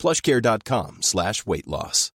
plushcare.com 0.00 1.02
slash 1.02 1.46
weight 1.46 1.66
loss. 1.66 2.10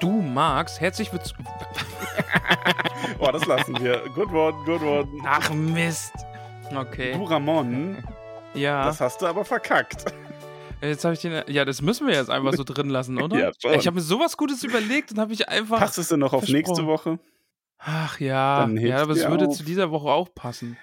Du 0.00 0.10
magst, 0.22 0.80
herzlich 0.80 1.12
willkommen. 1.12 1.46
Boah, 3.18 3.32
das 3.32 3.44
lassen 3.44 3.78
wir. 3.82 4.00
Good 4.14 4.32
one, 4.32 4.64
good 4.64 4.80
one. 4.80 5.06
Ach 5.26 5.50
Mist. 5.50 6.14
Okay. 6.74 7.12
Du 7.12 7.24
Ramon, 7.24 7.98
Ja. 8.54 8.84
das 8.84 9.00
hast 9.00 9.22
du 9.22 9.26
aber 9.26 9.44
verkackt. 9.44 10.04
Jetzt 10.82 11.04
habe 11.04 11.14
ich 11.14 11.20
den. 11.20 11.42
Ja, 11.48 11.64
das 11.64 11.82
müssen 11.82 12.06
wir 12.06 12.14
jetzt 12.14 12.30
einfach 12.30 12.54
so 12.54 12.64
drin 12.64 12.88
lassen, 12.88 13.20
oder? 13.20 13.38
Ja, 13.38 13.50
schon. 13.60 13.74
Ich 13.74 13.86
habe 13.86 13.96
mir 13.96 14.00
sowas 14.00 14.36
Gutes 14.36 14.64
überlegt 14.64 15.12
und 15.12 15.18
habe 15.18 15.32
ich 15.32 15.48
einfach. 15.48 15.78
Passt 15.78 15.98
es 15.98 16.08
denn 16.08 16.20
noch 16.20 16.32
auf 16.32 16.48
nächste. 16.48 16.86
Woche? 16.86 17.18
Ach 17.78 18.18
ja. 18.20 18.66
Ja, 18.68 19.02
aber 19.02 19.12
es 19.12 19.28
würde 19.28 19.46
auf. 19.46 19.56
zu 19.56 19.62
dieser 19.64 19.90
Woche 19.90 20.08
auch 20.08 20.34
passen. 20.34 20.76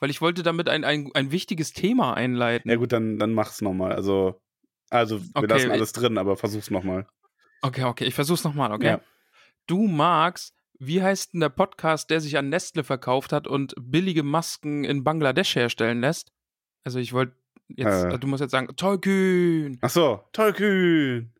Weil 0.00 0.10
ich 0.10 0.20
wollte 0.20 0.42
damit 0.42 0.68
ein, 0.68 0.82
ein, 0.84 1.10
ein 1.14 1.30
wichtiges 1.30 1.72
Thema 1.72 2.14
einleiten. 2.14 2.70
Ja 2.70 2.76
gut, 2.76 2.92
dann, 2.92 3.18
dann 3.18 3.32
mach's 3.32 3.60
nochmal. 3.60 3.92
Also, 3.92 4.40
also 4.90 5.20
wir 5.20 5.30
Okay, 5.34 5.46
lassen 5.46 5.66
ich- 5.66 5.72
alles 5.72 5.92
drin, 5.92 6.18
aber 6.18 6.36
versuch's 6.36 6.70
nochmal. 6.70 7.06
Okay, 7.62 7.84
okay, 7.84 8.04
ich 8.04 8.14
versuch's 8.14 8.44
nochmal, 8.44 8.72
okay? 8.72 8.86
Ja. 8.86 9.00
Du 9.66 9.86
magst. 9.86 10.54
Wie 10.80 11.02
heißt 11.02 11.34
denn 11.34 11.40
der 11.40 11.48
Podcast, 11.48 12.08
der 12.08 12.20
sich 12.20 12.38
an 12.38 12.48
Nestle 12.50 12.84
verkauft 12.84 13.32
hat 13.32 13.48
und 13.48 13.74
billige 13.80 14.22
Masken 14.22 14.84
in 14.84 15.02
Bangladesch 15.02 15.56
herstellen 15.56 16.00
lässt? 16.00 16.30
Also 16.88 17.00
ich 17.00 17.12
wollte 17.12 17.34
jetzt, 17.68 18.04
Äh. 18.04 18.18
du 18.18 18.26
musst 18.26 18.40
jetzt 18.40 18.52
sagen, 18.52 18.74
Tollkühn. 18.74 19.76
Ach 19.82 19.90
so, 19.90 20.20
tollkühn. 20.32 21.30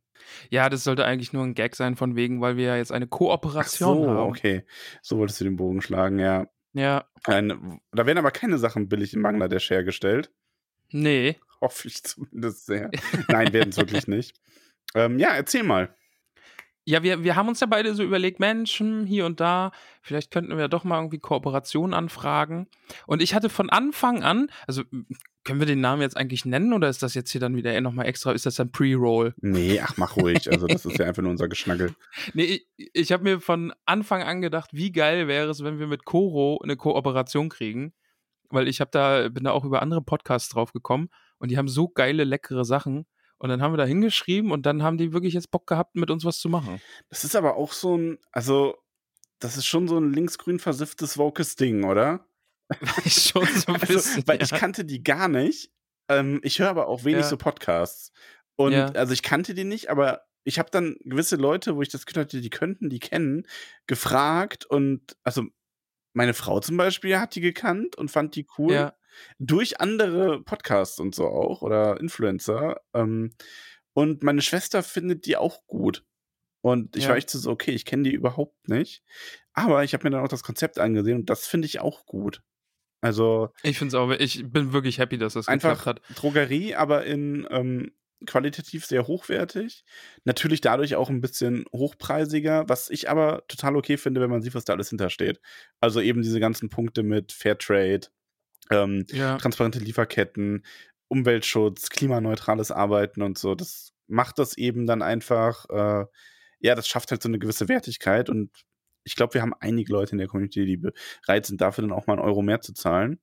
Ja, 0.50 0.68
das 0.68 0.84
sollte 0.84 1.06
eigentlich 1.06 1.32
nur 1.32 1.42
ein 1.42 1.54
Gag 1.54 1.74
sein, 1.74 1.96
von 1.96 2.16
wegen, 2.16 2.42
weil 2.42 2.58
wir 2.58 2.66
ja 2.66 2.76
jetzt 2.76 2.92
eine 2.92 3.06
Ach 3.06 3.10
Kooperation 3.10 4.02
so, 4.02 4.10
haben. 4.10 4.28
okay. 4.28 4.62
So 5.00 5.16
wolltest 5.16 5.40
du 5.40 5.44
den 5.44 5.56
Bogen 5.56 5.80
schlagen, 5.80 6.18
ja. 6.18 6.48
Ja, 6.74 7.06
Ein, 7.24 7.80
da 7.92 8.04
werden 8.04 8.18
aber 8.18 8.30
keine 8.30 8.58
Sachen 8.58 8.90
billig 8.90 9.14
in 9.14 9.22
Bangladesch 9.22 9.70
hergestellt. 9.70 10.30
nee. 10.90 11.36
Hoffe 11.62 11.88
ich 11.88 12.04
zumindest 12.04 12.66
sehr. 12.66 12.90
Nein, 13.26 13.52
werden 13.54 13.70
es 13.70 13.78
wirklich 13.78 14.06
nicht. 14.06 14.36
Ähm, 14.94 15.18
ja, 15.18 15.30
erzähl 15.34 15.64
mal. 15.64 15.94
Ja, 16.86 17.02
wir, 17.02 17.22
wir 17.22 17.36
haben 17.36 17.48
uns 17.48 17.60
ja 17.60 17.66
beide 17.66 17.94
so 17.94 18.02
überlegt, 18.02 18.40
Menschen 18.40 19.04
hier 19.04 19.26
und 19.26 19.38
da, 19.38 19.70
vielleicht 20.00 20.30
könnten 20.30 20.56
wir 20.56 20.68
doch 20.68 20.82
mal 20.84 20.96
irgendwie 20.98 21.18
Kooperation 21.18 21.92
anfragen. 21.92 22.68
Und 23.06 23.20
ich 23.20 23.34
hatte 23.34 23.50
von 23.50 23.68
Anfang 23.68 24.22
an, 24.22 24.50
also 24.66 24.84
können 25.48 25.60
wir 25.60 25.66
den 25.66 25.80
Namen 25.80 26.02
jetzt 26.02 26.14
eigentlich 26.14 26.44
nennen 26.44 26.74
oder 26.74 26.90
ist 26.90 27.02
das 27.02 27.14
jetzt 27.14 27.30
hier 27.32 27.40
dann 27.40 27.56
wieder 27.56 27.80
nochmal 27.80 28.04
extra, 28.04 28.32
ist 28.32 28.44
das 28.44 28.60
ein 28.60 28.70
Pre-Roll? 28.70 29.32
Nee, 29.38 29.80
ach, 29.80 29.96
mach 29.96 30.14
ruhig. 30.18 30.52
Also, 30.52 30.66
das 30.66 30.84
ist 30.84 30.98
ja 30.98 31.06
einfach 31.06 31.22
nur 31.22 31.30
unser 31.30 31.48
Geschnaggel. 31.48 31.94
Nee, 32.34 32.66
ich, 32.76 32.90
ich 32.92 33.12
habe 33.12 33.24
mir 33.24 33.40
von 33.40 33.72
Anfang 33.86 34.22
an 34.22 34.42
gedacht, 34.42 34.68
wie 34.74 34.92
geil 34.92 35.26
wäre 35.26 35.48
es, 35.48 35.64
wenn 35.64 35.78
wir 35.78 35.86
mit 35.86 36.04
Koro 36.04 36.60
eine 36.62 36.76
Kooperation 36.76 37.48
kriegen. 37.48 37.94
Weil 38.50 38.68
ich 38.68 38.82
habe 38.82 38.90
da, 38.90 39.30
bin 39.30 39.44
da 39.44 39.52
auch 39.52 39.64
über 39.64 39.80
andere 39.80 40.02
Podcasts 40.02 40.50
drauf 40.50 40.74
gekommen 40.74 41.08
und 41.38 41.50
die 41.50 41.56
haben 41.56 41.68
so 41.68 41.88
geile, 41.88 42.24
leckere 42.24 42.66
Sachen. 42.66 43.06
Und 43.38 43.48
dann 43.48 43.62
haben 43.62 43.72
wir 43.72 43.78
da 43.78 43.86
hingeschrieben 43.86 44.52
und 44.52 44.66
dann 44.66 44.82
haben 44.82 44.98
die 44.98 45.14
wirklich 45.14 45.32
jetzt 45.32 45.50
Bock 45.50 45.66
gehabt, 45.66 45.96
mit 45.96 46.10
uns 46.10 46.26
was 46.26 46.40
zu 46.40 46.50
machen. 46.50 46.78
Das 47.08 47.24
ist 47.24 47.34
aber 47.34 47.56
auch 47.56 47.72
so 47.72 47.96
ein, 47.96 48.18
also, 48.32 48.76
das 49.38 49.56
ist 49.56 49.64
schon 49.64 49.88
so 49.88 49.96
ein 49.96 50.12
linksgrün 50.12 50.58
versifftes 50.58 51.16
wokes 51.16 51.56
Ding, 51.56 51.84
oder? 51.84 52.26
Schon 53.06 53.46
so 53.46 53.72
ein 53.72 53.80
Also, 53.80 53.94
bisschen. 53.94 54.26
weil 54.26 54.42
ich 54.42 54.50
ja. 54.50 54.58
kannte 54.58 54.84
die 54.84 55.02
gar 55.02 55.28
nicht. 55.28 55.70
Ähm, 56.08 56.40
ich 56.42 56.58
höre 56.58 56.68
aber 56.70 56.88
auch 56.88 57.04
wenig 57.04 57.22
Ja. 57.22 57.28
so 57.28 57.36
Podcasts. 57.36 58.12
Und 58.56 58.72
Ja. 58.72 58.86
also 58.92 59.12
ich 59.12 59.22
kannte 59.22 59.54
die 59.54 59.64
nicht, 59.64 59.90
aber 59.90 60.22
ich 60.44 60.58
habe 60.58 60.70
dann 60.70 60.96
gewisse 61.04 61.36
Leute, 61.36 61.76
wo 61.76 61.82
ich 61.82 61.88
das 61.88 62.06
Gefühl 62.06 62.22
hatte, 62.22 62.40
die 62.40 62.50
könnten 62.50 62.88
die 62.90 62.98
kennen, 63.00 63.46
gefragt 63.86 64.64
und 64.66 65.16
also 65.22 65.44
meine 66.14 66.34
Frau 66.34 66.60
zum 66.60 66.76
Beispiel 66.76 67.18
hat 67.18 67.34
die 67.34 67.40
gekannt 67.40 67.96
und 67.96 68.10
fand 68.10 68.34
die 68.34 68.46
cool. 68.58 68.72
Ja. 68.72 68.94
Durch 69.38 69.80
andere 69.80 70.42
Podcasts 70.42 70.98
und 71.00 71.14
so 71.14 71.26
auch 71.26 71.62
oder 71.62 72.00
Influencer. 72.00 72.80
Ähm, 72.94 73.32
und 73.94 74.22
meine 74.22 74.42
Schwester 74.42 74.82
findet 74.82 75.26
die 75.26 75.36
auch 75.36 75.66
gut. 75.66 76.04
Und 76.62 76.96
ich 76.96 77.04
Ja. 77.04 77.10
war 77.10 77.16
echt 77.16 77.30
so, 77.30 77.50
okay, 77.50 77.72
ich 77.72 77.84
kenne 77.84 78.04
die 78.04 78.12
überhaupt 78.12 78.68
nicht. 78.68 79.02
Aber 79.52 79.84
ich 79.84 79.92
habe 79.94 80.04
mir 80.04 80.10
dann 80.10 80.24
auch 80.24 80.28
das 80.28 80.42
Konzept 80.44 80.78
angesehen 80.78 81.18
und 81.18 81.30
das 81.30 81.46
finde 81.46 81.66
ich 81.66 81.80
auch 81.80 82.06
gut. 82.06 82.42
Also 83.00 83.50
Ich 83.62 83.78
finde 83.78 83.88
es 83.88 83.94
auch, 83.94 84.10
ich 84.10 84.44
bin 84.50 84.72
wirklich 84.72 84.98
happy, 84.98 85.18
dass 85.18 85.34
das 85.34 85.48
einfach 85.48 85.76
geklappt 85.78 86.00
hat. 86.08 86.18
Drogerie, 86.18 86.74
aber 86.74 87.04
in 87.04 87.46
ähm, 87.50 87.92
qualitativ 88.26 88.84
sehr 88.84 89.06
hochwertig. 89.06 89.84
Natürlich 90.24 90.60
dadurch 90.60 90.96
auch 90.96 91.08
ein 91.08 91.20
bisschen 91.20 91.64
hochpreisiger, 91.72 92.68
was 92.68 92.90
ich 92.90 93.08
aber 93.08 93.44
total 93.46 93.76
okay 93.76 93.96
finde, 93.96 94.20
wenn 94.20 94.30
man 94.30 94.42
sieht, 94.42 94.54
was 94.54 94.64
da 94.64 94.72
alles 94.72 94.88
hintersteht. 94.88 95.40
Also 95.80 96.00
eben 96.00 96.22
diese 96.22 96.40
ganzen 96.40 96.68
Punkte 96.68 97.02
mit 97.02 97.32
Fairtrade, 97.32 98.08
ähm, 98.70 99.06
Ja. 99.10 99.36
transparente 99.38 99.78
Lieferketten, 99.78 100.64
Umweltschutz, 101.08 101.90
klimaneutrales 101.90 102.70
Arbeiten 102.70 103.22
und 103.22 103.38
so. 103.38 103.54
Das 103.54 103.92
macht 104.08 104.38
das 104.38 104.56
eben 104.58 104.86
dann 104.86 105.02
einfach, 105.02 105.66
äh, 105.70 106.04
ja, 106.60 106.74
das 106.74 106.88
schafft 106.88 107.10
halt 107.12 107.22
so 107.22 107.28
eine 107.28 107.38
gewisse 107.38 107.68
Wertigkeit 107.68 108.28
und 108.28 108.50
ich 109.08 109.16
glaube, 109.16 109.34
wir 109.34 109.42
haben 109.42 109.54
einige 109.60 109.92
Leute 109.92 110.12
in 110.12 110.18
der 110.18 110.28
Community, 110.28 110.64
die 110.66 110.76
bereit 110.76 111.46
sind, 111.46 111.60
dafür 111.60 111.82
dann 111.82 111.92
auch 111.92 112.06
mal 112.06 112.14
einen 112.14 112.22
Euro 112.22 112.42
mehr 112.42 112.60
zu 112.60 112.72
zahlen. 112.74 113.18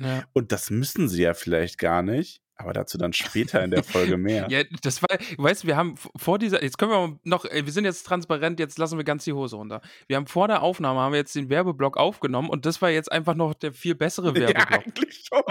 ja. 0.00 0.24
Und 0.32 0.52
das 0.52 0.70
müssen 0.70 1.08
sie 1.08 1.22
ja 1.22 1.34
vielleicht 1.34 1.78
gar 1.78 2.02
nicht, 2.02 2.40
aber 2.56 2.72
dazu 2.72 2.98
dann 2.98 3.12
später 3.12 3.62
in 3.62 3.70
der 3.70 3.84
Folge 3.84 4.16
mehr. 4.18 4.46
Ja, 4.50 4.64
das 4.82 5.02
war, 5.02 5.08
weißt 5.36 5.62
du, 5.62 5.66
wir 5.68 5.76
haben 5.76 5.94
vor 6.16 6.38
dieser, 6.38 6.62
jetzt 6.62 6.78
können 6.78 6.90
wir 6.92 7.18
noch, 7.24 7.44
ey, 7.44 7.64
wir 7.66 7.72
sind 7.72 7.84
jetzt 7.84 8.04
transparent, 8.04 8.58
jetzt 8.58 8.78
lassen 8.78 8.96
wir 8.98 9.04
ganz 9.04 9.24
die 9.24 9.32
Hose 9.32 9.56
runter. 9.56 9.80
Wir 10.06 10.16
haben 10.16 10.26
vor 10.26 10.48
der 10.48 10.62
Aufnahme, 10.62 11.00
haben 11.00 11.12
wir 11.12 11.18
jetzt 11.18 11.34
den 11.36 11.50
Werbeblock 11.50 11.96
aufgenommen 11.96 12.48
und 12.48 12.64
das 12.66 12.80
war 12.82 12.90
jetzt 12.90 13.12
einfach 13.12 13.34
noch 13.34 13.54
der 13.54 13.72
viel 13.72 13.94
bessere 13.94 14.28
Ja, 14.34 14.48
Werbeblock. 14.48 14.72
eigentlich 14.86 15.28
schon. 15.28 15.42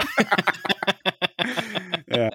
ja, 2.08 2.30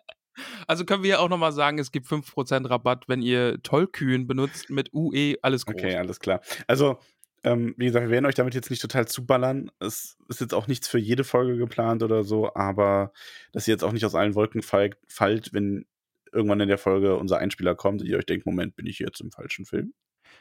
Also 0.68 0.86
können 0.86 1.04
wir 1.04 1.12
ja 1.12 1.20
auch 1.20 1.30
nochmal 1.30 1.52
sagen, 1.52 1.78
es 1.80 1.92
gibt 1.92 2.08
5% 2.08 2.70
Rabatt, 2.70 3.06
wenn 3.08 3.22
ihr 3.22 3.62
Tollkühn 3.64 4.28
benutzt 4.28 4.70
mit 4.70 4.94
UE, 4.94 5.36
alles 5.42 5.66
groß. 5.66 5.76
okay, 5.76 5.96
alles 5.98 6.20
klar. 6.20 6.42
Also, 6.68 7.00
ähm, 7.44 7.74
wie 7.78 7.86
gesagt, 7.86 8.06
wir 8.06 8.12
werden 8.12 8.26
euch 8.26 8.36
damit 8.36 8.54
jetzt 8.56 8.70
nicht 8.70 8.82
total 8.82 9.08
zuballern. 9.08 9.72
Es 9.80 10.18
ist 10.30 10.42
jetzt 10.42 10.54
auch 10.54 10.68
nichts 10.68 10.88
für 10.88 11.00
jede 11.00 11.24
Folge 11.24 11.58
geplant 11.58 12.04
oder 12.04 12.24
so, 12.24 12.54
aber 12.56 13.12
dass 13.52 13.68
ihr 13.68 13.74
jetzt 13.74 13.84
auch 13.84 13.92
nicht 13.92 14.06
aus 14.06 14.16
allen 14.16 14.36
Wolken 14.36 14.62
fall- 14.62 14.96
fallt, 15.08 15.54
wenn 15.54 15.86
irgendwann 16.32 16.62
in 16.62 16.70
der 16.70 16.78
Folge 16.78 17.16
unser 17.18 17.38
Einspieler 17.38 17.76
kommt 17.76 18.02
und 18.02 18.08
ihr 18.08 18.18
euch 18.18 18.26
denkt, 18.26 18.46
Moment, 18.46 18.76
bin 18.76 18.86
ich 18.88 19.00
jetzt 19.00 19.22
im 19.22 19.32
falschen 19.32 19.66
Film? 19.66 19.94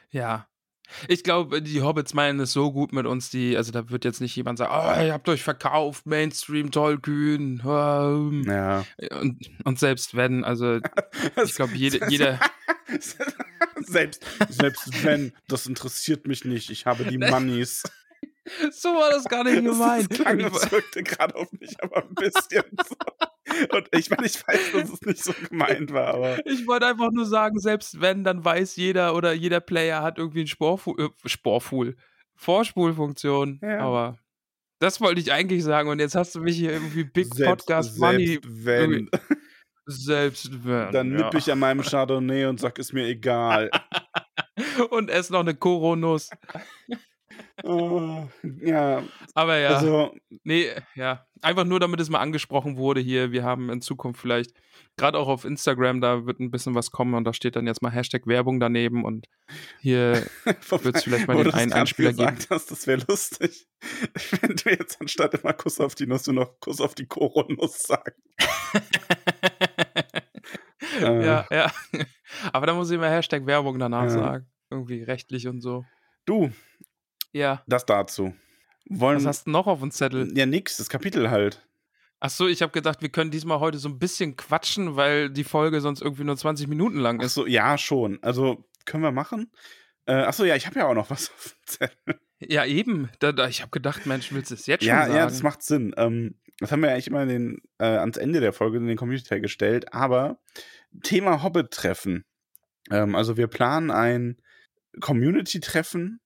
Ja. 0.09 0.47
Ich 1.07 1.23
glaube, 1.23 1.61
die 1.61 1.81
Hobbits 1.81 2.13
meinen 2.13 2.39
es 2.41 2.53
so 2.53 2.71
gut 2.71 2.93
mit 2.93 3.05
uns, 3.05 3.29
die, 3.29 3.57
also 3.57 3.71
da 3.71 3.89
wird 3.89 4.05
jetzt 4.05 4.21
nicht 4.21 4.35
jemand 4.35 4.57
sagen, 4.57 4.71
oh, 4.73 5.05
ihr 5.05 5.13
habt 5.13 5.27
euch 5.29 5.43
verkauft, 5.43 6.05
Mainstream, 6.05 6.71
Tollkühn. 6.71 7.61
ähm. 7.65 8.43
Ja. 8.47 8.85
Und, 9.19 9.49
und 9.63 9.79
selbst 9.79 10.15
wenn, 10.15 10.43
also 10.43 10.79
ich 11.43 11.55
glaube, 11.55 11.73
jede, 11.75 11.99
jeder, 12.09 12.39
selbst, 13.79 14.25
selbst 14.49 15.03
wenn, 15.03 15.33
das 15.47 15.67
interessiert 15.67 16.27
mich 16.27 16.45
nicht. 16.45 16.69
Ich 16.69 16.85
habe 16.85 17.05
die 17.05 17.17
Moneys. 17.17 17.83
so 18.71 18.89
war 18.89 19.09
das 19.09 19.25
gar 19.25 19.43
nicht 19.43 19.63
gemeint. 19.63 20.11
Das 20.11 20.19
klang, 20.19 20.39
das 20.39 20.71
wirkte 20.71 21.03
gerade 21.03 21.35
auf 21.35 21.51
mich, 21.53 21.81
aber 21.81 22.03
ein 22.03 22.15
bisschen 22.15 22.63
so. 22.87 22.95
Und 23.71 23.87
ich 23.91 24.09
meine, 24.09 24.25
ich 24.25 24.47
weiß, 24.47 24.71
dass 24.73 24.89
es 24.89 25.01
nicht 25.01 25.23
so 25.23 25.33
gemeint 25.49 25.91
war, 25.93 26.13
aber 26.13 26.45
Ich 26.45 26.67
wollte 26.67 26.87
einfach 26.87 27.11
nur 27.11 27.25
sagen, 27.25 27.59
selbst 27.59 28.01
wenn, 28.01 28.23
dann 28.23 28.43
weiß 28.43 28.75
jeder 28.75 29.15
oder 29.15 29.33
jeder 29.33 29.59
Player 29.59 30.01
hat 30.01 30.17
irgendwie 30.17 30.41
ein 30.41 30.47
Sporfu 30.47 30.95
äh, 30.97 31.09
Sporful, 31.25 31.95
Vorspulfunktion. 32.35 33.59
Ja. 33.61 33.79
Aber 33.79 34.17
das 34.79 34.99
wollte 34.99 35.21
ich 35.21 35.31
eigentlich 35.31 35.63
sagen 35.63 35.89
und 35.89 35.99
jetzt 35.99 36.15
hast 36.15 36.35
du 36.35 36.41
mich 36.41 36.57
hier 36.57 36.73
irgendwie 36.73 37.05
Big 37.05 37.33
selbst, 37.33 37.67
Podcast 37.67 37.95
selbst 37.95 38.01
Money 38.01 38.39
wenn, 38.43 39.09
selbst 39.85 40.65
wenn. 40.65 40.91
dann 40.91 41.17
ja. 41.17 41.25
nipp 41.25 41.35
ich 41.35 41.51
an 41.51 41.59
meinem 41.59 41.81
Chardonnay 41.89 42.45
und 42.45 42.59
sag, 42.59 42.77
ist 42.79 42.93
mir 42.93 43.05
egal. 43.05 43.71
und 44.89 45.09
ess 45.09 45.29
noch 45.29 45.39
eine 45.39 45.55
Koronuss. 45.55 46.29
Oh, 47.65 48.27
ja, 48.61 49.03
Aber 49.35 49.57
ja, 49.57 49.69
also, 49.77 50.13
nee, 50.43 50.67
ja. 50.95 51.25
Einfach 51.41 51.63
nur, 51.63 51.79
damit 51.79 52.01
es 52.01 52.09
mal 52.09 52.19
angesprochen 52.19 52.75
wurde 52.75 52.99
hier. 52.99 53.31
Wir 53.31 53.43
haben 53.43 53.69
in 53.69 53.79
Zukunft 53.81 54.19
vielleicht, 54.19 54.51
gerade 54.97 55.17
auch 55.17 55.29
auf 55.29 55.45
Instagram, 55.45 56.01
da 56.01 56.25
wird 56.25 56.41
ein 56.41 56.51
bisschen 56.51 56.75
was 56.75 56.91
kommen 56.91 57.13
und 57.13 57.23
da 57.23 57.33
steht 57.33 57.55
dann 57.55 57.65
jetzt 57.65 57.81
mal 57.81 57.89
Hashtag 57.89 58.27
Werbung 58.27 58.59
daneben 58.59 59.05
und 59.05 59.27
hier 59.79 60.25
wird 60.45 60.95
es 60.97 61.03
vielleicht 61.03 61.27
mal 61.27 61.41
den 61.41 61.53
einen 61.53 61.71
Einspieler 61.71 62.11
geben. 62.11 62.35
gesagt 62.35 62.49
hast, 62.49 62.69
das 62.69 62.85
wäre 62.85 63.01
lustig, 63.07 63.65
wenn 64.41 64.55
du 64.57 64.69
jetzt 64.69 64.99
anstatt 64.99 65.33
immer 65.33 65.53
Kuss 65.53 65.79
auf 65.79 65.95
die 65.95 66.05
Nuss, 66.05 66.23
du 66.23 66.33
noch 66.33 66.59
Kuss 66.59 66.81
auf 66.81 66.95
die 66.95 67.05
Koro-Nuss 67.07 67.83
sagst. 67.83 68.19
Äh. 70.99 71.25
ja, 71.25 71.45
ja. 71.51 71.71
Aber 72.51 72.67
da 72.67 72.73
muss 72.75 72.91
ich 72.91 72.99
mal 72.99 73.09
Hashtag 73.09 73.45
Werbung 73.47 73.79
danach 73.79 74.03
Ja. 74.03 74.09
sagen. 74.09 74.47
Irgendwie 74.69 75.01
rechtlich 75.01 75.47
und 75.47 75.59
so. 75.59 75.85
Du, 76.25 76.51
Ja. 77.33 77.63
das 77.67 77.85
dazu. 77.85 78.33
Wollen, 78.89 79.17
Was 79.17 79.25
hast 79.25 79.47
du 79.47 79.51
noch 79.51 79.67
auf 79.67 79.79
dem 79.79 79.91
Zettel? 79.91 80.31
ja, 80.37 80.45
nix, 80.45 80.77
das 80.77 80.89
Kapitel 80.89 81.29
halt. 81.29 81.65
Ach 82.19 82.29
so, 82.29 82.47
ich 82.47 82.61
habe 82.61 82.71
gedacht, 82.71 83.01
wir 83.01 83.09
können 83.09 83.31
diesmal 83.31 83.59
heute 83.59 83.77
so 83.77 83.89
ein 83.89 83.99
bisschen 83.99 84.37
quatschen, 84.37 84.95
weil 84.95 85.29
die 85.29 85.43
Folge 85.43 85.81
sonst 85.81 86.01
irgendwie 86.01 86.23
nur 86.23 86.37
20 86.37 86.67
Minuten 86.67 86.97
lang 86.99 87.19
Ach 87.19 87.25
ist. 87.25 87.33
so, 87.33 87.45
ja, 87.45 87.77
schon. 87.77 88.19
Also, 88.21 88.65
können 88.85 89.03
wir 89.03 89.11
machen. 89.11 89.51
Äh, 90.05 90.13
ach 90.15 90.33
so, 90.33 90.45
ja, 90.45 90.55
ich 90.55 90.65
habe 90.65 90.79
ja 90.79 90.87
auch 90.87 90.93
noch 90.93 91.09
was 91.09 91.29
auf 91.35 91.55
dem 91.55 91.65
Zettel. 91.65 92.19
Ja, 92.39 92.65
eben. 92.65 93.09
Da, 93.19 93.31
da, 93.31 93.47
ich 93.47 93.61
habe 93.61 93.71
gedacht, 93.71 94.05
Mensch, 94.05 94.31
willst 94.33 94.51
du 94.51 94.55
es 94.55 94.65
jetzt 94.67 94.83
schon 94.83 94.89
Ja, 94.89 95.03
sagen? 95.05 95.15
ja, 95.15 95.23
das 95.25 95.43
macht 95.43 95.63
Sinn. 95.63 95.93
Ähm, 95.97 96.35
das 96.59 96.71
haben 96.71 96.81
wir 96.81 96.91
eigentlich 96.91 97.07
immer 97.07 97.25
den, 97.25 97.59
äh, 97.79 97.85
ans 97.85 98.17
Ende 98.17 98.39
der 98.41 98.53
Folge 98.53 98.77
in 98.77 98.87
den 98.87 98.97
Community 98.97 99.39
gestellt. 99.39 99.93
Aber 99.93 100.39
Thema 101.03 101.41
Hobbit-Treffen. 101.41 102.25
Ähm, 102.91 103.15
also 103.15 103.37
wir 103.37 103.47
planen 103.47 103.91
ein 103.91 104.37
Community-Treffen 104.99 106.19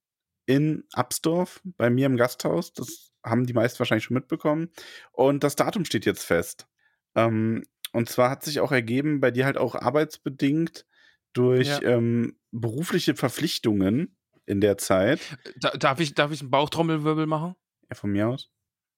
in 0.47 0.85
Absdorf 0.93 1.61
bei 1.63 1.91
mir 1.91 2.07
im 2.07 2.17
Gasthaus. 2.17 2.73
Das 2.73 3.11
haben 3.23 3.45
die 3.45 3.53
meisten 3.53 3.77
wahrscheinlich 3.77 4.05
schon 4.05 4.15
mitbekommen. 4.15 4.71
Und 5.11 5.43
das 5.43 5.55
Datum 5.55 5.85
steht 5.85 6.05
jetzt 6.07 6.23
fest. 6.23 6.67
Ähm, 7.15 7.63
und 7.91 8.09
zwar 8.09 8.29
hat 8.31 8.43
sich 8.43 8.59
auch 8.61 8.71
ergeben, 8.71 9.19
bei 9.19 9.29
dir 9.29 9.45
halt 9.45 9.57
auch 9.57 9.75
arbeitsbedingt 9.75 10.85
durch 11.33 11.67
Ja. 11.67 11.81
ähm, 11.83 12.39
berufliche 12.51 13.15
Verpflichtungen 13.15 14.17
in 14.45 14.61
der 14.61 14.77
Zeit. 14.77 15.19
Da, 15.57 15.71
darf, 15.71 15.99
ich, 15.99 16.15
darf 16.15 16.31
ich 16.31 16.41
einen 16.41 16.49
Bauchtrommelwirbel 16.49 17.27
machen? 17.27 17.55
Ja, 17.89 17.95
von 17.95 18.09
mir 18.11 18.29
aus. 18.29 18.49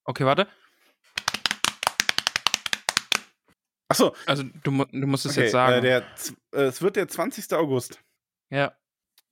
Okay, 0.06 0.26
warte. 0.26 0.48
Achso, 3.88 4.14
Also, 4.28 4.44
du, 4.64 4.86
du 4.86 5.08
musst 5.08 5.26
es 5.26 5.32
okay, 5.32 5.42
jetzt 5.44 5.52
sagen. 5.52 5.80
Äh, 5.80 5.82
der, 5.82 6.04
äh, 6.54 6.66
es 6.68 6.82
wird 6.82 6.96
der 6.96 7.08
20. 7.08 7.52
August. 7.54 8.00
ja. 8.52 8.74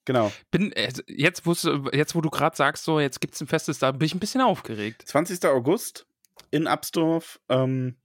Genau. 0.07 0.31
Bin, 0.51 0.73
jetzt, 1.05 1.45
wo, 1.45 1.51
jetzt, 1.91 2.15
wo 2.15 2.21
du 2.21 2.29
gerade 2.29 2.55
sagst, 2.55 2.85
so, 2.85 2.97
jetzt 3.01 3.19
gibt 3.19 3.33
es 3.33 3.41
ein 3.41 3.47
festes 3.47 3.77
da 3.79 3.91
bin 3.91 4.05
ich 4.05 4.15
ein 4.15 4.21
bisschen 4.21 4.39
aufgeregt. 4.39 5.03
20. 5.05 5.43
August 5.47 6.07
in 6.49 6.65
Absdorf 6.65 7.41
ähm, 7.49 7.97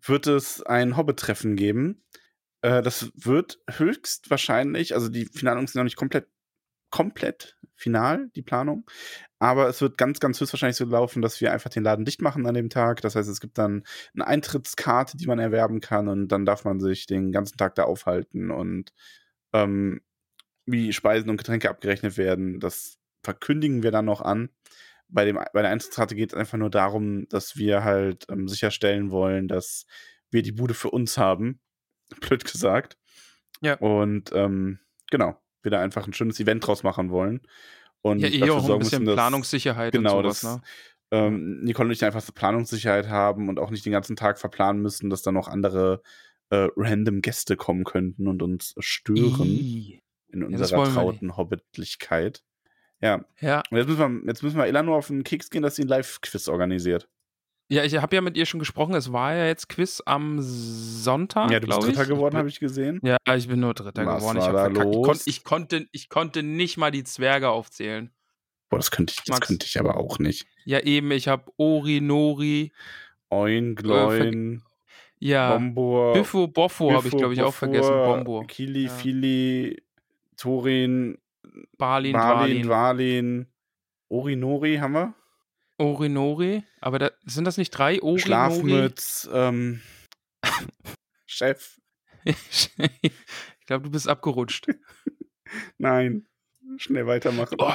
wird 0.00 0.26
es 0.26 0.62
ein 0.62 0.96
Hobbit-Treffen 0.96 1.56
geben. 1.56 2.02
Äh, 2.62 2.80
das 2.80 3.12
wird 3.14 3.60
höchstwahrscheinlich, 3.68 4.94
also 4.94 5.10
die 5.10 5.26
Finalung 5.26 5.64
ist 5.64 5.76
noch 5.76 5.84
nicht 5.84 5.96
komplett, 5.96 6.26
komplett 6.88 7.58
final, 7.74 8.30
die 8.34 8.42
Planung. 8.42 8.90
Aber 9.38 9.68
es 9.68 9.82
wird 9.82 9.98
ganz, 9.98 10.20
ganz 10.20 10.40
höchstwahrscheinlich 10.40 10.78
so 10.78 10.86
laufen, 10.86 11.20
dass 11.20 11.38
wir 11.42 11.52
einfach 11.52 11.68
den 11.68 11.84
Laden 11.84 12.06
dicht 12.06 12.22
machen 12.22 12.46
an 12.46 12.54
dem 12.54 12.70
Tag. 12.70 13.02
Das 13.02 13.14
heißt, 13.14 13.28
es 13.28 13.40
gibt 13.40 13.58
dann 13.58 13.84
eine 14.14 14.26
Eintrittskarte, 14.26 15.18
die 15.18 15.26
man 15.26 15.38
erwerben 15.38 15.82
kann 15.82 16.08
und 16.08 16.28
dann 16.28 16.46
darf 16.46 16.64
man 16.64 16.80
sich 16.80 17.04
den 17.04 17.30
ganzen 17.30 17.58
Tag 17.58 17.74
da 17.74 17.82
aufhalten 17.84 18.50
und 18.50 18.94
ähm, 19.52 20.00
wie 20.70 20.92
Speisen 20.92 21.30
und 21.30 21.36
Getränke 21.36 21.68
abgerechnet 21.70 22.16
werden. 22.16 22.60
Das 22.60 22.98
verkündigen 23.22 23.82
wir 23.82 23.90
dann 23.90 24.04
noch 24.04 24.20
an. 24.20 24.48
Bei, 25.08 25.24
dem, 25.24 25.36
bei 25.52 25.62
der 25.62 25.70
Eintrittskarte 25.70 26.14
geht 26.14 26.32
es 26.32 26.38
einfach 26.38 26.58
nur 26.58 26.70
darum, 26.70 27.26
dass 27.28 27.56
wir 27.56 27.82
halt 27.84 28.26
ähm, 28.30 28.46
sicherstellen 28.48 29.10
wollen, 29.10 29.48
dass 29.48 29.86
wir 30.30 30.42
die 30.42 30.52
Bude 30.52 30.74
für 30.74 30.90
uns 30.90 31.18
haben. 31.18 31.60
Blöd 32.20 32.44
gesagt. 32.44 32.96
Ja. 33.60 33.74
Und 33.74 34.30
ähm, 34.32 34.78
genau, 35.10 35.36
wir 35.62 35.70
da 35.70 35.80
einfach 35.80 36.06
ein 36.06 36.12
schönes 36.12 36.38
Event 36.40 36.66
draus 36.66 36.82
machen 36.82 37.10
wollen. 37.10 37.40
Und 38.02 38.20
Ja, 38.20 38.28
eh 38.28 38.38
dafür 38.38 38.54
auch 38.54 38.58
ein 38.60 38.66
sorgen 38.66 38.78
bisschen 38.80 38.98
müssen, 39.00 39.06
dass- 39.06 39.14
Planungssicherheit 39.16 39.92
genau, 39.92 40.18
und 40.18 40.22
sowas, 40.24 40.40
das- 40.40 40.56
ne? 40.56 40.62
ähm, 41.12 41.60
Nicole 41.64 41.88
und 41.88 41.92
ich 41.92 42.04
einfach 42.04 42.20
so 42.22 42.32
Planungssicherheit 42.32 43.08
haben 43.08 43.48
und 43.48 43.58
auch 43.58 43.70
nicht 43.70 43.84
den 43.84 43.92
ganzen 43.92 44.14
Tag 44.16 44.38
verplanen 44.38 44.80
müssen, 44.80 45.10
dass 45.10 45.22
da 45.22 45.32
noch 45.32 45.48
andere 45.48 46.02
äh, 46.50 46.68
random 46.76 47.20
Gäste 47.20 47.56
kommen 47.56 47.84
könnten 47.84 48.26
und 48.28 48.42
uns 48.42 48.74
stören 48.78 49.46
Ih. 49.48 50.00
In 50.32 50.42
unserer 50.44 50.84
wir 50.86 50.92
trauten 50.92 51.36
Hobbitlichkeit. 51.36 52.42
Ja, 53.02 53.24
Ja, 53.40 53.62
und 53.70 53.78
jetzt 53.78 53.88
müssen 53.88 54.22
wir, 54.22 54.28
jetzt 54.28 54.42
müssen 54.42 54.58
wir 54.58 54.66
Ella 54.66 54.82
nur 54.82 54.96
auf 54.96 55.06
den 55.06 55.24
Keks 55.24 55.48
gehen, 55.50 55.62
dass 55.62 55.76
sie 55.76 55.82
einen 55.82 55.88
Live-Quiz 55.88 56.48
organisiert. 56.48 57.08
ja 57.70 57.82
ich 57.84 57.96
habe 57.96 58.14
ja 58.14 58.20
mit 58.20 58.36
ihr 58.36 58.44
schon 58.46 58.60
gesprochen. 58.60 58.94
Es 58.94 59.10
war 59.12 59.34
ja 59.34 59.46
jetzt 59.46 59.68
Quiz 59.70 60.02
am 60.04 60.38
Sonntag. 60.40 61.50
ja, 61.50 61.60
du 61.60 61.66
bist 61.68 61.82
Dritter 61.82 62.02
ich. 62.02 62.08
geworden, 62.08 62.36
habe 62.36 62.48
ich 62.48 62.60
gesehen. 62.60 63.00
Ja, 63.02 63.16
ich 63.34 63.48
bin 63.48 63.60
nur 63.60 63.72
Dritter 63.74 64.04
Was 64.04 64.18
geworden. 64.18 64.38
Ich, 64.38 64.44
war 64.44 64.52
da 64.52 64.64
verkackt. 64.64 64.86
Ich, 64.88 64.94
los? 64.94 65.06
konnt, 65.06 65.22
ich, 65.26 65.44
konnte, 65.44 65.86
ich 65.92 66.08
konnte 66.10 66.42
nicht 66.42 66.76
mal 66.76 66.90
die 66.90 67.04
Zwerge 67.04 67.48
aufzählen. 67.48 68.10
Boah, 68.68 68.76
das 68.76 68.90
könnte 68.90 69.14
ich, 69.16 69.24
das 69.24 69.36
Max. 69.36 69.48
könnte 69.48 69.66
ich 69.66 69.80
aber 69.80 69.96
auch 69.96 70.18
nicht. 70.18 70.46
Ja, 70.64 70.80
eben, 70.80 71.10
ich 71.12 71.26
habe 71.26 71.50
Ori, 71.56 72.00
Nori, 72.00 72.72
Oin, 73.30 73.74
Gloin, 73.76 74.62
ja, 75.18 75.52
Bombor, 75.54 76.12
Biffo, 76.14 76.46
Boffo 76.48 76.92
habe 76.92 77.08
ich, 77.08 77.16
glaube 77.16 77.32
ich, 77.34 77.42
auch 77.42 77.54
vergessen. 77.54 77.90
Bombo. 77.92 78.44
Kili, 78.46 78.84
Ja. 78.86 78.90
Fili, 78.92 79.82
Thorin, 80.40 81.18
Balin, 81.76 82.14
Balin, 82.14 82.68
Walin, 82.68 83.46
Orinori 84.08 84.78
haben 84.78 84.94
wir. 84.94 85.14
Ori, 85.76 86.08
Nori. 86.08 86.62
Aber 86.80 86.98
da, 86.98 87.10
sind 87.24 87.44
das 87.44 87.58
nicht 87.58 87.70
drei? 87.70 88.00
Ori, 88.02 88.12
Nori? 88.12 88.20
Schlafmütz, 88.20 89.28
ähm, 89.32 89.82
Chef. 91.26 91.78
ich 92.24 92.70
glaube, 93.66 93.84
du 93.84 93.90
bist 93.90 94.08
abgerutscht. 94.08 94.66
Nein. 95.78 96.26
Schnell 96.76 97.06
weitermachen. 97.06 97.56
Oh, 97.58 97.74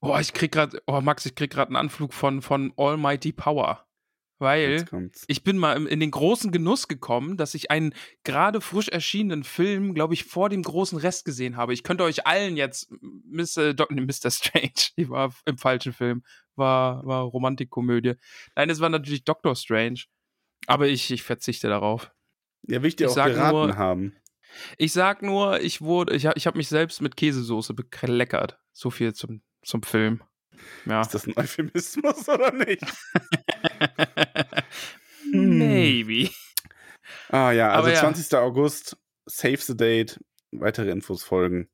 oh 0.00 0.18
ich 0.18 0.34
krieg 0.34 0.52
gerade, 0.52 0.82
oh 0.86 1.00
Max, 1.00 1.24
ich 1.24 1.34
krieg 1.34 1.50
gerade 1.50 1.68
einen 1.68 1.76
Anflug 1.76 2.12
von, 2.12 2.42
von 2.42 2.72
Almighty 2.76 3.32
Power. 3.32 3.86
Weil 4.38 4.84
ich 5.28 5.44
bin 5.44 5.58
mal 5.58 5.86
in 5.86 6.00
den 6.00 6.10
großen 6.10 6.50
Genuss 6.50 6.88
gekommen, 6.88 7.36
dass 7.36 7.54
ich 7.54 7.70
einen 7.70 7.94
gerade 8.24 8.60
frisch 8.60 8.88
erschienenen 8.88 9.44
Film, 9.44 9.94
glaube 9.94 10.14
ich, 10.14 10.24
vor 10.24 10.48
dem 10.48 10.62
großen 10.62 10.98
Rest 10.98 11.24
gesehen 11.24 11.56
habe. 11.56 11.72
Ich 11.72 11.84
könnte 11.84 12.02
euch 12.04 12.26
allen 12.26 12.56
jetzt 12.56 12.92
Mr. 13.00 13.74
Doc, 13.74 13.92
nee, 13.92 14.00
Mr. 14.00 14.30
Strange, 14.30 14.72
die 14.96 15.08
war 15.08 15.32
im 15.46 15.56
falschen 15.56 15.92
Film, 15.92 16.24
war, 16.56 17.06
war 17.06 17.22
Romantikkomödie. 17.22 18.14
Nein, 18.56 18.70
es 18.70 18.80
war 18.80 18.88
natürlich 18.88 19.24
Doctor 19.24 19.54
Strange. 19.54 20.00
Aber 20.66 20.88
ich, 20.88 21.10
ich 21.10 21.22
verzichte 21.22 21.68
darauf. 21.68 22.10
Ja, 22.66 22.82
will 22.82 22.88
ich 22.88 22.96
dir 22.96 23.06
ich 23.06 23.12
auch 23.12 23.26
geraten 23.26 23.52
nur- 23.52 23.76
haben. 23.76 24.16
Ich 24.78 24.92
sag 24.92 25.22
nur, 25.22 25.60
ich 25.60 25.80
wurde, 25.80 26.14
ich, 26.14 26.24
ich 26.36 26.46
habe 26.46 26.58
mich 26.58 26.68
selbst 26.68 27.02
mit 27.02 27.16
Käsesoße 27.16 27.74
bekleckert. 27.74 28.58
So 28.72 28.90
viel 28.90 29.12
zum, 29.12 29.42
zum 29.62 29.82
Film. 29.82 30.22
Ja. 30.86 31.00
Ist 31.00 31.14
das 31.14 31.26
ein 31.26 31.36
Euphemismus 31.36 32.28
oder 32.28 32.52
nicht? 32.52 32.82
Maybe. 35.32 36.30
Ah 37.28 37.52
ja, 37.52 37.70
also 37.70 37.88
ja. 37.88 38.00
20. 38.00 38.38
August, 38.38 38.96
Save 39.26 39.58
the 39.58 39.76
Date, 39.76 40.20
weitere 40.52 40.90
Infos 40.90 41.24
folgen. 41.24 41.68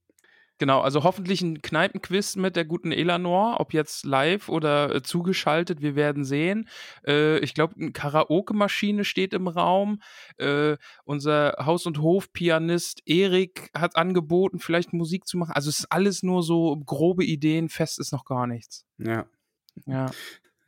Genau, 0.60 0.82
also 0.82 1.04
hoffentlich 1.04 1.40
ein 1.40 1.62
Kneipenquiz 1.62 2.36
mit 2.36 2.54
der 2.54 2.66
guten 2.66 2.92
Elanor, 2.92 3.60
ob 3.60 3.72
jetzt 3.72 4.04
live 4.04 4.50
oder 4.50 4.94
äh, 4.94 5.02
zugeschaltet, 5.02 5.80
wir 5.80 5.96
werden 5.96 6.22
sehen. 6.22 6.68
Äh, 7.06 7.38
ich 7.38 7.54
glaube, 7.54 7.76
eine 7.80 7.92
Karaoke-Maschine 7.92 9.06
steht 9.06 9.32
im 9.32 9.48
Raum. 9.48 10.02
Äh, 10.36 10.76
unser 11.04 11.54
Haus- 11.60 11.86
und 11.86 12.02
Hof-Pianist 12.02 13.00
Erik 13.06 13.70
hat 13.74 13.96
angeboten, 13.96 14.58
vielleicht 14.58 14.92
Musik 14.92 15.26
zu 15.26 15.38
machen. 15.38 15.52
Also 15.52 15.70
es 15.70 15.78
ist 15.78 15.86
alles 15.92 16.22
nur 16.22 16.42
so 16.42 16.76
grobe 16.84 17.24
Ideen, 17.24 17.70
fest 17.70 17.98
ist 17.98 18.12
noch 18.12 18.26
gar 18.26 18.46
nichts. 18.46 18.84
Ja. 18.98 19.24
Ja. 19.86 20.10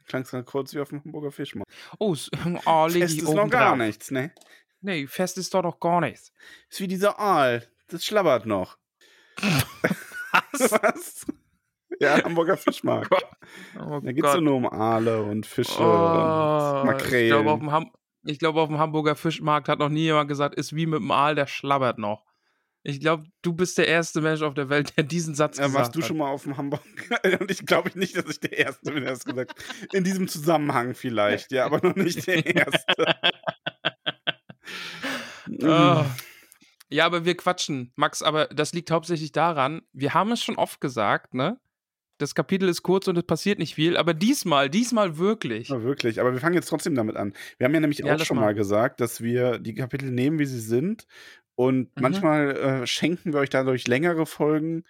Klang 0.07 0.23
gerade 0.23 0.45
kurz 0.45 0.73
wie 0.73 0.81
auf 0.81 0.89
dem 0.89 1.05
Hamburger 1.05 1.33
Fischmarkt. 1.33 1.71
Oh, 1.99 2.17
oh 2.65 2.89
Fest 2.89 3.19
ist 3.19 3.35
noch 3.35 3.51
gar 3.51 3.77
drauf. 3.77 3.87
nichts, 3.87 4.11
ne? 4.11 4.33
Nee, 4.81 5.07
fest 5.07 5.37
ist 5.37 5.53
doch 5.53 5.63
noch 5.63 5.79
gar 5.81 6.01
nichts. 6.01 6.33
Ist 6.71 6.81
wie 6.81 6.89
dieser 6.89 7.21
Aal. 7.21 7.69
Das 7.89 8.07
schlabbert 8.07 8.47
noch. 8.47 8.79
Was? 9.41 11.27
Ja, 12.01 12.23
Hamburger 12.25 12.57
Fischmarkt. 12.57 13.13
Oh 13.79 14.01
Da 14.01 14.13
geht's 14.13 14.27
ja 14.27 14.35
Gott. 14.35 14.43
nur 14.43 14.55
um 14.57 14.67
Aale 14.67 15.23
und 15.23 15.47
Fische 15.47 15.79
Oh, 15.81 16.85
und 16.85 17.01
ich 17.03 17.29
glaube, 17.29 17.51
auf 17.51 17.61
Makrelen. 17.61 17.61
dem, 17.61 17.71
Ham 17.73 17.91
ich 18.25 18.39
glaube, 18.39 18.61
auf 18.61 18.69
dem 18.69 18.79
Hamburger 18.79 19.17
Fischmarkt 19.17 19.69
hat 19.69 19.79
noch 19.81 19.89
nie 19.89 20.03
jemand 20.03 20.29
gesagt, 20.29 20.55
ist 20.55 20.75
wie 20.75 20.87
mit 20.87 21.01
dem 21.01 21.11
Aal, 21.11 21.35
der 21.35 21.47
schlabbert 21.47 21.99
noch. 21.99 22.25
Ich 22.85 22.99
glaube, 23.01 23.25
du 23.43 23.53
bist 23.53 23.79
der 23.79 23.87
erste 23.89 24.21
Mensch 24.21 24.43
auf 24.43 24.55
der 24.55 24.69
Welt, 24.69 24.97
der 24.97 25.05
diesen 25.05 25.35
Satz 25.37 25.59
Ja, 25.59 25.67
gesagt 25.67 25.79
warst 25.81 25.95
du 25.97 26.01
hat. 26.01 26.09
schon 26.09 26.17
mal 26.17 26.29
auf 26.31 26.43
dem 26.45 26.57
Hamburger? 26.57 26.83
Und 27.41 27.51
ich 27.51 27.65
glaube 27.67 27.91
nicht, 27.97 28.17
dass 28.17 28.27
ich 28.27 28.41
der 28.41 28.57
Erste 28.59 28.91
bin, 28.93 29.03
der 29.05 29.13
das 29.13 29.25
gesagt 29.25 29.51
hat. 29.51 29.95
In 29.95 30.03
diesem 30.05 30.27
Zusammenhang 30.29 30.95
vielleicht, 30.95 31.53
ja, 31.53 31.65
aber 31.67 31.81
noch 31.87 31.95
nicht 31.97 32.27
der 32.27 32.45
Erste. 32.57 33.15
Ah. 35.65 36.07
Ja, 36.93 37.07
aber 37.07 37.25
wir 37.25 37.37
quatschen, 37.37 37.93
Max, 37.97 38.23
aber 38.23 38.47
das 38.47 38.73
liegt 38.73 38.91
hauptsächlich 38.91 39.33
daran, 39.33 39.83
wir 39.93 40.15
haben 40.15 40.31
es 40.33 40.43
schon 40.43 40.57
oft 40.57 40.81
gesagt, 40.81 41.35
ne? 41.35 41.59
das 42.19 42.35
Kapitel 42.37 42.69
ist 42.69 42.83
kurz 42.83 43.09
und 43.09 43.19
es 43.19 43.25
passiert 43.25 43.59
nicht 43.59 43.75
viel, 43.75 43.97
aber 43.97 44.15
diesmal, 44.15 44.71
diesmal 44.71 45.19
wirklich. 45.19 45.69
Ja, 45.69 45.83
wirklich. 45.83 46.21
Aber 46.21 46.33
wir 46.33 46.41
fangen 46.41 46.55
jetzt 46.55 46.69
trotzdem 46.69 46.95
damit 46.95 47.17
an. 47.17 47.35
Wir 47.59 47.65
haben 47.65 47.75
ja 47.75 47.81
nämlich 47.81 47.99
Ja, 47.99 48.15
auch 48.15 48.21
schon 48.21 48.37
mal. 48.37 48.47
mal 48.47 48.55
gesagt, 48.55 49.01
dass 49.01 49.21
wir 49.23 49.59
die 49.59 49.75
Kapitel 49.75 50.11
nehmen, 50.11 50.39
wie 50.39 50.45
sie 50.47 50.61
sind. 50.61 51.07
Und 51.57 51.89
Mhm. 51.97 52.03
manchmal 52.03 52.57
äh, 52.57 52.87
schenken 52.87 53.33
wir 53.33 53.41
euch 53.41 53.51
dadurch 53.51 53.89
längere 53.89 54.25
Folgen 54.27 54.85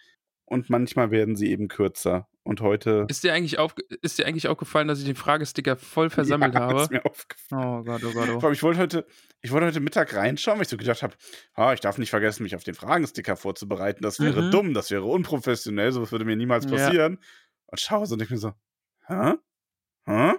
und 0.52 0.71
manchmal 0.71 1.11
werden 1.11 1.35
sie 1.37 1.50
eben 1.50 1.68
kürzer. 1.68 2.28
Und 2.44 2.61
heute 2.61 3.06
Ist 3.09 3.23
dir 3.23 3.32
eigentlich, 3.32 3.59
aufge 3.61 3.82
ist 4.02 4.18
dir 4.18 4.26
eigentlich 4.26 4.49
aufgefallen, 4.49 4.88
dass 4.88 4.99
ich 4.99 5.04
den 5.04 5.14
Fragesticker 5.16 5.76
voll 5.76 6.11
versammelt 6.50 6.54
ja, 6.54 6.61
habe? 6.61 6.82
ist 6.82 6.90
mir 6.90 7.04
aufgefallen. 7.06 7.64
Oh 7.80 7.82
Gott, 7.85 8.02
oh 8.04 8.12
Gott, 8.12 8.26
Vor 8.26 8.37
oh. 8.37 8.40
allem, 8.47 8.52
ich 8.52 8.62
wollte 8.62 8.80
heute, 8.80 9.06
ich 9.42 9.50
wollte 9.52 9.66
heute 9.66 9.80
Mittag 9.80 10.14
reinschauen, 10.14 10.59
weil 10.59 10.62
ich 10.64 10.68
so 10.68 10.76
gedacht 10.76 11.02
habe, 11.02 11.14
ah, 11.54 11.73
ich 11.73 11.80
darf 11.80 11.99
nicht 11.99 12.11
vergessen, 12.11 12.42
mich 12.42 12.56
auf 12.56 12.64
den 12.64 12.75
Fragensticker 12.75 13.37
vorzubereiten. 13.37 14.02
Das 14.02 14.18
wäre 14.21 14.42
Mhm. 14.42 14.50
dumm, 14.50 14.75
das 14.75 14.90
wäre 14.90 15.04
unprofessionell, 15.04 15.92
sowas 15.92 16.11
würde 16.12 16.25
mir 16.25 16.37
niemals 16.37 16.64
Ja. 16.64 16.71
passieren. 16.73 17.18
Und 17.66 17.80
schaue 17.80 18.06
so 18.06 18.14
und 18.14 18.18
denke 18.18 18.35
mir 18.35 18.40
so, 18.40 18.52
hä? 19.06 19.35
Hä? 20.06 20.32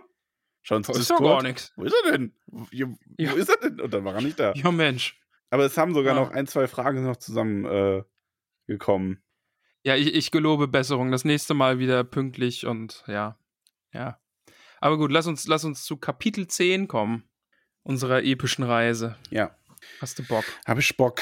Schau 0.62 0.76
ins 0.76 0.88
Das 0.88 0.98
ist 0.98 1.10
doch 1.10 1.20
gar 1.20 1.42
nichts. 1.42 1.72
Wo 1.78 1.84
ist 1.86 1.96
er 2.06 2.12
denn? 2.12 2.34
Wo, 2.48 2.62
wo 2.72 2.96
Ja. 3.18 3.32
ist 3.34 3.50
er 3.50 3.58
denn? 3.58 3.80
Und 3.82 3.94
dann 3.94 4.04
war 4.06 4.16
er 4.16 4.22
nicht 4.22 4.40
da. 4.40 4.54
Ja, 4.56 4.72
Mensch. 4.72 5.20
Aber 5.50 5.66
es 5.66 5.78
haben 5.78 5.94
sogar 5.94 6.16
Ja. 6.16 6.22
noch 6.22 6.32
ein, 6.32 6.48
zwei 6.48 6.68
Fragen 6.68 7.04
noch 7.06 7.16
zusammen 7.18 7.66
äh, 7.66 8.04
gekommen. 8.68 9.24
Ja, 9.84 9.96
ich, 9.96 10.14
ich 10.14 10.32
gelobe 10.32 10.68
Besserung. 10.68 11.12
Das 11.12 11.26
nächste 11.26 11.54
Mal 11.54 11.80
wieder 11.80 12.04
pünktlich 12.04 12.66
und 12.66 13.04
ja. 13.08 13.38
Ja. 13.94 14.20
Aber 14.80 14.98
gut, 14.98 15.12
lass 15.12 15.28
uns, 15.28 15.48
lass 15.48 15.64
uns 15.66 15.84
zu 15.84 15.98
Kapitel 15.98 16.48
10 16.48 16.88
kommen. 16.88 17.24
Unserer 17.84 18.24
epischen 18.24 18.64
Reise. 18.64 19.18
Ja, 19.30 19.58
Hast 20.00 20.18
du 20.18 20.24
Bock? 20.24 20.46
habe 20.66 20.80
ich 20.80 20.96
Bock. 20.96 21.22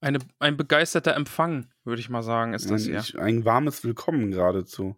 Eine, 0.00 0.18
ein 0.40 0.56
begeisterter 0.56 1.14
Empfang, 1.14 1.72
würde 1.84 2.00
ich 2.00 2.08
mal 2.08 2.22
sagen, 2.22 2.52
ist 2.52 2.68
das 2.70 2.86
ein, 2.88 3.00
hier. 3.00 3.20
ein 3.22 3.44
warmes 3.44 3.84
Willkommen 3.84 4.32
geradezu. 4.32 4.96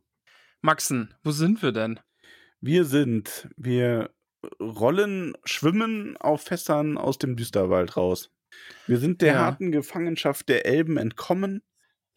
Maxen, 0.63 1.15
wo 1.23 1.31
sind 1.33 1.63
wir 1.63 1.73
denn? 1.73 2.01
Wir 2.63 2.85
sind, 2.87 3.49
wir 3.57 4.11
rollen, 4.59 5.35
schwimmen 5.45 6.17
auf 6.17 6.43
Fässern 6.45 6.97
aus 6.97 7.19
dem 7.19 7.37
Düsterwald 7.37 7.97
raus. 7.99 8.31
Wir 8.87 8.99
sind 8.99 9.21
der 9.21 9.35
Ja. 9.35 9.39
harten 9.41 9.71
Gefangenschaft 9.73 10.49
der 10.49 10.65
Elben 10.65 10.97
entkommen 10.97 11.63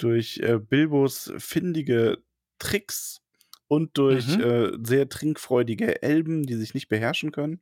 durch 0.03 0.39
äh, 0.39 0.59
Bilbos 0.59 1.33
findige 1.37 2.17
Tricks 2.59 3.21
und 3.67 3.97
durch 3.97 4.37
Mhm. 4.37 4.43
äh, 4.43 4.71
sehr 4.83 5.09
trinkfreudige 5.09 6.01
Elben, 6.03 6.43
die 6.43 6.55
sich 6.55 6.73
nicht 6.73 6.89
beherrschen 6.89 7.31
können. 7.31 7.61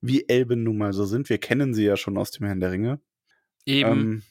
Wie 0.00 0.28
Elben 0.28 0.62
nun 0.62 0.78
mal 0.78 0.92
so 0.92 1.04
sind. 1.04 1.28
Wir 1.28 1.38
kennen 1.38 1.74
sie 1.74 1.84
ja 1.84 1.96
schon 1.96 2.16
aus 2.16 2.30
dem 2.30 2.46
Herrn 2.46 2.60
der 2.60 2.70
Ringe. 2.72 3.00
Eben. 3.66 3.90
Ähm, 3.90 4.22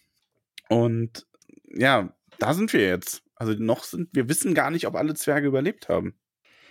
und 0.69 1.27
ja, 1.75 2.15
da 2.39 2.53
sind 2.53 2.73
wir 2.73 2.81
jetzt. 2.87 3.23
Also 3.35 3.53
noch 3.53 3.83
sind, 3.83 4.09
wir 4.13 4.29
wissen 4.29 4.53
gar 4.55 4.71
nicht, 4.71 4.87
ob 4.87 4.95
alle 4.95 5.13
Zwerge 5.13 5.47
überlebt 5.47 5.89
haben. 5.89 6.15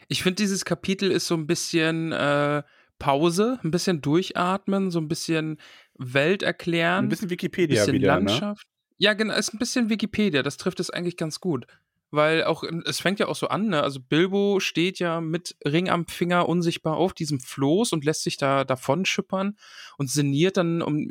Ich 0.09 0.23
finde, 0.23 0.43
dieses 0.43 0.65
Kapitel 0.65 1.11
ist 1.13 1.27
so 1.27 1.35
ein 1.35 1.47
bisschen 1.47 2.13
äh, 2.13 2.63
Pause, 2.99 3.61
ein 3.63 3.71
bisschen 3.71 4.01
durchatmen, 4.01 4.91
so 4.91 5.01
ein 5.01 5.09
bisschen 5.09 5.59
Welt 5.95 6.43
erklären. 6.43 7.05
Ein 7.05 7.09
bisschen 7.09 7.29
ein 7.29 7.31
Wikipedia 7.31 7.81
bisschen 7.85 7.95
wieder, 7.95 8.19
ne? 8.19 8.27
Landschaft. 8.31 8.67
Ja, 8.99 9.13
genau, 9.13 9.35
ist 9.35 9.53
ein 9.53 9.59
bisschen 9.59 9.91
Wikipedia, 9.91 10.43
das 10.43 10.57
trifft 10.57 10.81
es 10.81 10.91
eigentlich 10.91 11.17
ganz 11.17 11.41
gut. 11.41 11.67
Weil 12.11 12.45
auch, 12.45 12.63
es 12.87 13.01
fängt 13.01 13.19
ja 13.19 13.27
auch 13.27 13.35
so 13.37 13.49
an, 13.49 13.69
ne? 13.69 13.83
Also 13.83 14.01
Bilbo 14.01 14.61
steht 14.61 14.99
ja 15.01 15.21
mit 15.21 15.57
Ring 15.65 15.91
am 15.91 16.07
Finger 16.07 16.49
unsichtbar 16.49 16.97
auf 16.97 17.13
diesem 17.13 17.41
Floß 17.41 17.93
und 17.93 18.05
lässt 18.05 18.23
sich 18.23 18.37
da 18.37 18.65
davon 18.65 19.05
schippern 19.05 19.57
und 19.99 20.11
sinniert 20.11 20.57
dann 20.57 20.83
um, 20.83 21.09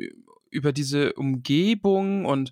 über 0.50 0.72
diese 0.72 1.12
Umgebung 1.12 2.24
und 2.24 2.50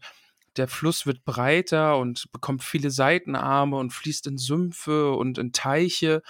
der 0.56 0.68
Fluss 0.68 1.06
wird 1.06 1.24
breiter 1.24 1.98
und 1.98 2.30
bekommt 2.32 2.62
viele 2.62 2.90
Seitenarme 2.90 3.76
und 3.76 3.92
fließt 3.92 4.26
in 4.28 4.38
Sümpfe 4.38 5.12
und 5.14 5.38
in 5.38 5.52
Teiche. 5.52 6.22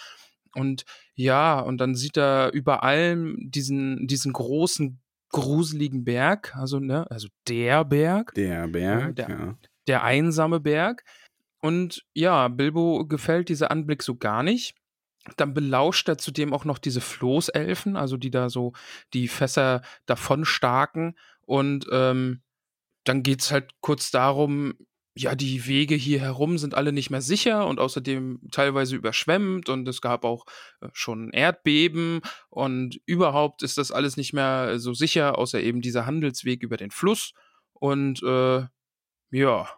Und 0.55 0.85
ja, 1.15 1.59
und 1.61 1.79
dann 1.79 1.95
sieht 1.97 2.17
er 2.17 2.53
über 2.53 2.85
allem 2.85 3.37
diesen, 3.51 4.07
diesen 4.07 4.33
großen, 4.33 5.01
gruseligen 5.35 6.05
Berg, 6.05 6.55
also, 6.57 6.79
ne, 6.81 7.11
also 7.11 7.29
der 7.49 7.85
Berg, 7.85 8.35
Der 8.35 8.69
Berg, 8.69 9.17
der- 9.17 9.29
ja. 9.29 9.59
der 9.89 10.05
einsame 10.05 10.61
Berg. 10.61 11.05
Und 11.61 12.05
ja, 12.15 12.49
Bilbo 12.49 13.07
gefällt 13.07 13.49
dieser 13.49 13.71
Anblick 13.71 14.03
so 14.03 14.17
gar 14.17 14.43
nicht. 14.43 14.75
Dann 15.37 15.55
belauscht 15.55 16.09
er 16.09 16.19
zudem 16.19 16.53
auch 16.53 16.65
noch 16.67 16.79
diese 16.79 17.01
Floßelfen, 17.01 17.97
also 17.97 18.17
die 18.19 18.31
da 18.31 18.51
so 18.51 18.75
die 19.15 19.27
Fässer 19.29 19.81
davon 20.07 20.45
starken. 20.45 21.17
Und 21.41 21.87
ähm, 21.91 22.43
dann 23.05 23.23
geht's 23.23 23.51
halt 23.51 23.73
kurz 23.81 24.11
darum, 24.11 24.75
ja, 25.17 25.37
die 25.37 25.67
Wege 25.67 25.95
hier 25.95 26.21
herum 26.21 26.59
sind 26.59 26.75
alle 26.75 26.93
nicht 26.93 27.11
mehr 27.11 27.23
sicher 27.23 27.67
und 27.67 27.79
außerdem 27.79 28.41
teilweise 28.51 28.97
überschwemmt 28.97 29.69
und 29.69 29.87
es 29.87 30.01
gab 30.01 30.25
auch 30.25 30.45
äh, 30.81 30.89
schon 30.93 31.31
Erdbeben 31.31 32.21
und 32.51 33.01
überhaupt 33.07 33.63
ist 33.63 33.79
das 33.79 33.93
alles 33.93 34.17
nicht 34.17 34.33
mehr 34.33 34.81
so 34.81 34.93
sicher, 34.93 35.39
außer 35.39 35.61
eben 35.61 35.81
dieser 35.81 36.07
Handelsweg 36.07 36.63
über 36.63 36.77
den 36.77 36.91
Fluss. 36.91 37.33
Und 37.73 38.23
äh, 38.25 38.65
ja, 39.31 39.69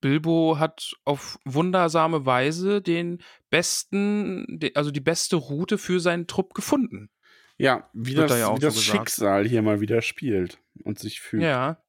Bilbo 0.00 0.58
hat 0.58 0.94
auf 1.04 1.38
wundersame 1.44 2.24
Weise 2.24 2.80
den 2.80 3.22
besten, 3.50 4.58
also 4.74 4.90
die 4.90 5.00
beste 5.00 5.36
Route 5.36 5.76
für 5.76 6.00
seinen 6.00 6.26
Trupp 6.26 6.54
gefunden. 6.54 7.10
Ja, 7.58 7.90
wie 7.92 8.14
das, 8.14 8.30
da 8.30 8.38
ja 8.38 8.56
wie 8.56 8.60
so 8.60 8.66
das. 8.68 8.82
Schicksal 8.82 9.46
hier 9.46 9.62
mal 9.62 9.80
wieder 9.80 10.02
spielt 10.02 10.60
und 10.82 10.98
sich 10.98 11.20
fügt. 11.20 11.42
Ja. 11.42 11.82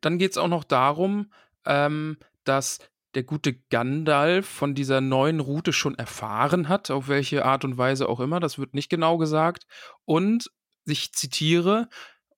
Dann 0.00 0.18
geht 0.18 0.32
es 0.32 0.38
auch 0.38 0.48
noch 0.48 0.64
darum, 0.64 1.32
ähm, 1.66 2.18
dass 2.44 2.78
der 3.14 3.22
gute 3.22 3.54
Gandalf 3.70 4.46
von 4.46 4.74
dieser 4.74 5.00
neuen 5.00 5.40
Route 5.40 5.72
schon 5.72 5.94
erfahren 5.94 6.68
hat, 6.68 6.90
auf 6.90 7.08
welche 7.08 7.44
Art 7.44 7.64
und 7.64 7.78
Weise 7.78 8.08
auch 8.08 8.20
immer, 8.20 8.40
das 8.40 8.58
wird 8.58 8.74
nicht 8.74 8.88
genau 8.88 9.18
gesagt. 9.18 9.66
Und 10.04 10.50
ich 10.84 11.12
zitiere, 11.12 11.88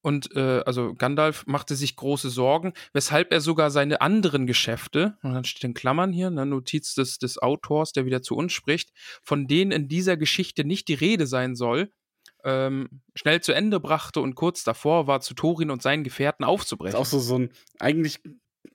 und 0.02 0.36
äh, 0.36 0.62
also 0.64 0.94
Gandalf 0.94 1.46
machte 1.46 1.74
sich 1.74 1.96
große 1.96 2.30
Sorgen, 2.30 2.74
weshalb 2.92 3.32
er 3.32 3.40
sogar 3.40 3.70
seine 3.70 4.00
anderen 4.00 4.46
Geschäfte, 4.46 5.16
und 5.22 5.34
dann 5.34 5.44
steht 5.44 5.64
in 5.64 5.74
Klammern 5.74 6.12
hier, 6.12 6.28
eine 6.28 6.46
Notiz 6.46 6.94
des, 6.94 7.18
des 7.18 7.38
Autors, 7.38 7.92
der 7.92 8.06
wieder 8.06 8.22
zu 8.22 8.36
uns 8.36 8.52
spricht, 8.52 8.92
von 9.22 9.48
denen 9.48 9.72
in 9.72 9.88
dieser 9.88 10.16
Geschichte 10.16 10.64
nicht 10.64 10.86
die 10.88 10.94
Rede 10.94 11.26
sein 11.26 11.56
soll, 11.56 11.90
ähm, 12.44 13.02
schnell 13.16 13.40
zu 13.40 13.52
Ende 13.52 13.80
brachte 13.80 14.20
und 14.20 14.36
kurz 14.36 14.62
davor 14.62 15.08
war, 15.08 15.20
zu 15.20 15.34
Thorin 15.34 15.70
und 15.70 15.82
seinen 15.82 16.04
Gefährten 16.04 16.44
Ist 16.44 16.50
aufzubrechen. 16.50 17.00
auch 17.00 17.04
so, 17.04 17.18
so 17.18 17.40
ein, 17.40 17.50
eigentlich, 17.80 18.20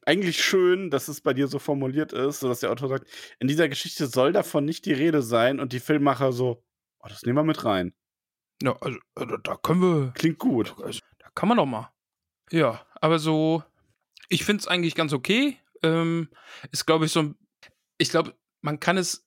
eigentlich 0.06 0.44
schön, 0.44 0.90
dass 0.90 1.08
es 1.08 1.22
bei 1.22 1.34
dir 1.34 1.48
so 1.48 1.60
formuliert 1.60 2.14
ist, 2.14 2.40
sodass 2.40 2.62
der 2.62 2.72
Autor 2.72 2.90
sagt, 2.90 3.08
in 3.40 3.48
dieser 3.48 3.70
Geschichte 3.70 4.08
soll 4.08 4.34
davon 4.34 4.66
nicht 4.66 4.86
die 4.86 4.94
Rede 4.94 5.22
sein 5.22 5.60
und 5.60 5.74
die 5.74 5.80
Filmmacher 5.80 6.32
so, 6.32 6.64
oh, 7.00 7.08
das 7.08 7.24
nehmen 7.24 7.38
wir 7.38 7.44
mit 7.44 7.64
rein. 7.66 7.94
Ja, 8.62 8.76
also, 8.82 9.00
also 9.16 9.38
da 9.38 9.56
können 9.58 9.82
wir, 9.82 10.12
Klingt 10.14 10.40
gut. 10.40 10.76
also, 10.84 11.00
da 11.20 11.30
kann 11.36 11.50
man 11.50 11.58
doch 11.58 11.66
mal. 11.66 11.92
Ja, 12.52 12.86
aber 12.96 13.20
so, 13.20 13.64
ich 14.30 14.44
finde 14.44 14.62
es 14.62 14.68
eigentlich 14.68 14.96
ganz 14.96 15.14
okay. 15.14 15.58
Ähm, 15.84 16.30
ist, 16.72 16.86
glaube 16.86 17.06
ich, 17.06 17.12
so 17.12 17.22
ein, 17.22 17.36
ich 17.98 18.10
glaube, 18.10 18.36
man 18.62 18.80
kann 18.80 18.98
es 18.98 19.26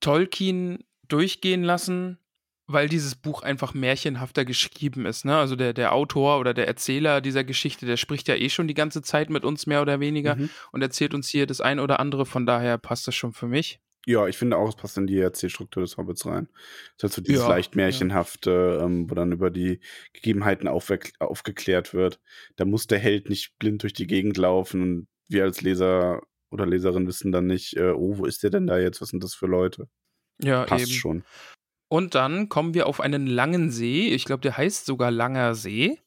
Tolkien 0.00 0.84
durchgehen 1.08 1.62
lassen, 1.62 2.18
weil 2.66 2.88
dieses 2.88 3.14
Buch 3.14 3.42
einfach 3.42 3.74
märchenhafter 3.74 4.44
geschrieben 4.44 5.06
ist. 5.06 5.24
Ne? 5.24 5.36
Also 5.36 5.54
der, 5.56 5.72
der 5.72 5.92
Autor 5.92 6.40
oder 6.40 6.52
der 6.54 6.66
Erzähler 6.66 7.20
dieser 7.20 7.44
Geschichte, 7.44 7.86
der 7.86 7.96
spricht 7.96 8.28
ja 8.28 8.34
eh 8.34 8.48
schon 8.48 8.66
die 8.68 8.74
ganze 8.74 9.02
Zeit 9.02 9.30
mit 9.30 9.44
uns 9.44 9.66
mehr 9.66 9.82
oder 9.82 10.00
weniger 10.00 10.36
Mhm. 10.36 10.50
und 10.72 10.82
erzählt 10.82 11.14
uns 11.14 11.28
hier 11.28 11.46
das 11.46 11.60
ein 11.60 11.78
oder 11.80 12.00
andere. 12.00 12.26
Von 12.26 12.44
daher 12.46 12.78
passt 12.78 13.06
das 13.06 13.14
schon 13.14 13.32
für 13.32 13.46
mich. 13.46 13.80
Ja, 14.08 14.28
ich 14.28 14.36
finde 14.38 14.56
auch, 14.56 14.68
es 14.68 14.76
passt 14.76 14.96
in 14.98 15.08
die 15.08 15.18
Erzählstruktur 15.18 15.82
des 15.82 15.96
Hobbits 15.96 16.26
rein. 16.26 16.48
Es 16.96 17.02
hat 17.02 17.12
so 17.12 17.20
dieses 17.22 17.42
Ja, 17.42 17.48
leicht 17.48 17.74
märchenhafte, 17.74 18.80
ähm, 18.80 19.10
wo 19.10 19.14
dann 19.16 19.32
über 19.32 19.50
die 19.50 19.80
Gegebenheiten 20.12 20.68
aufgeklärt 20.68 21.92
wird. 21.94 22.20
Da 22.56 22.64
muss 22.64 22.86
der 22.86 22.98
Held 23.00 23.28
nicht 23.28 23.58
blind 23.58 23.82
durch 23.82 23.92
die 23.94 24.06
Gegend 24.06 24.36
laufen 24.36 24.82
und 24.82 25.08
wir 25.28 25.42
als 25.42 25.60
Leser 25.62 26.22
oder 26.50 26.66
Leserin 26.66 27.06
wissen 27.08 27.32
dann 27.32 27.46
nicht, 27.46 27.76
äh, 27.76 27.90
oh, 27.90 28.18
wo 28.18 28.26
ist 28.26 28.44
der 28.44 28.50
denn 28.50 28.66
da 28.68 28.78
jetzt? 28.78 29.00
Was 29.00 29.08
sind 29.08 29.24
das 29.24 29.34
für 29.34 29.46
Leute? 29.46 29.88
Ja, 30.40 30.64
Passt 30.64 30.84
eben. 30.84 30.92
schon. 30.92 31.24
Und 31.88 32.14
dann 32.14 32.48
kommen 32.48 32.74
wir 32.74 32.86
auf 32.86 33.00
einen 33.00 33.26
langen 33.26 33.70
See. 33.70 34.08
Ich 34.08 34.24
glaube, 34.24 34.40
der 34.42 34.56
heißt 34.56 34.86
sogar 34.86 35.10
Langer 35.10 35.54
See, 35.54 36.00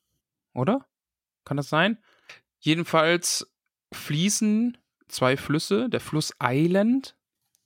oder? 0.54 0.86
Kann 1.46 1.58
das 1.58 1.70
sein? 1.70 1.98
Jedenfalls 2.60 3.50
fließen 3.94 4.78
zwei 5.08 5.38
Flüsse, 5.38 5.90
der 5.90 6.00
Fluss 6.02 6.34
Island 6.44 7.16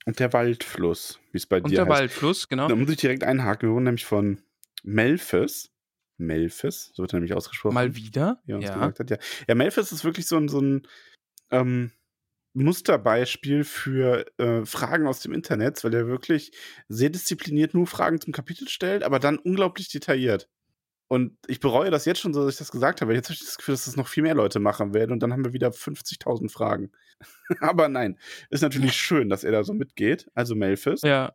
Und 0.06 0.20
der 0.20 0.32
Waldfluss, 0.32 1.18
wie 1.32 1.38
es 1.38 1.46
bei 1.46 1.60
und 1.60 1.70
dir 1.70 1.76
der 1.76 1.86
heißt. 1.86 1.90
Waldfluss, 2.00 2.48
genau. 2.48 2.68
Da 2.68 2.76
muss 2.76 2.88
ich 2.90 2.96
direkt 2.98 3.24
einhaken. 3.24 3.68
Wir 3.68 3.74
wurden 3.74 3.84
nämlich 3.84 4.06
von 4.06 4.40
Melphis. 4.82 5.70
Melphis, 6.16 6.92
so 6.94 7.02
wird 7.02 7.12
er 7.12 7.16
nämlich 7.16 7.34
ausgesprochen. 7.34 7.74
Mal 7.74 7.96
wieder. 7.96 8.40
wie 8.44 8.52
er 8.52 8.56
uns 8.58 8.66
Ja. 8.66 8.74
gesagt 8.74 9.00
hat. 9.00 9.10
Ja, 9.10 9.16
ja 9.48 9.54
Melphis 9.56 9.90
ist 9.90 10.04
wirklich 10.04 10.26
so 10.28 10.36
ein, 10.36 10.48
so 10.48 10.60
ein 10.60 10.86
ähm, 11.50 11.90
Musterbeispiel 12.54 13.64
für 13.64 14.26
äh, 14.38 14.64
Fragen 14.64 15.06
aus 15.06 15.20
dem 15.20 15.32
Internet, 15.32 15.82
weil 15.84 15.92
er 15.92 16.06
wirklich 16.06 16.52
sehr 16.88 17.10
diszipliniert 17.10 17.74
nur 17.74 17.86
Fragen 17.86 18.20
zum 18.20 18.32
Kapitel 18.32 18.68
stellt, 18.68 19.02
aber 19.02 19.18
dann 19.18 19.38
unglaublich 19.38 19.88
detailliert. 19.88 20.48
Und 21.08 21.36
ich 21.46 21.60
bereue 21.60 21.90
das 21.90 22.06
jetzt 22.06 22.20
schon 22.20 22.32
so, 22.32 22.44
dass 22.44 22.54
ich 22.54 22.58
das 22.58 22.72
gesagt 22.72 23.02
habe. 23.02 23.12
Jetzt 23.12 23.28
habe 23.28 23.34
ich 23.34 23.44
das 23.44 23.58
Gefühl, 23.58 23.74
dass 23.74 23.84
das 23.84 23.96
noch 23.96 24.08
viel 24.08 24.22
mehr 24.22 24.34
Leute 24.34 24.58
machen 24.58 24.94
werden 24.94 25.12
und 25.12 25.20
dann 25.20 25.32
haben 25.32 25.44
wir 25.44 25.52
wieder 25.52 25.68
50.000 25.68 26.50
Fragen. 26.50 26.92
Aber 27.60 27.88
nein, 27.88 28.18
ist 28.50 28.62
natürlich 28.62 28.94
schön, 28.94 29.28
dass 29.28 29.44
er 29.44 29.52
da 29.52 29.64
so 29.64 29.74
mitgeht. 29.74 30.28
Also 30.34 30.54
Melfis. 30.54 31.02
Ja. 31.02 31.34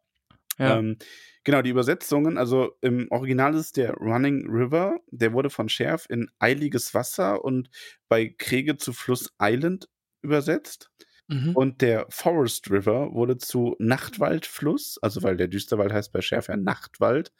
ja. 0.57 0.79
Ähm, 0.79 0.97
genau, 1.43 1.61
die 1.61 1.69
Übersetzungen, 1.69 2.37
also 2.37 2.71
im 2.81 3.07
Original 3.11 3.53
ist 3.55 3.77
der 3.77 3.93
Running 3.93 4.49
River, 4.49 4.99
der 5.11 5.33
wurde 5.33 5.49
von 5.49 5.69
Scherf 5.69 6.07
in 6.09 6.31
eiliges 6.39 6.93
Wasser 6.93 7.43
und 7.45 7.69
bei 8.07 8.33
Kriege 8.37 8.77
zu 8.77 8.91
Fluss 8.91 9.31
Island 9.39 9.87
übersetzt. 10.21 10.89
Mhm. 11.29 11.55
Und 11.55 11.81
der 11.81 12.07
Forest 12.09 12.71
River 12.71 13.13
wurde 13.13 13.37
zu 13.37 13.75
Nachtwaldfluss, 13.79 14.97
also 15.01 15.21
weil 15.21 15.37
der 15.37 15.47
Düsterwald 15.47 15.93
heißt 15.93 16.11
bei 16.11 16.21
Schärf 16.21 16.47
ja 16.49 16.57
Nachtwald, 16.57 17.31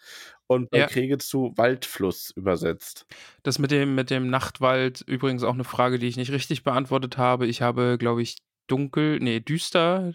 und 0.48 0.70
bei 0.70 0.80
Ja. 0.80 0.88
Kriege 0.88 1.18
zu 1.18 1.54
Waldfluss 1.58 2.32
übersetzt. 2.32 3.06
Das 3.44 3.58
mit 3.60 3.72
dem, 3.72 3.96
mit 3.96 4.12
dem 4.12 4.30
Nachtwald, 4.30 5.02
übrigens 5.08 5.44
auch 5.44 5.56
eine 5.56 5.64
Frage, 5.64 5.98
die 6.00 6.08
ich 6.08 6.18
nicht 6.18 6.32
richtig 6.32 6.64
beantwortet 6.64 7.18
habe. 7.18 7.48
Ich 7.48 7.62
habe, 7.64 7.98
glaube 8.00 8.22
ich, 8.22 8.38
dunkel, 8.68 9.20
nee, 9.20 9.40
düster, 9.40 10.14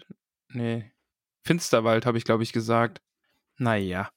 nee, 0.49 0.91
Finsterwald 1.43 2.05
habe 2.05 2.17
ich, 2.17 2.23
glaube 2.23 2.43
ich, 2.43 2.53
gesagt. 2.53 3.01
Naja. 3.57 4.09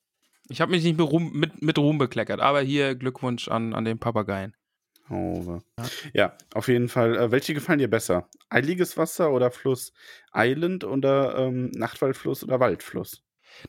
Ich 0.48 0.60
habe 0.60 0.72
mich 0.72 0.84
nicht 0.84 0.98
mit 0.98 1.08
Ruhm, 1.10 1.32
mit, 1.32 1.62
mit 1.62 1.78
Ruhm 1.78 1.98
bekleckert, 1.98 2.40
aber 2.40 2.60
hier 2.62 2.94
Glückwunsch 2.94 3.48
an, 3.48 3.74
an 3.74 3.84
den 3.84 3.98
Papageien. 3.98 4.54
Oh. 5.10 5.58
Ja. 5.78 5.84
Ja, 6.12 6.38
auf 6.54 6.68
jeden 6.68 6.88
Fall. 6.88 7.16
Äh, 7.16 7.30
welche 7.30 7.54
gefallen 7.54 7.78
dir 7.78 7.88
besser? 7.88 8.28
Eiliges 8.50 8.96
Wasser 8.96 9.30
oder 9.32 9.50
Fluss 9.50 9.92
Island 10.34 10.84
oder 10.84 11.36
ähm, 11.38 11.70
Nachtwaldfluss 11.74 12.44
oder 12.44 12.60
Waldfluss? 12.60 13.22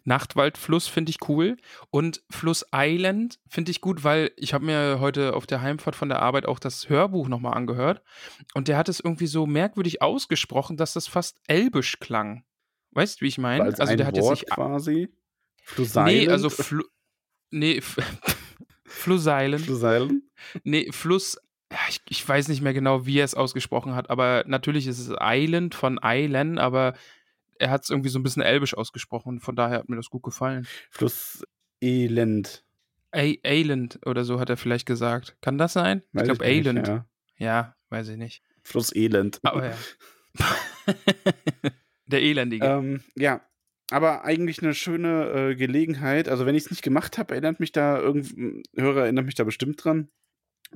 Nachtwaldfluss 0.04 0.88
finde 0.88 1.12
ich 1.12 1.18
cool 1.30 1.56
und 1.90 2.22
Fluss 2.30 2.66
Island 2.76 3.40
finde 3.48 3.72
ich 3.72 3.80
gut, 3.82 4.04
weil 4.04 4.32
ich 4.36 4.54
habe 4.54 4.66
mir 4.66 5.00
heute 5.00 5.34
auf 5.34 5.48
der 5.48 5.62
Heimfahrt 5.62 5.96
von 5.96 6.10
der 6.10 6.22
Arbeit 6.22 6.46
auch 6.46 6.60
das 6.60 6.90
Hörbuch 6.90 7.28
nochmal 7.30 7.54
angehört 7.56 8.04
und 8.54 8.68
der 8.68 8.78
hat 8.78 8.90
es 8.90 9.00
irgendwie 9.00 9.28
so 9.28 9.46
merkwürdig 9.46 10.02
ausgesprochen, 10.02 10.76
dass 10.78 10.94
das 10.94 11.08
fast 11.08 11.40
elbisch 11.48 12.00
klang. 12.00 12.44
Weißt 12.92 13.20
du, 13.22 13.24
wie 13.24 13.30
ich 13.30 13.38
meine? 13.38 13.64
Als 13.64 13.80
Also 13.80 13.92
ein 13.92 13.98
der 13.98 14.08
hat 14.08 14.16
jetzt 14.18 14.26
Wort 14.26 14.42
nicht 14.42 14.50
quasi? 14.50 15.10
Fluss 15.64 15.96
Nee, 15.96 16.24
Island? 16.24 16.30
also 16.32 16.50
Flu 16.50 16.84
nee, 17.52 17.82
Fluss 18.90 19.26
Island. 19.28 19.66
Fluss 19.66 19.84
Island? 19.84 20.24
Nee, 20.64 20.92
Fluss 20.92 21.38
ich, 21.90 22.02
ich 22.10 22.28
weiß 22.28 22.48
nicht 22.48 22.62
mehr 22.62 22.74
genau, 22.74 23.06
wie 23.06 23.20
er 23.20 23.26
es 23.26 23.36
ausgesprochen 23.36 23.96
hat, 23.96 24.10
aber 24.10 24.44
natürlich 24.48 24.88
ist 24.88 25.00
es 25.00 25.16
Island 25.20 25.76
von 25.76 26.00
Island, 26.04 26.60
aber 26.60 26.96
er 27.60 27.70
hat 27.70 27.84
es 27.84 27.90
irgendwie 27.90 28.10
so 28.10 28.18
ein 28.18 28.24
bisschen 28.24 28.42
elbisch 28.42 28.76
ausgesprochen 28.76 29.40
von 29.40 29.56
daher 29.56 29.80
hat 29.80 29.90
mir 29.90 29.96
das 29.96 30.10
gut 30.10 30.24
gefallen. 30.24 30.68
Fluss 30.90 31.44
Elend. 31.82 32.64
A 33.12 33.34
Island 33.44 34.00
oder 34.06 34.24
so 34.24 34.40
hat 34.40 34.50
er 34.50 34.58
vielleicht 34.58 34.86
gesagt. 34.86 35.36
Kann 35.42 35.58
das 35.58 35.74
sein? 35.74 36.04
Weiß 36.14 36.28
ich 36.28 36.38
glaube 36.38 36.52
Island. 36.52 36.88
Ja. 36.88 37.06
Ja. 37.38 37.76
weiß 37.90 38.10
ich 38.10 38.18
nicht. 38.18 38.44
Fluss 38.64 38.94
Elend. 38.96 39.40
Aber 39.44 39.70
ja. 39.70 39.78
Der 42.08 42.22
Elendige. 42.22 42.66
Ähm, 42.66 43.04
ja, 43.16 43.42
aber 43.92 44.24
eigentlich 44.24 44.62
eine 44.62 44.74
schöne 44.74 45.52
äh, 45.52 45.56
Gelegenheit. 45.56 46.30
Also, 46.30 46.46
wenn 46.46 46.56
ich 46.56 46.66
es 46.66 46.72
nicht 46.72 46.84
gemacht 46.84 47.18
habe, 47.18 47.34
erinnert 47.34 47.60
mich 47.60 47.72
da 47.72 48.00
irgendein 48.00 48.64
Hörer 48.76 49.04
erinnert 49.04 49.26
mich 49.26 49.36
da 49.36 49.44
bestimmt 49.44 49.84
dran. 49.84 50.10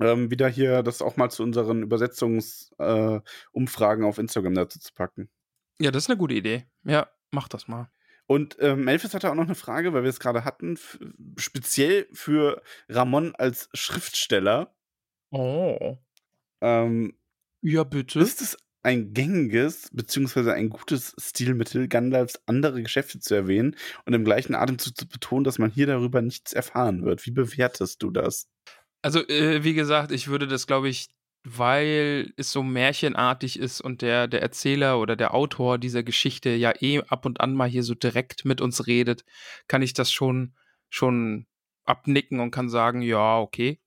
Ähm, 0.00 0.30
wieder 0.30 0.48
hier 0.48 0.82
das 0.82 1.02
auch 1.02 1.16
mal 1.16 1.30
zu 1.30 1.42
unseren 1.44 1.82
Übersetzungsumfragen 1.82 4.04
äh, 4.04 4.06
auf 4.06 4.18
Instagram 4.18 4.54
dazu 4.54 4.80
zu 4.80 4.92
packen. 4.92 5.28
ja, 5.78 5.90
das 5.92 6.04
ist 6.04 6.10
eine 6.10 6.18
gute 6.18 6.34
Idee. 6.34 6.66
Ja, 6.84 7.08
mach 7.30 7.48
das 7.48 7.68
mal. 7.68 7.90
Und 8.26 8.56
ähm, 8.60 8.84
Melfis 8.84 9.14
hatte 9.14 9.30
auch 9.30 9.34
noch 9.34 9.44
eine 9.44 9.54
Frage, 9.54 9.92
weil 9.92 10.02
wir 10.02 10.10
es 10.10 10.18
gerade 10.18 10.44
hatten, 10.44 10.78
speziell 11.36 12.08
für 12.12 12.62
Ramon 12.88 13.34
als 13.34 13.68
Schriftsteller. 13.74 14.74
Oh. 15.30 15.98
Ähm, 16.60 17.16
Ja, 17.60 17.84
bitte. 17.84 18.20
ist 18.20 18.40
es 18.40 18.56
ein 18.84 19.12
gängiges 19.12 19.90
beziehungsweise 19.92 20.52
ein 20.52 20.68
gutes 20.68 21.14
Stilmittel, 21.18 21.88
Gandalfs 21.88 22.40
andere 22.46 22.82
Geschäfte 22.82 23.18
zu 23.18 23.34
erwähnen 23.34 23.76
und 24.04 24.14
im 24.14 24.24
gleichen 24.24 24.54
Atemzug 24.54 24.96
zu 24.96 25.08
betonen, 25.08 25.44
dass 25.44 25.58
man 25.58 25.70
hier 25.70 25.86
darüber 25.86 26.22
nichts 26.22 26.52
erfahren 26.52 27.04
wird? 27.04 27.24
Wie 27.26 27.30
bewertest 27.30 28.02
du 28.02 28.10
das? 28.10 28.48
Also, 29.02 29.26
äh, 29.28 29.64
wie 29.64 29.74
gesagt, 29.74 30.12
ich 30.12 30.28
würde 30.28 30.46
das, 30.46 30.66
glaube 30.66 30.88
ich, 30.88 31.08
weil 31.44 32.32
es 32.36 32.52
so 32.52 32.62
märchenartig 32.62 33.58
ist 33.58 33.82
und 33.82 34.00
der, 34.00 34.28
der 34.28 34.40
Erzähler 34.40 34.98
oder 34.98 35.14
der 35.14 35.34
Autor 35.34 35.76
dieser 35.76 36.02
Geschichte 36.02 36.50
ja 36.50 36.72
eh 36.80 37.02
ab 37.02 37.26
und 37.26 37.40
an 37.40 37.54
mal 37.54 37.68
hier 37.68 37.82
so 37.82 37.94
direkt 37.94 38.46
mit 38.46 38.62
uns 38.62 38.86
redet, 38.86 39.24
kann 39.68 39.82
ich 39.82 39.92
das 39.92 40.10
schon, 40.10 40.54
schon 40.88 41.46
abnicken 41.84 42.40
und 42.40 42.50
kann 42.50 42.70
sagen, 42.70 43.02
ja, 43.02 43.38
okay. 43.38 43.78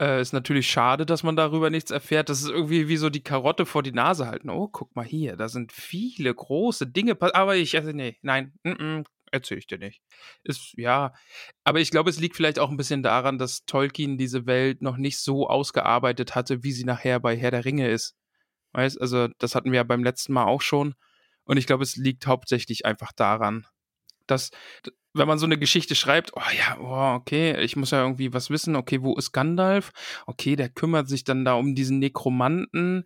Äh, 0.00 0.22
ist 0.22 0.32
natürlich 0.32 0.70
schade, 0.70 1.04
dass 1.04 1.22
man 1.22 1.36
darüber 1.36 1.68
nichts 1.68 1.90
erfährt. 1.90 2.30
Das 2.30 2.40
ist 2.40 2.48
irgendwie 2.48 2.88
wie 2.88 2.96
so 2.96 3.10
die 3.10 3.22
Karotte 3.22 3.66
vor 3.66 3.82
die 3.82 3.92
Nase 3.92 4.26
halten. 4.26 4.48
Oh, 4.48 4.66
guck 4.68 4.96
mal 4.96 5.04
hier, 5.04 5.36
da 5.36 5.48
sind 5.48 5.72
viele 5.72 6.34
große 6.34 6.86
Dinge. 6.86 7.16
Aber 7.20 7.56
ich, 7.56 7.76
also, 7.76 7.92
nee, 7.92 8.16
nein, 8.22 8.54
mm 8.64 8.70
-mm, 8.70 9.04
erzähl 9.30 9.58
ich 9.58 9.66
dir 9.66 9.78
nicht. 9.78 10.00
Ist, 10.42 10.72
ja, 10.78 11.12
aber 11.64 11.80
ich 11.80 11.90
glaube, 11.90 12.08
es 12.08 12.18
liegt 12.18 12.36
vielleicht 12.36 12.58
auch 12.58 12.70
ein 12.70 12.78
bisschen 12.78 13.02
daran, 13.02 13.38
dass 13.38 13.66
Tolkien 13.66 14.16
diese 14.16 14.46
Welt 14.46 14.80
noch 14.80 14.96
nicht 14.96 15.18
so 15.18 15.48
ausgearbeitet 15.48 16.34
hatte, 16.34 16.64
wie 16.64 16.72
sie 16.72 16.84
nachher 16.84 17.20
bei 17.20 17.36
Herr 17.36 17.50
der 17.50 17.66
Ringe 17.66 17.90
ist. 17.90 18.16
Weißt, 18.72 19.00
also 19.00 19.28
das 19.38 19.54
hatten 19.54 19.70
wir 19.70 19.78
ja 19.78 19.84
beim 19.84 20.04
letzten 20.04 20.32
Mal 20.32 20.46
auch 20.46 20.62
schon. 20.62 20.94
Und 21.44 21.58
ich 21.58 21.66
glaube, 21.66 21.82
es 21.82 21.96
liegt 21.96 22.26
hauptsächlich 22.26 22.86
einfach 22.86 23.12
daran, 23.12 23.66
dass, 24.26 24.50
wenn 25.12 25.28
man 25.28 25.38
so 25.38 25.46
eine 25.46 25.58
Geschichte 25.58 25.94
schreibt, 25.94 26.32
oh 26.36 26.42
ja, 26.56 26.78
oh, 26.80 27.16
okay, 27.16 27.60
ich 27.62 27.76
muss 27.76 27.90
ja 27.90 28.02
irgendwie 28.02 28.32
was 28.32 28.50
wissen, 28.50 28.76
okay, 28.76 29.02
wo 29.02 29.16
ist 29.16 29.32
Gandalf? 29.32 29.90
Okay, 30.26 30.56
der 30.56 30.68
kümmert 30.68 31.08
sich 31.08 31.24
dann 31.24 31.44
da 31.44 31.54
um 31.54 31.74
diesen 31.74 31.98
Nekromanten. 31.98 33.04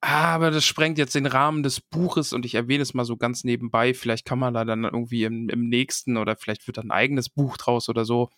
Aber 0.00 0.52
das 0.52 0.64
sprengt 0.64 0.96
jetzt 0.98 1.16
den 1.16 1.26
Rahmen 1.26 1.62
des 1.62 1.80
Buches 1.80 2.32
und 2.32 2.46
ich 2.46 2.54
erwähne 2.54 2.82
es 2.82 2.94
mal 2.94 3.04
so 3.04 3.16
ganz 3.16 3.42
nebenbei. 3.42 3.94
Vielleicht 3.94 4.24
kann 4.24 4.38
man 4.38 4.54
da 4.54 4.64
dann 4.64 4.84
irgendwie 4.84 5.24
im, 5.24 5.48
im 5.48 5.68
nächsten 5.68 6.16
oder 6.16 6.36
vielleicht 6.36 6.66
wird 6.68 6.76
da 6.76 6.82
ein 6.82 6.92
eigenes 6.92 7.28
Buch 7.28 7.56
draus 7.56 7.88
oder 7.88 8.04
so. 8.04 8.30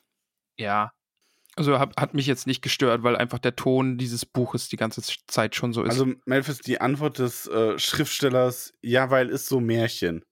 Ja. 0.57 0.93
Also 1.57 1.79
hat, 1.79 1.97
hat 1.99 2.15
mich 2.15 2.27
jetzt 2.27 2.47
nicht 2.47 2.63
gestört, 2.63 3.03
weil 3.03 3.17
einfach 3.17 3.39
der 3.41 3.57
Ton 3.57 3.99
dieses 3.99 4.25
Buches 4.25 4.69
die 4.69 4.77
ganze 4.77 5.03
Zeit 5.27 5.55
schon 5.55 5.73
so 5.73 5.83
ist. 5.83 5.91
Also, 5.91 6.15
Melfis, 6.25 6.59
die 6.59 6.81
Antwort 6.81 7.19
des 7.19 7.47
äh, 7.49 7.79
Schriftstellers, 7.79 8.73
ja, 8.81 9.11
weil 9.11 9.29
ist 9.29 9.47
so 9.47 9.61
Märchen. 9.61 10.23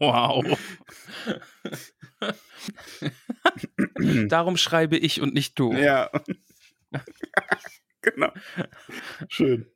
Wow. 0.00 0.44
Darum 4.28 4.56
schreibe 4.56 4.96
ich 4.96 5.20
und 5.20 5.34
nicht 5.34 5.58
du. 5.58 5.72
Ja. 5.72 6.10
genau. 8.02 8.32
Schön. 9.28 9.66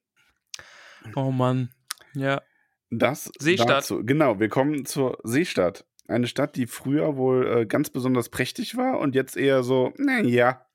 Oh 1.15 1.31
Mann. 1.31 1.71
Ja. 2.15 2.43
Das 2.91 3.31
Seestadt. 3.39 3.71
Dazu. 3.71 4.05
Genau, 4.05 4.41
wir 4.41 4.49
kommen 4.49 4.85
zur 4.85 5.19
Seestadt. 5.23 5.87
Eine 6.09 6.27
Stadt, 6.27 6.57
die 6.57 6.67
früher 6.67 7.17
wohl 7.17 7.47
äh, 7.47 7.67
ganz 7.67 7.91
besonders 7.91 8.29
prächtig 8.31 8.77
war 8.77 8.99
und 8.99 9.15
jetzt 9.15 9.37
eher 9.37 9.63
so, 9.63 9.93
naja. 9.97 10.67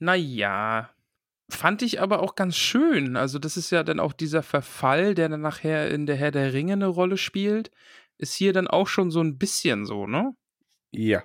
Naja. 0.00 0.90
Fand 1.50 1.82
ich 1.82 2.00
aber 2.00 2.22
auch 2.22 2.34
ganz 2.34 2.56
schön. 2.56 3.16
Also, 3.16 3.38
das 3.38 3.56
ist 3.56 3.70
ja 3.70 3.82
dann 3.82 4.00
auch 4.00 4.12
dieser 4.12 4.42
Verfall, 4.42 5.14
der 5.14 5.28
dann 5.28 5.40
nachher 5.40 5.90
in 5.90 6.06
der 6.06 6.16
Herr 6.16 6.30
der 6.30 6.52
Ringe 6.52 6.74
eine 6.74 6.86
Rolle 6.86 7.16
spielt. 7.16 7.70
Ist 8.18 8.34
hier 8.34 8.52
dann 8.52 8.68
auch 8.68 8.86
schon 8.88 9.10
so 9.10 9.20
ein 9.20 9.38
bisschen 9.38 9.84
so, 9.86 10.06
ne? 10.06 10.32
Ja. 10.92 11.22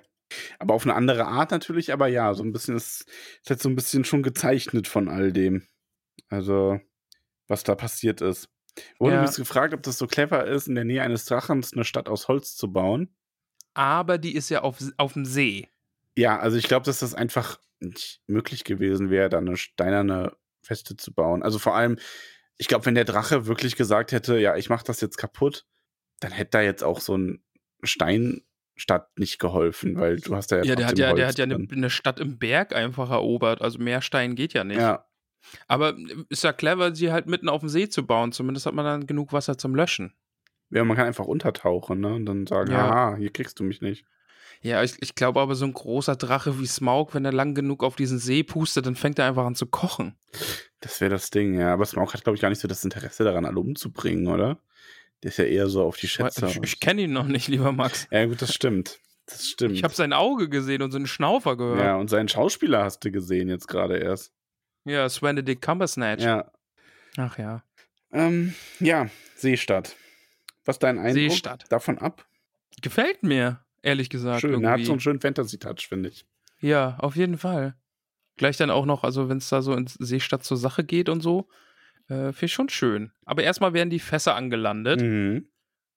Aber 0.58 0.74
auf 0.74 0.84
eine 0.84 0.94
andere 0.94 1.26
Art 1.26 1.50
natürlich, 1.52 1.92
aber 1.92 2.08
ja, 2.08 2.34
so 2.34 2.42
ein 2.42 2.52
bisschen 2.52 2.74
ist, 2.76 3.02
ist 3.42 3.50
jetzt 3.50 3.62
so 3.62 3.68
ein 3.68 3.76
bisschen 3.76 4.04
schon 4.04 4.22
gezeichnet 4.22 4.88
von 4.88 5.08
all 5.08 5.32
dem. 5.32 5.66
Also, 6.28 6.80
was 7.46 7.62
da 7.62 7.74
passiert 7.74 8.20
ist. 8.20 8.48
Wurde 8.98 9.14
Ja. 9.14 9.20
übrigens 9.20 9.36
gefragt, 9.36 9.72
ob 9.74 9.82
das 9.82 9.98
so 9.98 10.06
clever 10.06 10.44
ist, 10.46 10.66
in 10.66 10.74
der 10.74 10.84
Nähe 10.84 11.02
eines 11.02 11.24
Drachens 11.26 11.72
eine 11.72 11.84
Stadt 11.84 12.08
aus 12.08 12.28
Holz 12.28 12.56
zu 12.56 12.72
bauen. 12.72 13.14
Aber 13.74 14.18
die 14.18 14.34
ist 14.34 14.48
ja 14.48 14.62
auf, 14.62 14.78
auf 14.96 15.12
dem 15.12 15.24
See. 15.24 15.68
Ja, 16.16 16.38
also 16.38 16.56
ich 16.56 16.66
glaube, 16.68 16.86
dass 16.86 17.00
das 17.00 17.14
einfach 17.14 17.60
nicht 17.80 18.20
möglich 18.26 18.64
gewesen 18.64 19.10
wäre, 19.10 19.28
da 19.28 19.38
eine 19.38 19.56
steinerne 19.56 20.32
Feste 20.62 20.96
zu 20.96 21.12
bauen. 21.12 21.42
Also 21.42 21.58
vor 21.58 21.74
allem, 21.76 21.98
ich 22.56 22.68
glaube, 22.68 22.86
wenn 22.86 22.94
der 22.94 23.04
Drache 23.04 23.46
wirklich 23.46 23.76
gesagt 23.76 24.12
hätte, 24.12 24.38
ja, 24.38 24.56
ich 24.56 24.70
mache 24.70 24.84
das 24.84 25.00
jetzt 25.00 25.18
kaputt, 25.18 25.66
dann 26.20 26.32
hätte 26.32 26.52
da 26.52 26.60
jetzt 26.62 26.82
auch 26.82 27.00
so 27.00 27.16
ein 27.16 27.44
Steinstadt 27.82 29.08
nicht 29.18 29.38
geholfen, 29.38 29.98
weil 29.98 30.16
du 30.16 30.34
hast 30.34 30.52
da 30.52 30.56
ja 30.56 30.64
Ja, 30.64 30.74
der 30.74 30.86
hat 30.86 30.98
ja, 30.98 31.12
der 31.12 31.26
hat 31.28 31.38
ja 31.38 31.44
eine, 31.44 31.66
eine 31.70 31.90
Stadt 31.90 32.18
im 32.20 32.38
Berg 32.38 32.74
einfach 32.74 33.10
erobert. 33.10 33.60
Also 33.60 33.78
mehr 33.78 34.00
Stein 34.00 34.34
geht 34.34 34.54
ja 34.54 34.64
nicht. 34.64 34.78
Ja, 34.78 35.06
Aber 35.68 35.96
äh, 35.96 36.24
ist 36.30 36.44
ja 36.44 36.52
clever, 36.52 36.94
sie 36.94 37.12
halt 37.12 37.26
mitten 37.26 37.48
auf 37.48 37.60
dem 37.60 37.68
See 37.68 37.88
zu 37.88 38.06
bauen. 38.06 38.32
Zumindest 38.32 38.66
hat 38.66 38.74
man 38.74 38.84
dann 38.84 39.06
genug 39.06 39.32
Wasser 39.32 39.58
zum 39.58 39.74
Löschen. 39.74 40.14
ja, 40.70 40.82
man 40.84 40.96
kann 40.96 41.06
einfach 41.06 41.26
untertauchen, 41.26 42.00
ne? 42.00 42.14
Und 42.14 42.26
dann 42.26 42.46
sagen, 42.46 42.72
Ja. 42.72 42.90
aha, 42.90 43.16
hier 43.16 43.30
kriegst 43.30 43.60
du 43.60 43.64
mich 43.64 43.82
nicht. 43.82 44.04
Ja, 44.62 44.82
ich, 44.82 45.00
ich 45.00 45.14
glaube 45.14 45.40
aber, 45.40 45.54
so 45.54 45.64
ein 45.64 45.72
großer 45.72 46.16
Drache 46.16 46.58
wie 46.60 46.66
Smaug, 46.66 47.14
wenn 47.14 47.24
er 47.24 47.32
lang 47.32 47.54
genug 47.54 47.84
auf 47.84 47.96
diesen 47.96 48.18
See 48.18 48.42
pustet, 48.42 48.86
dann 48.86 48.96
fängt 48.96 49.18
er 49.18 49.26
einfach 49.26 49.44
an 49.44 49.54
zu 49.54 49.66
kochen. 49.66 50.16
Das 50.80 51.00
wäre 51.00 51.10
das 51.10 51.30
Ding, 51.30 51.58
ja. 51.58 51.72
Aber 51.72 51.84
Smaug 51.84 52.12
hat, 52.14 52.24
glaube 52.24 52.36
ich, 52.36 52.42
gar 52.42 52.48
nicht 52.48 52.60
so 52.60 52.68
das 52.68 52.84
Interesse 52.84 53.24
daran, 53.24 53.44
alle 53.44 53.60
umzubringen, 53.60 54.28
oder? 54.28 54.58
Der 55.22 55.30
ist 55.30 55.38
ja 55.38 55.44
eher 55.44 55.68
so 55.68 55.82
auf 55.82 55.96
die 55.96 56.08
Schätze. 56.08 56.46
Ich, 56.46 56.62
ich 56.62 56.80
kenne 56.80 57.02
ihn 57.02 57.12
noch 57.12 57.26
nicht, 57.26 57.48
lieber 57.48 57.72
Max. 57.72 58.06
Ja, 58.10 58.26
gut, 58.26 58.42
das 58.42 58.52
stimmt. 58.52 58.98
Das 59.26 59.46
stimmt. 59.46 59.74
Ich 59.74 59.82
habe 59.82 59.94
sein 59.94 60.12
Auge 60.12 60.48
gesehen 60.48 60.82
und 60.82 60.92
seinen 60.92 61.06
Schnaufer 61.06 61.56
gehört. 61.56 61.80
Ja, 61.80 61.96
und 61.96 62.08
seinen 62.08 62.28
Schauspieler 62.28 62.84
hast 62.84 63.04
du 63.04 63.10
gesehen 63.10 63.48
jetzt 63.48 63.66
gerade 63.66 63.98
erst. 63.98 64.32
Ja, 64.84 65.08
Svenedict 65.08 65.62
Cumbersnatch. 65.62 66.22
Ja. 66.22 66.52
Ach 67.16 67.38
ja. 67.38 67.64
Ähm, 68.12 68.54
ja, 68.78 69.08
Seestadt. 69.34 69.96
Was 70.64 70.76
ist 70.76 70.82
dein 70.82 70.98
Eindruck 70.98 71.30
Seestadt. 71.32 71.64
davon 71.70 71.98
ab? 71.98 72.24
Gefällt 72.82 73.22
mir, 73.22 73.64
ehrlich 73.86 74.10
gesagt. 74.10 74.40
Schön, 74.42 74.50
irgendwie. 74.52 74.68
hat 74.68 74.84
so 74.84 74.92
einen 74.92 75.00
schönen 75.00 75.20
Fantasy-Touch, 75.20 75.88
finde 75.88 76.10
ich. 76.10 76.26
Ja, 76.60 76.96
auf 76.98 77.16
jeden 77.16 77.38
Fall. 77.38 77.76
Gleich 78.36 78.56
dann 78.56 78.70
auch 78.70 78.84
noch, 78.86 79.04
also 79.04 79.28
wenn 79.28 79.38
es 79.38 79.48
da 79.48 79.62
so 79.62 79.72
in 79.74 79.86
Seestadt 79.86 80.44
zur 80.44 80.56
Sache 80.56 80.84
geht 80.84 81.08
und 81.08 81.20
so, 81.22 81.48
äh, 82.08 82.32
finde 82.32 82.44
ich 82.46 82.52
schon 82.52 82.68
schön. 82.68 83.12
Aber 83.24 83.42
erstmal 83.42 83.72
werden 83.72 83.90
die 83.90 83.98
Fässer 83.98 84.34
angelandet, 84.36 85.00
Mhm. 85.00 85.48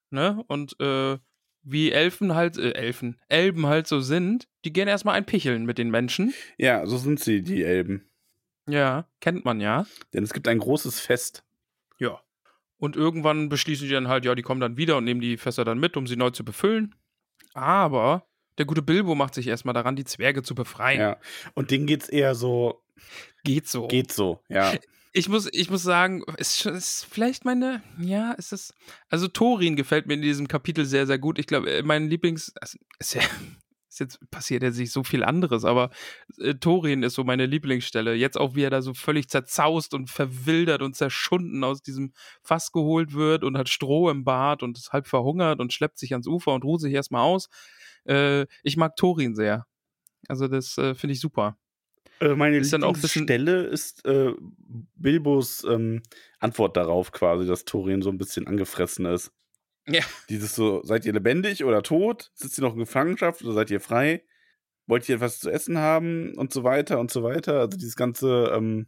ne? 0.09 0.43
Und 0.47 0.79
äh, 0.79 1.17
wie 1.61 1.91
Elfen 1.91 2.35
halt, 2.35 2.57
äh, 2.57 2.71
Elfen, 2.71 3.19
Elben 3.27 3.65
halt 3.67 3.87
so 3.87 3.99
sind, 3.99 4.47
die 4.63 4.71
gehen 4.71 4.87
erstmal 4.87 5.15
ein 5.15 5.25
Picheln 5.25 5.65
mit 5.65 5.77
den 5.77 5.89
Menschen. 5.91 6.33
Ja, 6.57 6.85
so 6.87 6.97
sind 6.97 7.19
sie, 7.19 7.41
die 7.43 7.63
Elben. 7.63 8.09
Ja, 8.67 9.09
kennt 9.19 9.43
man 9.45 9.59
ja. 9.59 9.85
Denn 10.13 10.23
es 10.23 10.31
gibt 10.33 10.47
ein 10.47 10.59
großes 10.59 10.99
Fest. 10.99 11.43
Ja. 11.97 12.21
Und 12.77 12.95
irgendwann 12.95 13.49
beschließen 13.49 13.87
die 13.87 13.93
dann 13.93 14.07
halt, 14.07 14.23
ja, 14.23 14.35
die 14.35 14.41
kommen 14.41 14.61
dann 14.61 14.77
wieder 14.77 14.95
und 14.97 15.03
nehmen 15.03 15.19
die 15.19 15.35
Fässer 15.37 15.65
dann 15.65 15.79
mit, 15.79 15.97
um 15.97 16.07
sie 16.07 16.15
neu 16.15 16.29
zu 16.29 16.45
befüllen. 16.45 16.95
Aber 17.53 18.25
der 18.57 18.65
gute 18.65 18.81
Bilbo 18.81 19.15
macht 19.15 19.33
sich 19.33 19.47
erstmal 19.47 19.73
daran, 19.73 19.95
die 19.95 20.05
Zwerge 20.05 20.43
zu 20.43 20.55
befreien. 20.55 20.99
Ja. 20.99 21.17
Und 21.53 21.71
denen 21.71 21.87
geht's 21.87 22.09
eher 22.09 22.35
so, 22.35 22.81
Geht 23.43 23.67
so. 23.67 23.87
geht 23.87 24.11
so, 24.11 24.39
ja. 24.49 24.73
Ich 25.11 25.27
muss, 25.27 25.49
ich 25.51 25.71
muss 25.71 25.81
sagen, 25.81 26.23
ist, 26.37 26.65
ist 26.67 27.07
vielleicht 27.09 27.43
meine, 27.43 27.81
ja, 27.99 28.33
ist 28.33 28.53
es. 28.53 28.73
Also 29.09 29.27
Thorin 29.27 29.75
gefällt 29.75 30.05
mir 30.05 30.13
in 30.13 30.21
diesem 30.21 30.47
Kapitel 30.47 30.85
sehr, 30.85 31.07
sehr 31.07 31.17
gut. 31.17 31.39
Ich 31.39 31.47
glaube, 31.47 31.71
äh, 31.71 31.81
mein 31.81 32.09
Lieblings, 32.09 32.53
also, 32.61 32.77
ist 32.99 33.15
ja, 33.15 33.21
ist 33.89 33.99
jetzt 33.99 34.19
passiert 34.29 34.63
ja 34.63 34.71
sich 34.71 34.91
so 34.91 35.03
viel 35.03 35.23
anderes, 35.23 35.65
aber 35.65 35.89
äh, 36.37 36.53
Thorin 36.55 37.03
ist 37.03 37.15
so 37.15 37.23
meine 37.23 37.45
Lieblingsstelle. 37.45 38.13
Jetzt 38.13 38.37
auch, 38.37 38.55
wie 38.55 38.63
er 38.63 38.69
da 38.69 38.81
so 38.81 38.93
völlig 38.93 39.29
zerzaust 39.29 39.93
und 39.93 40.09
verwildert 40.09 40.81
und 40.81 40.95
zerschunden 40.95 41.63
aus 41.63 41.81
diesem 41.81 42.13
Fass 42.41 42.71
geholt 42.71 43.13
wird 43.13 43.43
und 43.43 43.57
hat 43.57 43.69
Stroh 43.69 44.09
im 44.09 44.23
Bart 44.23 44.63
und 44.63 44.77
ist 44.77 44.93
halb 44.93 45.07
verhungert 45.07 45.59
und 45.59 45.73
schleppt 45.73 45.97
sich 45.97 46.13
ans 46.13 46.27
Ufer 46.27 46.53
und 46.53 46.63
ruht 46.63 46.81
sich 46.81 46.93
erstmal 46.93 47.23
aus. 47.23 47.49
Äh, 48.05 48.45
ich 48.63 48.77
mag 48.77 48.95
Thorin 48.95 49.35
sehr. 49.35 49.65
Also 50.27 50.47
das 50.47 50.77
äh, 50.77 50.93
finde 50.95 51.13
ich 51.13 51.19
super. 51.19 51.57
Äh, 52.19 52.35
meine 52.35 52.57
Ist 52.57 52.71
Lieblingsstelle 52.71 53.63
ist 53.63 54.05
äh, 54.05 54.33
Bilbos 54.95 55.63
ähm, 55.63 56.01
Antwort 56.39 56.77
darauf 56.77 57.11
quasi, 57.11 57.47
dass 57.47 57.65
Thorin 57.65 58.01
so 58.01 58.09
ein 58.09 58.17
bisschen 58.17 58.47
angefressen 58.47 59.05
ist. 59.05 59.31
Ja. 59.89 60.03
Dieses 60.29 60.55
so, 60.55 60.81
seid 60.83 61.05
ihr 61.05 61.13
lebendig 61.13 61.63
oder 61.63 61.81
tot? 61.83 62.31
Sitzt 62.35 62.57
ihr 62.57 62.63
noch 62.63 62.73
in 62.73 62.79
Gefangenschaft 62.79 63.43
oder 63.43 63.53
seid 63.53 63.71
ihr 63.71 63.79
frei? 63.79 64.23
Wollt 64.87 65.07
ihr 65.09 65.15
etwas 65.15 65.39
zu 65.39 65.49
essen 65.49 65.77
haben? 65.77 66.33
Und 66.35 66.53
so 66.53 66.63
weiter 66.63 66.99
und 66.99 67.11
so 67.11 67.23
weiter. 67.23 67.59
Also 67.61 67.77
dieses 67.77 67.95
ganze 67.95 68.51
ähm, 68.53 68.87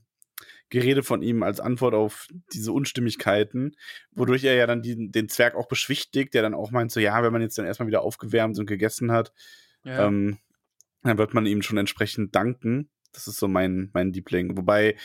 Gerede 0.69 1.03
von 1.03 1.21
ihm 1.21 1.43
als 1.43 1.59
Antwort 1.59 1.93
auf 1.93 2.27
diese 2.53 2.71
Unstimmigkeiten, 2.71 3.75
wodurch 4.11 4.43
er 4.43 4.55
ja 4.55 4.65
dann 4.67 4.81
die, 4.81 5.11
den 5.11 5.29
Zwerg 5.29 5.55
auch 5.55 5.67
beschwichtigt, 5.67 6.33
der 6.33 6.41
dann 6.41 6.53
auch 6.53 6.71
meint, 6.71 6.91
so 6.91 6.99
ja, 6.99 7.21
wenn 7.23 7.33
man 7.33 7.41
jetzt 7.41 7.57
dann 7.57 7.65
erstmal 7.65 7.87
wieder 7.87 8.01
aufgewärmt 8.01 8.57
und 8.57 8.65
gegessen 8.65 9.11
hat, 9.11 9.33
Ja. 9.83 10.07
ähm, 10.07 10.37
dann 11.03 11.17
wird 11.17 11.33
man 11.33 11.45
ihm 11.45 11.61
schon 11.61 11.77
entsprechend 11.77 12.35
danken. 12.35 12.89
Das 13.11 13.27
ist 13.27 13.37
so 13.37 13.47
mein, 13.47 13.89
mein 13.93 14.13
Liebling. 14.13 14.55
Wobei 14.55 14.95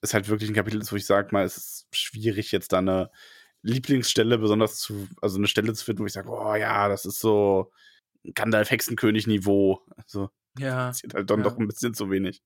es 0.00 0.14
halt 0.14 0.28
wirklich 0.28 0.48
ein 0.48 0.54
Kapitel 0.54 0.80
ist, 0.80 0.92
wo 0.92 0.96
ich 0.96 1.06
sage 1.06 1.28
mal, 1.32 1.44
es 1.44 1.56
ist 1.56 1.86
schwierig, 1.92 2.52
jetzt 2.52 2.72
da 2.72 2.78
eine 2.78 3.10
Lieblingsstelle 3.62 4.38
besonders 4.38 4.78
zu, 4.78 5.08
also 5.20 5.38
eine 5.38 5.46
Stelle 5.46 5.72
zu 5.74 5.84
finden, 5.84 6.02
wo 6.02 6.06
ich 6.06 6.12
sage, 6.12 6.30
oh 6.30 6.54
ja, 6.54 6.88
das 6.88 7.04
ist 7.04 7.20
so 7.20 7.70
Gandalf-Hexenkönig-Niveau. 8.34 9.80
Also, 9.96 10.30
ja. 10.58 10.88
passiert 10.88 11.14
halt 11.14 11.30
dann 11.30 11.40
Ja. 11.40 11.44
doch 11.44 11.58
ein 11.58 11.68
bisschen 11.68 11.94
zu 11.94 12.10
wenig. 12.10 12.42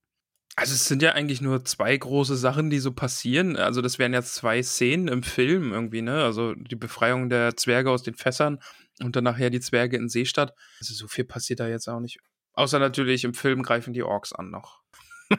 Also 0.57 0.73
es 0.75 0.87
sind 0.87 1.03
ja 1.03 1.13
eigentlich 1.13 1.41
nur 1.41 1.65
zwei 1.65 1.97
große 1.97 2.37
Sachen, 2.37 2.71
die 2.71 2.79
so 2.79 2.93
passieren. 2.93 3.57
Also 3.57 3.83
das 3.83 3.99
wären 3.99 4.13
jetzt 4.13 4.37
zwei 4.37 4.63
Szenen 4.63 5.09
im 5.09 5.25
Film 5.25 5.73
irgendwie, 5.73 6.01
ne? 6.01 6.23
Also 6.23 6.55
die 6.55 6.77
Befreiung 6.77 7.29
der 7.29 7.57
Zwerge 7.57 7.91
aus 7.91 8.05
den 8.05 8.15
Fässern 8.15 8.61
und 9.03 9.17
dann 9.17 9.25
nachher 9.25 9.51
die 9.51 9.61
Zwerge 9.61 9.97
in 9.97 10.09
Seestadt. 10.09 10.55
Also 10.79 10.95
so 10.95 11.09
viel 11.09 11.25
passiert 11.25 11.59
da 11.59 11.67
jetzt 11.67 11.89
auch 11.89 11.99
nicht. 11.99 12.21
Außer 12.53 12.79
natürlich 12.79 13.25
im 13.25 13.35
Film 13.35 13.65
greifen 13.65 13.93
die 13.95 14.05
Orks 14.05 14.33
an 14.33 14.51
noch. 14.51 14.83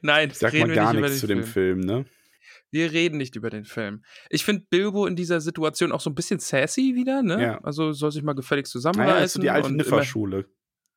Nein, 0.00 0.30
sag 0.32 0.54
reden 0.54 0.68
mal 0.68 0.68
wir 0.70 0.76
gar 0.76 0.94
nichts 0.94 1.20
zu 1.20 1.26
dem 1.26 1.44
Film, 1.44 1.80
ne? 1.80 2.06
Wir 2.74 2.90
reden 2.90 3.18
nicht 3.18 3.36
über 3.36 3.50
den 3.50 3.64
Film. 3.64 4.02
Ich 4.30 4.44
finde 4.44 4.66
Bilbo 4.68 5.06
in 5.06 5.14
dieser 5.14 5.40
Situation 5.40 5.92
auch 5.92 6.00
so 6.00 6.10
ein 6.10 6.16
bisschen 6.16 6.40
sassy 6.40 6.94
wieder, 6.96 7.22
ne? 7.22 7.40
Ja. 7.40 7.58
Also 7.62 7.92
soll 7.92 8.10
sich 8.10 8.24
mal 8.24 8.32
gefälligst 8.34 8.74
Naja, 8.74 8.80
zusammenreißen. 8.92 9.24
ist 9.24 9.32
so 9.34 9.40
die 9.40 9.50
alte 9.50 9.72
Niffer-Schule. 9.72 10.48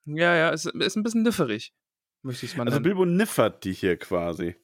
Ja, 0.05 0.35
ja, 0.35 0.49
ist, 0.49 0.65
ist 0.65 0.95
ein 0.95 1.03
bisschen 1.03 1.21
nifferig, 1.21 1.73
möchte 2.23 2.47
ich 2.47 2.53
es 2.53 2.57
mal 2.57 2.63
Also 2.65 2.77
nennen. 2.77 2.83
Bilbo 2.83 3.05
niffert 3.05 3.63
die 3.63 3.73
hier 3.73 3.95
quasi. 3.97 4.55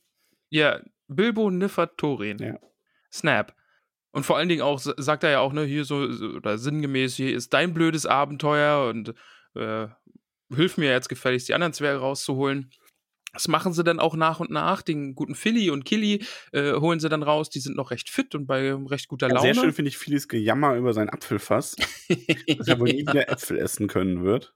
Ja, 0.50 0.82
Bilbo 1.08 1.52
niffert 1.52 2.00
Thorin. 2.00 2.40
Ja. 2.40 2.58
Snap. 3.12 3.56
Und 4.10 4.26
vor 4.26 4.38
allen 4.38 4.50
Dingen 4.50 4.64
auch, 4.64 4.80
sagt 4.80 5.24
er 5.24 5.30
ja 5.30 5.40
auch, 5.40 5.54
ne, 5.54 5.66
hier 5.66 5.86
so, 5.86 6.12
so- 6.12 6.30
oder 6.30 6.58
sinngemäß, 6.58 7.16
hier 7.16 7.36
ist 7.36 7.54
dein 7.54 7.76
blödes 7.76 8.08
Abenteuer 8.08 8.90
und 8.90 9.14
äh, 9.56 9.88
hilf 10.50 10.78
mir 10.78 10.90
jetzt 10.90 11.10
gefälligst, 11.10 11.48
die 11.48 11.54
anderen 11.54 11.74
Zwerge 11.74 12.00
rauszuholen. 12.00 12.72
Das 13.34 13.48
machen 13.48 13.74
sie 13.74 13.84
dann 13.84 14.00
auch 14.00 14.16
nach 14.16 14.40
und 14.40 14.52
nach. 14.52 14.82
Den 14.84 15.16
guten 15.16 15.36
Philly 15.36 15.72
und 15.72 15.86
Killy 15.86 16.24
äh, 16.52 16.74
holen 16.74 17.00
sie 17.00 17.10
dann 17.10 17.24
raus. 17.24 17.50
Die 17.50 17.60
sind 17.60 17.76
noch 17.76 17.92
recht 17.92 18.10
fit 18.10 18.36
und 18.36 18.46
bei 18.46 18.74
recht 18.74 19.08
guter 19.08 19.28
Ja, 19.28 19.36
Laune. 19.36 19.54
sehr 19.54 19.62
schön 19.64 19.74
finde 19.74 19.90
ich 19.90 19.98
Philis 19.98 20.28
Gejammer 20.28 20.76
über 20.76 20.94
sein 20.94 21.10
Apfelfass, 21.10 21.76
dass 22.58 22.68
er 22.68 22.80
wohl 22.80 22.90
nie 22.90 23.02
wieder 23.02 23.30
Äpfel 23.30 23.58
essen 23.58 23.88
können 23.88 24.24
wird. 24.24 24.54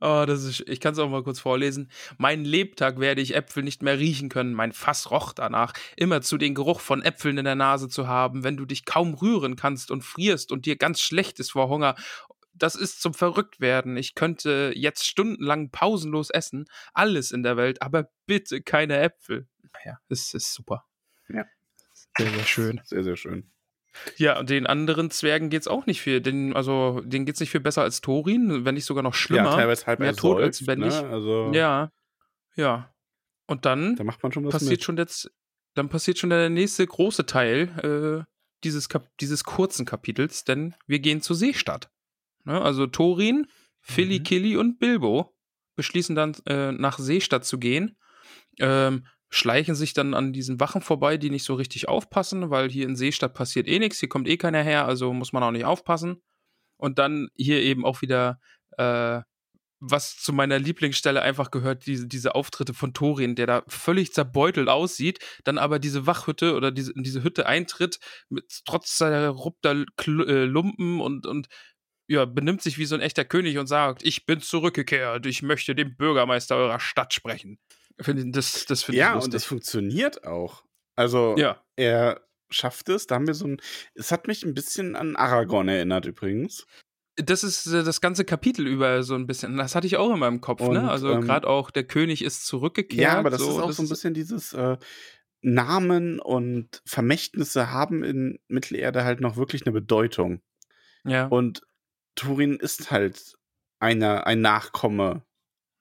Oh, 0.00 0.24
das 0.26 0.44
ist, 0.44 0.68
ich 0.68 0.80
kann 0.80 0.92
es 0.92 0.98
auch 0.98 1.08
mal 1.08 1.22
kurz 1.22 1.40
vorlesen. 1.40 1.90
Mein 2.18 2.44
Lebtag 2.44 2.98
werde 3.00 3.22
ich 3.22 3.34
Äpfel 3.34 3.62
nicht 3.62 3.82
mehr 3.82 3.98
riechen 3.98 4.28
können. 4.28 4.52
Mein 4.52 4.72
Fass 4.72 5.10
roch 5.10 5.32
danach, 5.32 5.72
immer 5.96 6.20
zu 6.20 6.36
den 6.36 6.54
Geruch 6.54 6.80
von 6.80 7.00
Äpfeln 7.00 7.38
in 7.38 7.44
der 7.44 7.54
Nase 7.54 7.88
zu 7.88 8.06
haben, 8.06 8.42
wenn 8.44 8.56
du 8.56 8.66
dich 8.66 8.84
kaum 8.84 9.14
rühren 9.14 9.56
kannst 9.56 9.90
und 9.90 10.02
frierst 10.02 10.52
und 10.52 10.66
dir 10.66 10.76
ganz 10.76 11.00
schlecht 11.00 11.40
ist 11.40 11.52
vor 11.52 11.68
Hunger. 11.68 11.94
Das 12.54 12.74
ist 12.74 13.02
zum 13.02 13.14
Verrücktwerden. 13.14 13.96
Ich 13.96 14.14
könnte 14.14 14.72
jetzt 14.74 15.06
stundenlang 15.06 15.70
pausenlos 15.70 16.30
essen, 16.30 16.66
alles 16.92 17.32
in 17.32 17.42
der 17.42 17.56
Welt, 17.56 17.82
aber 17.82 18.10
bitte 18.26 18.62
keine 18.62 18.98
Äpfel. 18.98 19.48
Ja, 19.84 19.98
es 20.08 20.34
ist 20.34 20.54
super. 20.54 20.84
Ja. 21.28 21.44
Sehr, 22.16 22.30
sehr 22.30 22.44
schön. 22.44 22.80
Sehr, 22.84 23.04
sehr 23.04 23.16
schön. 23.16 23.50
Ja, 24.16 24.38
und 24.38 24.50
den 24.50 24.66
anderen 24.66 25.10
Zwergen 25.10 25.50
geht's 25.50 25.68
auch 25.68 25.86
nicht 25.86 26.00
viel. 26.00 26.20
Den, 26.20 26.54
also, 26.54 27.00
denen 27.04 27.26
geht's 27.26 27.40
nicht 27.40 27.50
viel 27.50 27.60
besser 27.60 27.82
als 27.82 28.00
Thorin, 28.00 28.64
wenn 28.64 28.74
nicht 28.74 28.84
sogar 28.84 29.02
noch 29.02 29.14
schlimmer. 29.14 29.50
Ja, 29.50 29.56
teilweise 29.56 29.86
halb 29.86 30.00
mehr 30.00 30.14
tot 30.14 30.40
als 30.40 30.60
ersäuft, 30.60 30.78
lebendig. 30.78 31.02
Ne? 31.02 31.08
Also, 31.08 31.52
Ja, 31.52 31.92
ja. 32.56 32.94
Und 33.46 33.66
dann 33.66 33.96
da 33.96 34.04
macht 34.04 34.22
man 34.22 34.32
schon 34.32 34.44
was 34.44 34.52
passiert 34.52 34.72
mit. 34.72 34.84
schon 34.84 34.96
jetzt, 34.96 35.30
dann 35.74 35.88
passiert 35.88 36.18
schon 36.18 36.30
der 36.30 36.50
nächste 36.50 36.86
große 36.86 37.26
Teil 37.26 38.24
äh, 38.26 38.32
dieses, 38.64 38.88
Kap 38.88 39.08
dieses 39.20 39.44
kurzen 39.44 39.84
Kapitels, 39.84 40.44
denn 40.44 40.74
wir 40.86 40.98
gehen 40.98 41.20
zur 41.20 41.36
Seestadt. 41.36 41.90
Ne? 42.44 42.60
Also 42.60 42.86
Thorin, 42.86 43.46
Philly, 43.80 44.20
Mhm. 44.20 44.22
Killy 44.24 44.56
und 44.56 44.78
Bilbo 44.78 45.34
beschließen 45.76 46.14
dann 46.14 46.34
äh, 46.46 46.72
nach 46.72 46.98
Seestadt 46.98 47.44
zu 47.44 47.58
gehen. 47.58 47.98
Ähm, 48.58 49.06
schleichen 49.30 49.74
sich 49.74 49.94
dann 49.94 50.14
an 50.14 50.32
diesen 50.32 50.60
Wachen 50.60 50.80
vorbei, 50.80 51.16
die 51.16 51.30
nicht 51.30 51.44
so 51.44 51.54
richtig 51.54 51.88
aufpassen, 51.88 52.50
weil 52.50 52.70
hier 52.70 52.86
in 52.86 52.94
Seestadt 52.94 53.34
passiert 53.34 53.66
eh 53.66 53.80
nichts, 53.80 53.98
hier 53.98 54.08
kommt 54.08 54.28
eh 54.28 54.36
keiner 54.36 54.62
her, 54.62 54.86
also 54.86 55.12
muss 55.12 55.32
man 55.32 55.42
auch 55.42 55.50
nicht 55.50 55.64
aufpassen. 55.64 56.22
Und 56.76 56.98
dann 57.00 57.28
hier 57.34 57.60
eben 57.60 57.84
auch 57.84 58.00
wieder, 58.00 58.38
äh, 58.78 59.22
was 59.80 60.16
zu 60.16 60.32
meiner 60.32 60.58
Lieblingsstelle 60.58 61.20
einfach 61.20 61.50
gehört, 61.50 61.86
diese, 61.86 62.06
diese 62.06 62.34
Auftritte 62.36 62.74
von 62.74 62.94
Thorin, 62.94 63.34
der 63.34 63.46
da 63.46 63.64
völlig 63.66 64.12
zerbeutelt 64.12 64.68
aussieht, 64.68 65.18
dann 65.42 65.58
aber 65.58 65.78
diese 65.80 66.06
Wachhütte 66.06 66.54
oder 66.54 66.70
diese, 66.70 66.92
in 66.92 67.02
diese 67.02 67.24
Hütte 67.24 67.46
eintritt, 67.46 67.98
mit 68.28 68.44
trotz 68.64 69.00
Kl- 69.00 70.26
äh, 70.26 70.44
Lumpen 70.44 71.00
und, 71.00 71.26
und 71.26 71.48
ja, 72.06 72.24
benimmt 72.24 72.62
sich 72.62 72.78
wie 72.78 72.84
so 72.84 72.94
ein 72.94 73.00
echter 73.00 73.24
König 73.24 73.58
und 73.58 73.66
sagt, 73.66 74.04
ich 74.04 74.26
bin 74.26 74.40
zurückgekehrt, 74.40 75.26
ich 75.26 75.42
möchte 75.42 75.74
dem 75.74 75.96
Bürgermeister 75.96 76.56
eurer 76.56 76.80
Stadt 76.80 77.14
sprechen. 77.14 77.58
Das, 77.96 78.66
das 78.66 78.82
finde 78.82 78.96
ich 78.96 79.00
Ja, 79.00 79.14
lustig. 79.14 79.24
und 79.24 79.34
das 79.34 79.44
funktioniert 79.44 80.24
auch. 80.24 80.64
Also, 80.96 81.36
ja. 81.38 81.62
er 81.76 82.20
schafft 82.50 82.88
es. 82.88 83.06
Da 83.06 83.16
haben 83.16 83.26
wir 83.26 83.34
so 83.34 83.46
ein. 83.46 83.60
Es 83.94 84.12
hat 84.12 84.26
mich 84.26 84.44
ein 84.44 84.54
bisschen 84.54 84.96
an 84.96 85.16
Aragorn 85.16 85.68
erinnert, 85.68 86.06
übrigens. 86.06 86.66
Das 87.16 87.44
ist 87.44 87.66
äh, 87.66 87.84
das 87.84 88.00
ganze 88.00 88.24
Kapitel 88.24 88.66
über 88.66 89.02
so 89.02 89.14
ein 89.14 89.26
bisschen. 89.26 89.56
Das 89.56 89.74
hatte 89.74 89.86
ich 89.86 89.96
auch 89.96 90.12
in 90.12 90.18
meinem 90.18 90.40
Kopf, 90.40 90.60
Und, 90.60 90.74
ne? 90.74 90.90
Also 90.90 91.12
ähm, 91.12 91.22
gerade 91.22 91.48
auch 91.48 91.70
der 91.70 91.84
König 91.84 92.22
ist 92.22 92.46
zurückgekehrt. 92.46 93.00
Ja, 93.00 93.18
aber 93.18 93.30
das 93.30 93.40
so, 93.40 93.50
ist 93.50 93.58
auch 93.58 93.72
so 93.72 93.82
ein 93.82 93.88
bisschen 93.88 94.14
dieses 94.14 94.52
äh, 94.52 94.76
Namen 95.40 96.18
und 96.18 96.82
Vermächtnisse 96.84 97.70
haben 97.70 98.02
in 98.02 98.40
Mittelerde 98.48 99.04
halt 99.04 99.20
noch 99.20 99.36
wirklich 99.36 99.64
eine 99.64 99.72
Bedeutung. 99.72 100.40
Ja, 101.04 101.26
Und 101.26 101.62
Turin 102.14 102.56
ist 102.56 102.90
halt 102.90 103.36
einer, 103.80 104.26
ein 104.26 104.40
Nachkomme 104.40 105.24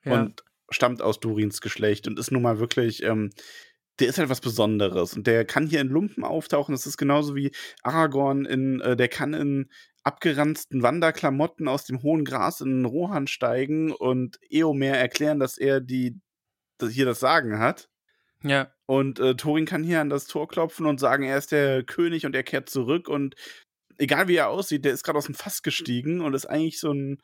ja. 0.04 0.14
und 0.14 0.44
stammt 0.70 1.02
aus 1.02 1.20
Durins 1.20 1.62
Geschlecht 1.62 2.08
und 2.08 2.20
ist 2.20 2.32
nun 2.32 2.42
mal 2.42 2.60
wirklich, 2.60 3.04
ähm, 3.04 3.32
der 4.00 4.08
ist 4.08 4.18
halt 4.18 4.30
was 4.30 4.42
Besonderes 4.42 5.16
und 5.16 5.28
der 5.28 5.46
kann 5.46 5.68
hier 5.68 5.82
in 5.82 5.90
Lumpen 5.90 6.24
auftauchen. 6.24 6.74
Das 6.74 6.88
ist 6.88 6.98
genauso 6.98 7.36
wie 7.36 7.52
Aragorn 7.84 8.46
in, 8.46 8.82
äh, 8.82 8.96
der 8.96 9.08
kann 9.08 9.34
in 9.34 9.70
abgeranzten 10.04 10.82
Wanderklamotten 10.82 11.68
aus 11.68 11.86
dem 11.86 12.02
hohen 12.02 12.26
Gras 12.26 12.60
in 12.60 12.70
den 12.70 12.86
Rohan 12.86 13.28
steigen 13.28 13.92
und 13.92 14.40
Eomer 14.50 14.98
erklären, 14.98 15.40
dass 15.40 15.58
er 15.58 15.80
die 15.80 16.20
dass 16.80 16.92
hier 16.92 17.06
das 17.06 17.20
Sagen 17.20 17.60
hat. 17.60 17.90
Ja. 18.44 18.74
Und 18.86 19.20
äh, 19.20 19.36
Thorin 19.36 19.66
kann 19.66 19.84
hier 19.84 20.02
an 20.02 20.10
das 20.10 20.26
Tor 20.26 20.48
klopfen 20.48 20.86
und 20.86 21.00
sagen, 21.00 21.24
er 21.24 21.38
ist 21.38 21.52
der 21.52 21.84
König 21.84 22.26
und 22.26 22.36
er 22.36 22.44
kehrt 22.44 22.70
zurück 22.70 23.08
und 23.08 23.36
egal 23.98 24.28
wie 24.28 24.36
er 24.36 24.50
aussieht, 24.50 24.86
der 24.86 24.94
ist 24.94 25.04
gerade 25.04 25.18
aus 25.18 25.26
dem 25.26 25.36
Fass 25.36 25.62
gestiegen 25.62 26.22
und 26.22 26.34
ist 26.34 26.46
eigentlich 26.46 26.80
so 26.80 26.92
ein, 26.92 27.22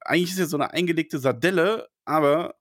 eigentlich 0.00 0.32
ist 0.32 0.38
er 0.38 0.46
so 0.46 0.56
eine 0.56 0.72
eingelegte 0.72 1.18
Sardelle, 1.18 1.88
aber 2.04 2.56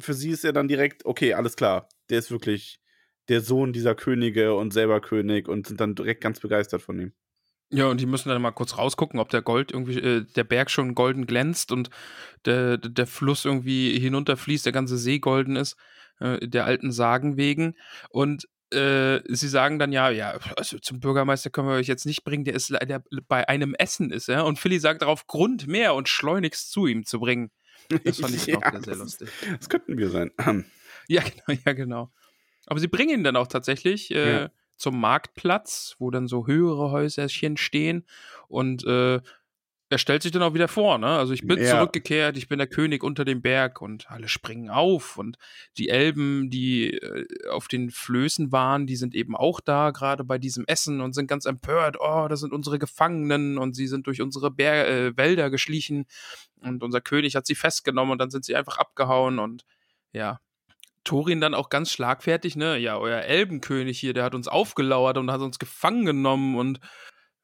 für 0.00 0.14
sie 0.14 0.30
ist 0.30 0.44
er 0.44 0.52
dann 0.52 0.68
direkt, 0.68 1.04
okay, 1.04 1.34
alles 1.34 1.56
klar, 1.56 1.88
der 2.08 2.18
ist 2.18 2.30
wirklich 2.30 2.80
der 3.28 3.40
Sohn 3.40 3.72
dieser 3.72 3.94
Könige 3.94 4.54
und 4.54 4.72
selber 4.72 5.00
König 5.00 5.48
und 5.48 5.66
sind 5.66 5.80
dann 5.80 5.94
direkt 5.94 6.20
ganz 6.20 6.40
begeistert 6.40 6.82
von 6.82 6.98
ihm. 6.98 7.12
Ja, 7.72 7.86
und 7.86 8.00
die 8.00 8.06
müssen 8.06 8.28
dann 8.28 8.42
mal 8.42 8.50
kurz 8.50 8.76
rausgucken, 8.76 9.20
ob 9.20 9.28
der 9.28 9.42
Gold 9.42 9.70
irgendwie, 9.70 9.98
äh, 10.00 10.24
der 10.34 10.42
Berg 10.42 10.70
schon 10.70 10.96
golden 10.96 11.26
glänzt 11.26 11.70
und 11.70 11.88
der, 12.44 12.78
der 12.78 13.06
Fluss 13.06 13.44
irgendwie 13.44 13.96
hinunterfließt, 14.00 14.66
der 14.66 14.72
ganze 14.72 14.98
See 14.98 15.20
golden 15.20 15.54
ist, 15.54 15.76
äh, 16.18 16.48
der 16.48 16.64
alten 16.64 16.90
Sagen 16.90 17.36
wegen. 17.36 17.76
Und 18.08 18.48
äh, 18.72 19.20
sie 19.28 19.48
sagen 19.48 19.78
dann 19.78 19.92
ja, 19.92 20.10
ja, 20.10 20.38
also 20.56 20.78
zum 20.78 21.00
Bürgermeister 21.00 21.50
können 21.50 21.68
wir 21.68 21.74
euch 21.74 21.86
jetzt 21.88 22.06
nicht 22.06 22.24
bringen, 22.24 22.44
der 22.44 22.54
ist 22.54 22.68
leider 22.70 23.02
bei 23.28 23.48
einem 23.48 23.74
Essen 23.74 24.10
ist, 24.10 24.28
ja. 24.28 24.42
Und 24.42 24.58
Philly 24.58 24.78
sagt 24.78 25.02
darauf 25.02 25.26
Grund 25.26 25.66
mehr 25.66 25.94
und 25.94 26.08
schleunigst 26.08 26.70
zu 26.72 26.86
ihm 26.86 27.04
zu 27.04 27.20
bringen. 27.20 27.50
Das 28.04 28.18
fand 28.20 28.34
ich 28.34 28.46
Ja, 28.46 28.58
auch 28.58 28.80
sehr 28.82 28.96
lustig. 28.96 29.28
Das 29.58 29.68
könnten 29.68 29.98
wir 29.98 30.10
sein. 30.10 30.30
Ja, 31.08 31.22
genau, 31.46 31.60
ja, 31.66 31.72
genau. 31.72 32.10
Aber 32.66 32.78
sie 32.78 32.88
bringen 32.88 33.10
ihn 33.20 33.24
dann 33.24 33.36
auch 33.36 33.48
tatsächlich 33.48 34.10
äh, 34.12 34.42
Ja. 34.42 34.50
zum 34.76 35.00
Marktplatz, 35.00 35.96
wo 35.98 36.10
dann 36.10 36.28
so 36.28 36.46
höhere 36.46 36.90
Häuserchen 36.92 37.56
stehen 37.56 38.06
und 38.48 38.84
äh, 38.84 39.20
er 39.90 39.98
stellt 39.98 40.22
sich 40.22 40.30
dann 40.30 40.42
auch 40.42 40.54
wieder 40.54 40.68
vor, 40.68 40.98
ne? 40.98 41.08
Also 41.08 41.32
ich 41.32 41.44
bin 41.44 41.58
Ja. 41.60 41.78
zurückgekehrt, 41.78 42.36
ich 42.36 42.48
bin 42.48 42.58
der 42.58 42.68
König 42.68 43.02
unter 43.02 43.24
dem 43.24 43.42
Berg 43.42 43.82
und 43.82 44.08
alle 44.08 44.28
springen 44.28 44.70
auf 44.70 45.16
und 45.18 45.36
die 45.76 45.88
Elben, 45.88 46.48
die 46.48 46.94
äh, 46.94 47.26
auf 47.50 47.66
den 47.66 47.90
Flößen 47.90 48.52
waren, 48.52 48.86
die 48.86 48.94
sind 48.94 49.16
eben 49.16 49.34
auch 49.34 49.60
da, 49.60 49.90
gerade 49.90 50.22
bei 50.22 50.38
diesem 50.38 50.64
Essen 50.68 51.00
und 51.00 51.12
sind 51.12 51.26
ganz 51.26 51.44
empört. 51.44 51.96
Oh, 51.98 52.28
das 52.28 52.38
sind 52.38 52.52
unsere 52.52 52.78
Gefangenen 52.78 53.58
und 53.58 53.74
sie 53.74 53.88
sind 53.88 54.06
durch 54.06 54.22
unsere 54.22 54.52
Ber 54.52 54.86
äh, 54.88 55.16
Wälder 55.16 55.50
geschlichen 55.50 56.06
und 56.60 56.84
unser 56.84 57.00
König 57.00 57.34
hat 57.34 57.46
sie 57.46 57.56
festgenommen 57.56 58.12
und 58.12 58.18
dann 58.18 58.30
sind 58.30 58.44
sie 58.44 58.54
einfach 58.54 58.78
abgehauen 58.78 59.40
und 59.40 59.64
ja, 60.12 60.38
Thorin 61.02 61.40
dann 61.40 61.54
auch 61.54 61.68
ganz 61.68 61.90
schlagfertig, 61.90 62.54
ne? 62.56 62.76
Ja, 62.78 62.96
euer 62.98 63.22
Elbenkönig 63.22 63.98
hier, 63.98 64.12
der 64.12 64.22
hat 64.22 64.34
uns 64.36 64.46
aufgelauert 64.46 65.18
und 65.18 65.32
hat 65.32 65.40
uns 65.40 65.58
gefangen 65.58 66.04
genommen 66.04 66.56
und 66.56 66.78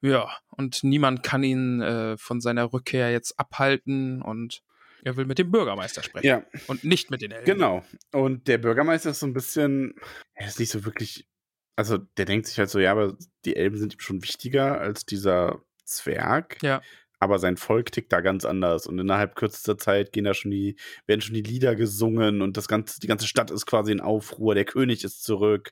ja, 0.01 0.29
und 0.49 0.83
niemand 0.83 1.23
kann 1.23 1.43
ihn 1.43 1.81
äh, 1.81 2.17
von 2.17 2.41
seiner 2.41 2.71
Rückkehr 2.73 3.11
jetzt 3.11 3.39
abhalten 3.39 4.21
und 4.21 4.61
er 5.03 5.15
will 5.15 5.25
mit 5.25 5.39
dem 5.39 5.51
Bürgermeister 5.51 6.03
sprechen 6.03 6.27
ja, 6.27 6.43
und 6.67 6.83
nicht 6.83 7.11
mit 7.11 7.21
den 7.21 7.31
Elben. 7.31 7.45
genau. 7.45 7.83
Und 8.11 8.47
der 8.47 8.57
Bürgermeister 8.57 9.11
ist 9.11 9.19
so 9.19 9.27
ein 9.27 9.33
bisschen, 9.33 9.93
er 10.33 10.47
ist 10.47 10.59
nicht 10.59 10.71
so 10.71 10.85
wirklich, 10.85 11.27
also 11.75 11.97
der 11.97 12.25
denkt 12.25 12.47
sich 12.47 12.57
halt 12.57 12.69
so, 12.69 12.79
ja, 12.79 12.91
aber 12.91 13.15
die 13.45 13.55
Elben 13.55 13.77
sind 13.77 13.93
ihm 13.93 13.99
schon 13.99 14.23
wichtiger 14.23 14.79
als 14.79 15.05
dieser 15.05 15.61
Zwerg. 15.85 16.61
Ja. 16.61 16.81
Aber 17.19 17.39
sein 17.39 17.57
Volk 17.57 17.91
tickt 17.91 18.11
da 18.11 18.21
ganz 18.21 18.45
anders. 18.45 18.85
Und 18.85 18.99
innerhalb 18.99 19.35
kürzester 19.35 19.77
Zeit 19.77 20.11
gehen 20.11 20.25
da 20.25 20.33
schon 20.33 20.51
die, 20.51 20.77
werden 21.07 21.21
schon 21.21 21.33
die 21.33 21.41
Lieder 21.41 21.75
gesungen 21.75 22.41
und 22.41 22.57
das 22.57 22.67
ganze, 22.67 22.99
die 22.99 23.07
ganze 23.07 23.27
Stadt 23.27 23.49
ist 23.49 23.65
quasi 23.65 23.91
in 23.91 24.01
Aufruhr. 24.01 24.53
Der 24.53 24.65
König 24.65 25.03
ist 25.03 25.23
zurück. 25.23 25.71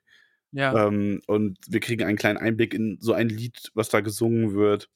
Ja. 0.55 0.87
Ähm, 0.87 1.21
und 1.27 1.57
wir 1.67 1.79
kriegen 1.81 2.03
einen 2.05 2.17
kleinen 2.17 2.37
Einblick 2.37 2.73
in 2.73 2.97
so 3.01 3.13
ein 3.13 3.29
Lied, 3.29 3.71
was 3.73 3.89
da 3.89 3.99
gesungen 4.01 4.53
wird. 4.55 4.89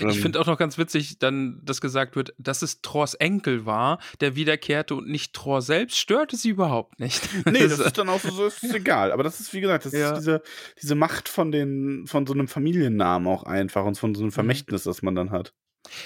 Ähm, 0.00 0.08
Ich 0.08 0.20
finde 0.20 0.40
auch 0.40 0.46
noch 0.46 0.58
ganz 0.58 0.78
witzig, 0.78 1.20
dann, 1.20 1.60
dass 1.62 1.80
gesagt 1.80 2.16
wird, 2.16 2.34
dass 2.38 2.62
es 2.62 2.80
Thors 2.82 3.14
Enkel 3.14 3.66
war, 3.66 4.00
der 4.20 4.34
wiederkehrte 4.34 4.96
und 4.96 5.06
nicht 5.08 5.32
Thor 5.32 5.62
selbst, 5.62 5.96
störte 5.96 6.34
sie 6.36 6.48
überhaupt 6.48 6.98
nicht. 6.98 7.22
Nee, 7.46 7.68
das 7.68 7.78
ist 7.78 7.96
dann 7.96 8.08
auch 8.08 8.18
so, 8.20 8.30
so 8.30 8.46
ist 8.46 8.64
egal. 8.74 9.12
Aber 9.12 9.22
das 9.22 9.38
ist, 9.38 9.54
wie 9.54 9.60
gesagt, 9.60 9.84
das 9.86 9.92
Ja. 9.92 10.10
ist 10.12 10.18
diese, 10.18 10.42
diese 10.82 10.96
Macht 10.96 11.28
von 11.28 11.52
den, 11.52 12.04
von 12.08 12.26
so 12.26 12.32
einem 12.34 12.48
Familiennamen 12.48 13.28
auch 13.28 13.44
einfach 13.44 13.84
und 13.84 13.96
von 13.96 14.14
so 14.16 14.22
Mhm. 14.22 14.24
einem 14.24 14.32
Vermächtnis, 14.32 14.82
das 14.82 15.02
man 15.02 15.14
dann 15.14 15.30
hat. 15.30 15.54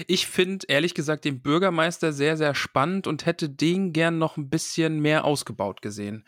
Ich 0.07 0.27
finde 0.27 0.67
ehrlich 0.69 0.93
gesagt 0.93 1.25
den 1.25 1.41
Bürgermeister 1.41 2.13
sehr, 2.13 2.37
sehr 2.37 2.55
spannend 2.55 3.07
und 3.07 3.25
hätte 3.25 3.49
den 3.49 3.95
gern 3.95 4.19
noch 4.19 4.37
ein 4.37 4.51
bisschen 4.51 5.01
mehr 5.01 5.25
ausgebaut 5.25 5.81
gesehen. 5.81 6.27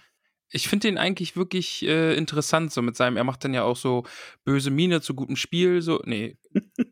Ich 0.53 0.69
finde 0.69 0.89
den 0.89 0.99
eigentlich 0.99 1.35
wirklich 1.35 1.87
äh, 1.87 2.15
interessant, 2.15 2.73
so 2.73 2.83
mit 2.83 2.95
seinem, 2.95 3.17
er 3.17 3.25
macht 3.25 3.43
dann 3.43 3.55
ja 3.55 3.65
auch 3.65 3.77
so 3.77 4.05
böse 4.45 4.71
Miene 4.71 5.01
zu 5.01 5.15
gutem 5.15 5.37
Spiel, 5.37 5.81
so, 5.81 6.01
nee, 6.05 6.37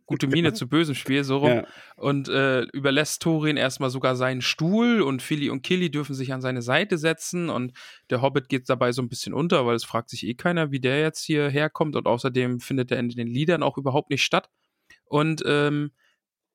gute 0.07 0.27
Miene 0.27 0.53
zu 0.55 0.69
bösem 0.69 0.95
Spiel, 0.95 1.25
so 1.25 1.39
rum. 1.39 1.51
Ja. 1.51 1.67
Und 1.97 2.29
äh, 2.29 2.63
überlässt 2.73 3.21
Thorin 3.23 3.59
erstmal 3.59 3.91
sogar 3.91 4.17
seinen 4.17 4.41
Stuhl 4.41 5.03
und 5.03 5.21
Philly 5.21 5.51
und 5.51 5.63
Killy 5.63 5.91
dürfen 5.91 6.15
sich 6.15 6.33
an 6.33 6.41
seine 6.41 6.63
Seite 6.63 6.97
setzen 6.97 7.51
und 7.51 7.73
der 8.09 8.23
Hobbit 8.23 8.49
geht 8.49 8.69
dabei 8.69 8.93
so 8.93 9.03
ein 9.03 9.09
bisschen 9.09 9.35
unter, 9.35 9.67
weil 9.67 9.77
es 9.77 9.85
fragt 9.85 10.09
sich 10.09 10.27
eh 10.27 10.35
keiner, 10.35 10.71
wie 10.71 10.81
der 10.81 11.01
jetzt 11.01 11.23
hier 11.23 11.51
herkommt 11.51 11.97
und 11.97 12.07
außerdem 12.07 12.61
findet 12.61 12.91
er 12.91 12.99
in 12.99 13.11
den 13.11 13.29
Liedern 13.29 13.63
auch 13.63 13.77
überhaupt 13.77 14.11
nicht 14.11 14.23
statt. 14.23 14.49
Und 15.05 15.43
ähm, 15.45 15.91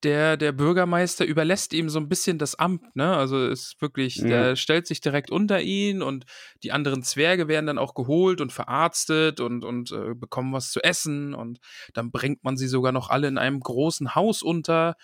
der, 0.05 0.37
der 0.37 0.51
Bürgermeister 0.51 1.25
überlässt 1.25 1.73
ihm 1.73 1.89
so 1.89 1.99
ein 1.99 2.07
bisschen 2.07 2.37
das 2.37 2.55
Amt, 2.55 2.95
ne? 2.95 3.17
Also 3.17 3.47
ist 3.47 3.81
wirklich, 3.81 4.17
Ja. 4.17 4.27
der 4.27 4.55
stellt 4.55 4.85
sich 4.85 5.01
direkt 5.01 5.31
unter 5.31 5.61
ihn 5.61 6.03
und 6.03 6.25
die 6.63 6.71
anderen 6.71 7.01
Zwerge 7.01 7.47
werden 7.47 7.65
dann 7.65 7.79
auch 7.79 7.95
geholt 7.95 8.39
und 8.39 8.53
verarztet 8.53 9.39
und, 9.39 9.65
und 9.65 9.91
äh, 9.91 10.13
bekommen 10.13 10.53
was 10.53 10.71
zu 10.71 10.81
essen 10.83 11.33
und 11.33 11.59
dann 11.93 12.11
bringt 12.11 12.43
man 12.43 12.55
sie 12.55 12.67
sogar 12.67 12.91
noch 12.91 13.09
alle 13.09 13.27
in 13.27 13.39
einem 13.39 13.59
großen 13.59 14.13
Haus 14.13 14.43
unter 14.43 14.95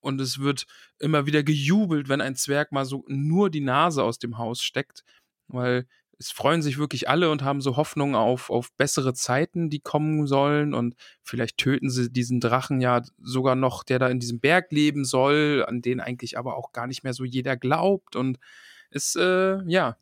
und 0.00 0.20
es 0.20 0.38
wird 0.38 0.66
immer 1.00 1.26
wieder 1.26 1.42
gejubelt, 1.42 2.08
wenn 2.08 2.20
ein 2.20 2.36
Zwerg 2.36 2.70
mal 2.70 2.84
so 2.84 3.04
nur 3.08 3.50
die 3.50 3.60
Nase 3.60 4.04
aus 4.04 4.18
dem 4.20 4.38
Haus 4.38 4.62
steckt, 4.62 5.02
weil 5.48 5.86
es 6.18 6.30
freuen 6.30 6.62
sich 6.62 6.78
wirklich 6.78 7.08
alle 7.08 7.30
und 7.30 7.42
haben 7.42 7.60
so 7.60 7.76
Hoffnung 7.76 8.14
auf, 8.14 8.50
auf 8.50 8.72
bessere 8.72 9.12
Zeiten, 9.14 9.68
die 9.70 9.80
kommen 9.80 10.26
sollen 10.26 10.74
und 10.74 10.94
vielleicht 11.22 11.58
töten 11.58 11.90
sie 11.90 12.10
diesen 12.10 12.40
Drachen 12.40 12.80
ja 12.80 13.02
sogar 13.22 13.54
noch, 13.54 13.84
der 13.84 13.98
da 13.98 14.08
in 14.08 14.20
diesem 14.20 14.40
Berg 14.40 14.72
leben 14.72 15.04
soll, 15.04 15.64
an 15.66 15.82
den 15.82 16.00
eigentlich 16.00 16.38
aber 16.38 16.56
auch 16.56 16.72
gar 16.72 16.86
nicht 16.86 17.04
mehr 17.04 17.12
so 17.12 17.24
jeder 17.24 17.56
glaubt 17.56 18.16
und 18.16 18.38
es, 18.90 19.14
äh, 19.16 19.58
ja, 19.66 19.96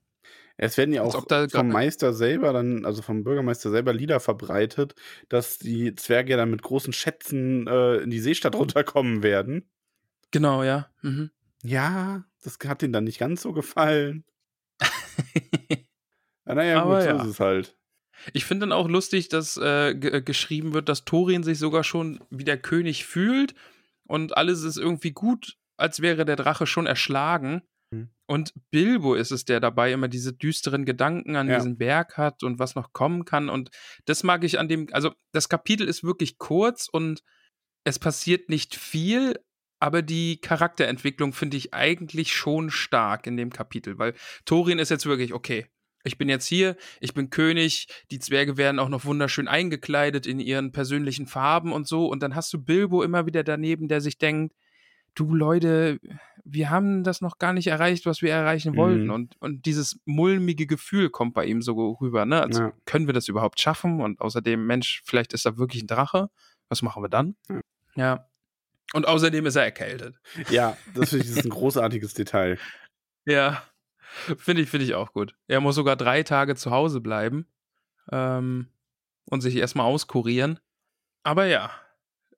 Es 0.56 0.76
werden 0.76 0.94
ja 0.94 1.02
auch 1.02 1.26
vom 1.50 1.68
Meister 1.68 2.12
selber 2.12 2.52
dann, 2.52 2.84
also 2.84 3.02
vom 3.02 3.24
Bürgermeister 3.24 3.70
selber 3.70 3.92
Lieder 3.92 4.20
verbreitet, 4.20 4.94
dass 5.28 5.58
die 5.58 5.94
Zwerge 5.96 6.36
dann 6.36 6.50
mit 6.50 6.62
großen 6.62 6.92
Schätzen 6.92 7.66
äh, 7.66 7.96
in 7.96 8.10
die 8.10 8.20
Seestadt 8.20 8.54
runterkommen 8.54 9.22
werden. 9.24 9.68
genau, 10.30 10.62
ja. 10.62 10.90
Mhm. 11.02 11.30
Ja, 11.64 12.24
das 12.42 12.58
hat 12.66 12.82
ihnen 12.82 12.92
dann 12.92 13.04
nicht 13.04 13.18
ganz 13.18 13.42
so 13.42 13.52
gefallen. 13.52 14.24
Ja, 16.46 16.54
naja, 16.54 16.82
Aber 16.82 16.94
gut, 16.96 17.02
so 17.02 17.08
ja. 17.08 17.22
ist 17.22 17.30
es 17.30 17.40
halt. 17.40 17.76
Ich 18.32 18.44
finde 18.44 18.66
dann 18.66 18.72
auch 18.72 18.88
lustig, 18.88 19.28
dass 19.28 19.56
äh, 19.56 19.94
ge- 19.94 20.22
geschrieben 20.22 20.72
wird, 20.72 20.88
dass 20.88 21.04
Thorin 21.04 21.42
sich 21.42 21.58
sogar 21.58 21.82
schon 21.84 22.20
wie 22.30 22.44
der 22.44 22.58
König 22.58 23.04
fühlt 23.06 23.54
und 24.06 24.36
alles 24.36 24.62
ist 24.62 24.76
irgendwie 24.76 25.10
gut, 25.12 25.56
als 25.76 26.00
wäre 26.00 26.24
der 26.24 26.36
Drache 26.36 26.66
schon 26.66 26.86
erschlagen. 26.86 27.62
Mhm. 27.90 28.10
Und 28.26 28.52
Bilbo 28.70 29.14
ist 29.14 29.32
es, 29.32 29.44
der 29.44 29.58
dabei 29.60 29.92
immer 29.92 30.08
diese 30.08 30.32
düsteren 30.32 30.84
Gedanken 30.84 31.34
an 31.36 31.48
Ja. 31.48 31.56
diesen 31.56 31.76
Berg 31.76 32.16
hat 32.16 32.42
und 32.44 32.58
was 32.58 32.74
noch 32.76 32.92
kommen 32.92 33.24
kann. 33.24 33.48
Und 33.48 33.70
das 34.04 34.22
mag 34.22 34.44
ich 34.44 34.58
an 34.58 34.68
dem, 34.68 34.86
also 34.92 35.12
das 35.32 35.48
Kapitel 35.48 35.88
ist 35.88 36.04
wirklich 36.04 36.38
kurz 36.38 36.88
und 36.88 37.22
es 37.84 37.98
passiert 37.98 38.48
nicht 38.48 38.76
viel, 38.76 39.38
aber 39.80 40.02
die 40.02 40.40
Charakterentwicklung 40.40 41.32
finde 41.32 41.56
ich 41.56 41.74
eigentlich 41.74 42.32
schon 42.32 42.70
stark 42.70 43.26
in 43.26 43.36
dem 43.36 43.50
Kapitel, 43.50 43.98
weil 43.98 44.14
Thorin 44.46 44.78
ist 44.78 44.90
jetzt 44.90 45.04
wirklich, 45.04 45.34
okay, 45.34 45.66
ich 46.04 46.18
bin 46.18 46.28
jetzt 46.28 46.46
hier, 46.46 46.76
ich 47.00 47.14
bin 47.14 47.30
König, 47.30 47.88
die 48.10 48.18
Zwerge 48.18 48.56
werden 48.56 48.78
auch 48.78 48.88
noch 48.88 49.04
wunderschön 49.04 49.48
eingekleidet 49.48 50.26
in 50.26 50.38
ihren 50.38 50.70
persönlichen 50.72 51.26
Farben 51.26 51.72
und 51.72 51.88
so. 51.88 52.06
Und 52.06 52.22
dann 52.22 52.34
hast 52.34 52.52
du 52.52 52.62
Bilbo 52.62 53.02
immer 53.02 53.26
wieder 53.26 53.42
daneben, 53.42 53.88
der 53.88 54.00
sich 54.00 54.18
denkt, 54.18 54.54
du 55.14 55.34
Leute, 55.34 55.98
wir 56.44 56.70
haben 56.70 57.04
das 57.04 57.20
noch 57.20 57.38
gar 57.38 57.52
nicht 57.52 57.68
erreicht, 57.68 58.04
was 58.04 58.20
wir 58.20 58.30
erreichen 58.32 58.76
wollten. 58.76 59.04
Mhm. 59.04 59.10
Und, 59.10 59.36
und 59.40 59.64
dieses 59.66 59.98
mulmige 60.04 60.66
Gefühl 60.66 61.08
kommt 61.08 61.34
bei 61.34 61.46
ihm 61.46 61.62
so 61.62 61.92
rüber, 62.00 62.26
ne? 62.26 62.42
Also, 62.42 62.62
Ja. 62.64 62.72
können 62.84 63.06
wir 63.06 63.14
das 63.14 63.28
überhaupt 63.28 63.60
schaffen? 63.60 64.00
Und 64.00 64.20
außerdem, 64.20 64.66
Mensch, 64.66 65.02
vielleicht 65.04 65.32
ist 65.32 65.46
da 65.46 65.56
wirklich 65.56 65.82
ein 65.82 65.86
Drache. 65.86 66.28
Was 66.68 66.82
machen 66.82 67.02
wir 67.02 67.08
dann? 67.08 67.36
Ja. 67.48 67.60
Ja. 67.96 68.28
Und 68.92 69.08
außerdem 69.08 69.46
ist 69.46 69.56
er 69.56 69.64
erkältet. 69.64 70.16
Ja, 70.50 70.76
das 70.94 71.10
finde 71.10 71.24
ich 71.24 71.30
das 71.30 71.38
ist 71.38 71.44
ein 71.46 71.50
großartiges 71.50 72.14
Detail. 72.14 72.58
Ja, 73.26 73.62
finde 74.38 74.62
ich, 74.62 74.68
finde 74.70 74.86
ich 74.86 74.94
auch 74.94 75.12
gut. 75.12 75.36
Er 75.46 75.60
muss 75.60 75.74
sogar 75.74 75.96
drei 75.96 76.22
Tage 76.22 76.56
zu 76.56 76.70
Hause 76.70 77.00
bleiben 77.00 77.46
ähm, 78.10 78.68
und 79.26 79.40
sich 79.40 79.56
erstmal 79.56 79.86
auskurieren. 79.86 80.60
Aber 81.22 81.46
ja, 81.46 81.70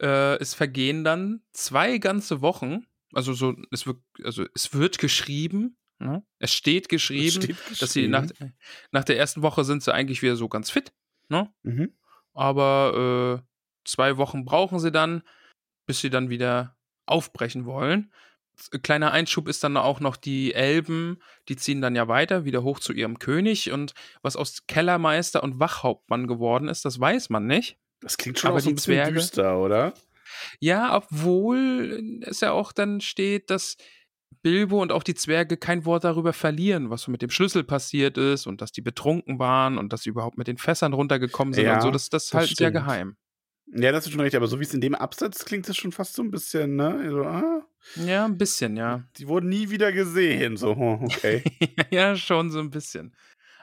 äh, 0.01 0.37
es 0.37 0.55
vergehen 0.55 1.05
dann 1.05 1.43
zwei 1.53 1.99
ganze 1.99 2.41
Wochen. 2.41 2.87
Also 3.13 3.33
so, 3.33 3.57
es 3.71 3.87
wird, 3.87 3.99
also 4.23 4.45
es 4.55 4.75
wird 4.75 4.99
geschrieben. 4.99 5.77
Ne? 5.99 6.25
Es 6.39 6.53
steht 6.53 6.89
geschrieben, 6.89 7.43
steht 7.43 7.57
dass 7.81 7.93
sie 7.93 8.07
nach, 8.09 8.27
geschrieben. 8.27 8.55
nach 8.91 9.05
der 9.05 9.19
ersten 9.19 9.43
Woche 9.43 9.65
sind 9.65 9.83
sie 9.83 9.95
eigentlich 9.95 10.23
wieder 10.23 10.37
so 10.37 10.49
ganz 10.49 10.71
fit. 10.71 10.93
Ne? 11.29 11.53
Mhm. 11.63 11.97
Aber 12.35 13.43
äh, 13.43 13.47
zwei 13.85 14.17
Wochen 14.19 14.45
brauchen 14.45 14.79
sie 14.79 14.93
dann. 14.93 15.23
bis 15.87 16.01
sie 16.01 16.11
dann 16.11 16.31
wieder 16.31 16.77
aufbrechen 17.07 17.65
wollen. 17.65 18.13
Kleiner 18.83 19.13
Einschub 19.13 19.49
ist 19.49 19.63
dann 19.65 19.77
auch 19.77 20.01
noch 20.01 20.17
die 20.17 20.55
Elben, 20.55 21.19
die 21.49 21.57
ziehen 21.57 21.81
dann 21.81 21.95
ja 21.95 22.09
weiter, 22.09 22.45
wieder 22.45 22.63
hoch 22.63 22.81
zu 22.81 22.93
ihrem 22.93 23.19
König. 23.19 23.71
Und 23.71 23.95
was 24.23 24.37
aus 24.37 24.67
Kellermeister 24.67 25.43
und 25.43 25.61
Wachhauptmann 25.61 26.27
geworden 26.27 26.69
ist, 26.69 26.85
das 26.85 26.99
weiß 26.99 27.31
man 27.31 27.47
nicht. 27.47 27.79
Das 28.01 28.17
klingt 28.17 28.39
schon 28.39 28.49
Aber 28.49 28.59
auch 28.59 28.63
so 28.63 28.71
ein 28.71 28.75
bisschen 28.75 28.95
Zwerge, 28.95 29.15
düster, 29.15 29.59
oder? 29.59 29.95
Ja, 30.59 30.97
obwohl 30.97 32.21
es 32.23 32.41
ja 32.41 32.53
auch 32.53 32.73
dann 32.73 33.01
steht, 33.01 33.51
dass 33.51 33.77
Bilbo 34.43 34.81
und 34.81 34.93
auch 34.93 35.03
die 35.03 35.15
Zwerge 35.15 35.57
kein 35.57 35.85
Wort 35.85 36.05
darüber 36.05 36.33
verlieren, 36.33 36.91
was 36.91 37.03
so 37.03 37.11
mit 37.11 37.23
dem 37.23 37.31
Schlüssel 37.31 37.65
passiert 37.65 38.19
ist 38.19 38.47
und 38.47 38.61
dass 38.61 38.73
die 38.73 38.83
betrunken 38.83 39.39
waren 39.39 39.79
und 39.79 39.93
dass 39.93 40.03
sie 40.03 40.11
überhaupt 40.11 40.39
mit 40.39 40.47
den 40.47 40.59
Fässern 40.59 40.93
runtergekommen 40.93 41.55
sind 41.55 41.65
ja, 41.65 41.75
und 41.75 41.83
so. 41.83 41.91
Das, 41.91 42.11
das, 42.11 42.27
das 42.27 42.35
halten 42.35 42.55
sie 42.57 42.63
ja 42.63 42.71
geheim. 42.71 43.17
Ja, 43.69 43.93
das 43.93 44.07
ist 44.07 44.13
schon 44.13 44.21
recht, 44.21 44.35
aber 44.35 44.47
so 44.47 44.61
wie 44.61 44.65
es 44.65 44.75
in 44.75 44.81
dem 44.81 44.95
Absatz 44.95 45.45
klingt, 45.45 45.69
ist 45.69 45.77
schon 45.77 45.93
fast 45.93 46.15
so 46.15 46.23
ein 46.23 46.31
bisschen, 46.31 46.77
ne? 46.77 47.11
So, 47.11 47.23
ah, 47.25 47.67
ja, 47.97 48.25
ein 48.25 48.39
bisschen, 48.39 48.77
ja. 48.77 49.05
Die 49.17 49.29
wurden 49.29 49.49
nie 49.49 49.71
wieder 49.71 49.93
gesehen, 49.93 50.57
so, 50.57 50.71
okay. 50.71 51.43
ja, 51.91 52.17
schon 52.17 52.51
so 52.51 52.61
ein 52.61 52.71
bisschen. 52.71 53.15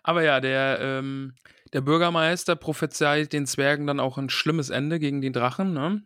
Aber 0.03 0.23
ja, 0.23 0.41
der, 0.41 0.79
ähm, 0.81 1.35
der 1.71 1.81
Bürgermeister 1.81 2.55
prophezeit 2.55 3.31
den 3.33 3.47
Zwergen 3.47 3.87
dann 3.87 3.99
auch 3.99 4.17
ein 4.17 4.29
schlimmes 4.29 4.69
Ende 4.69 4.99
gegen 4.99 5.21
den 5.21 5.33
Drachen, 5.33 5.73
ne? 5.73 6.03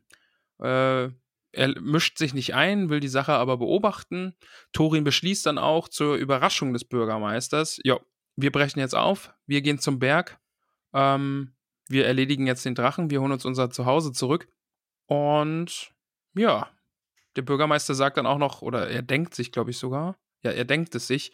Äh, 0.60 1.12
er 1.54 1.82
mischt 1.82 2.18
sich 2.20 2.34
nicht 2.34 2.54
ein, 2.54 2.90
will 2.90 3.00
die 3.00 3.08
Sache 3.08 3.34
aber 3.34 3.58
beobachten. 3.58 4.36
Thorin 4.74 5.04
beschließt 5.04 5.46
dann 5.46 5.58
auch 5.58 5.88
zur 5.88 6.16
Überraschung 6.16 6.74
des 6.74 6.86
Bürgermeisters: 6.86 7.80
Ja, 7.84 8.00
wir 8.36 8.52
brechen 8.52 8.80
jetzt 8.80 8.96
auf, 8.96 9.34
wir 9.48 9.62
gehen 9.62 9.80
zum 9.80 9.98
Berg, 9.98 10.40
ähm, 10.94 11.56
wir 11.90 12.06
erledigen 12.06 12.48
jetzt 12.48 12.66
den 12.66 12.76
Drachen, 12.76 13.10
wir 13.10 13.22
holen 13.22 13.32
uns 13.32 13.46
unser 13.46 13.70
Zuhause 13.70 14.12
zurück. 14.12 14.48
Und 15.08 15.92
ja, 16.36 16.70
der 17.36 17.42
Bürgermeister 17.44 17.96
sagt 17.96 18.18
dann 18.18 18.26
auch 18.26 18.38
noch, 18.38 18.62
oder 18.62 18.90
er 18.90 19.02
denkt 19.02 19.36
sich, 19.36 19.52
glaube 19.52 19.72
ich 19.72 19.78
sogar, 19.78 20.18
ja, 20.44 20.52
er 20.52 20.66
denkt 20.66 20.94
es 20.96 21.08
sich, 21.08 21.32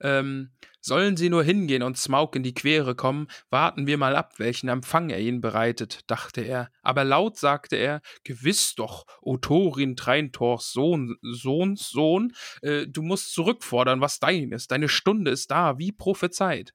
ähm, 0.00 0.50
sollen 0.80 1.16
sie 1.16 1.30
nur 1.30 1.44
hingehen 1.44 1.82
und 1.82 1.96
Smaug 1.96 2.34
in 2.36 2.42
die 2.42 2.54
Quere 2.54 2.94
kommen, 2.94 3.28
warten 3.50 3.86
wir 3.86 3.96
mal 3.96 4.16
ab, 4.16 4.34
welchen 4.38 4.68
Empfang 4.68 5.10
er 5.10 5.20
ihnen 5.20 5.40
bereitet, 5.40 6.00
dachte 6.08 6.42
er. 6.42 6.70
Aber 6.82 7.04
laut 7.04 7.38
sagte 7.38 7.76
er, 7.76 8.02
gewiss 8.24 8.74
doch, 8.74 9.06
O 9.22 9.36
Thorin 9.36 9.96
Treintors 9.96 10.72
Sohn, 10.72 11.16
Sohns 11.22 11.88
Sohn, 11.90 12.34
äh, 12.62 12.86
du 12.86 13.02
musst 13.02 13.32
zurückfordern, 13.32 14.00
was 14.00 14.18
dein 14.18 14.52
ist. 14.52 14.70
Deine 14.70 14.88
Stunde 14.88 15.30
ist 15.30 15.50
da, 15.50 15.78
wie 15.78 15.92
prophezeit. 15.92 16.74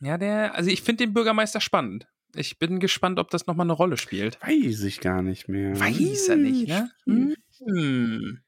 Ja, 0.00 0.16
der, 0.16 0.54
also 0.54 0.70
ich 0.70 0.82
finde 0.82 1.04
den 1.04 1.12
Bürgermeister 1.12 1.60
spannend. 1.60 2.06
Ich 2.34 2.58
bin 2.58 2.78
gespannt, 2.78 3.18
ob 3.18 3.30
das 3.30 3.46
nochmal 3.46 3.66
eine 3.66 3.72
Rolle 3.72 3.96
spielt. 3.96 4.40
Weiß 4.42 4.82
ich 4.82 5.00
gar 5.00 5.22
nicht 5.22 5.48
mehr. 5.48 5.78
Weiß 5.78 6.28
er 6.28 6.36
nicht, 6.36 6.68
ne? 6.68 6.90
Hm. 7.04 7.34
hm. 7.64 8.40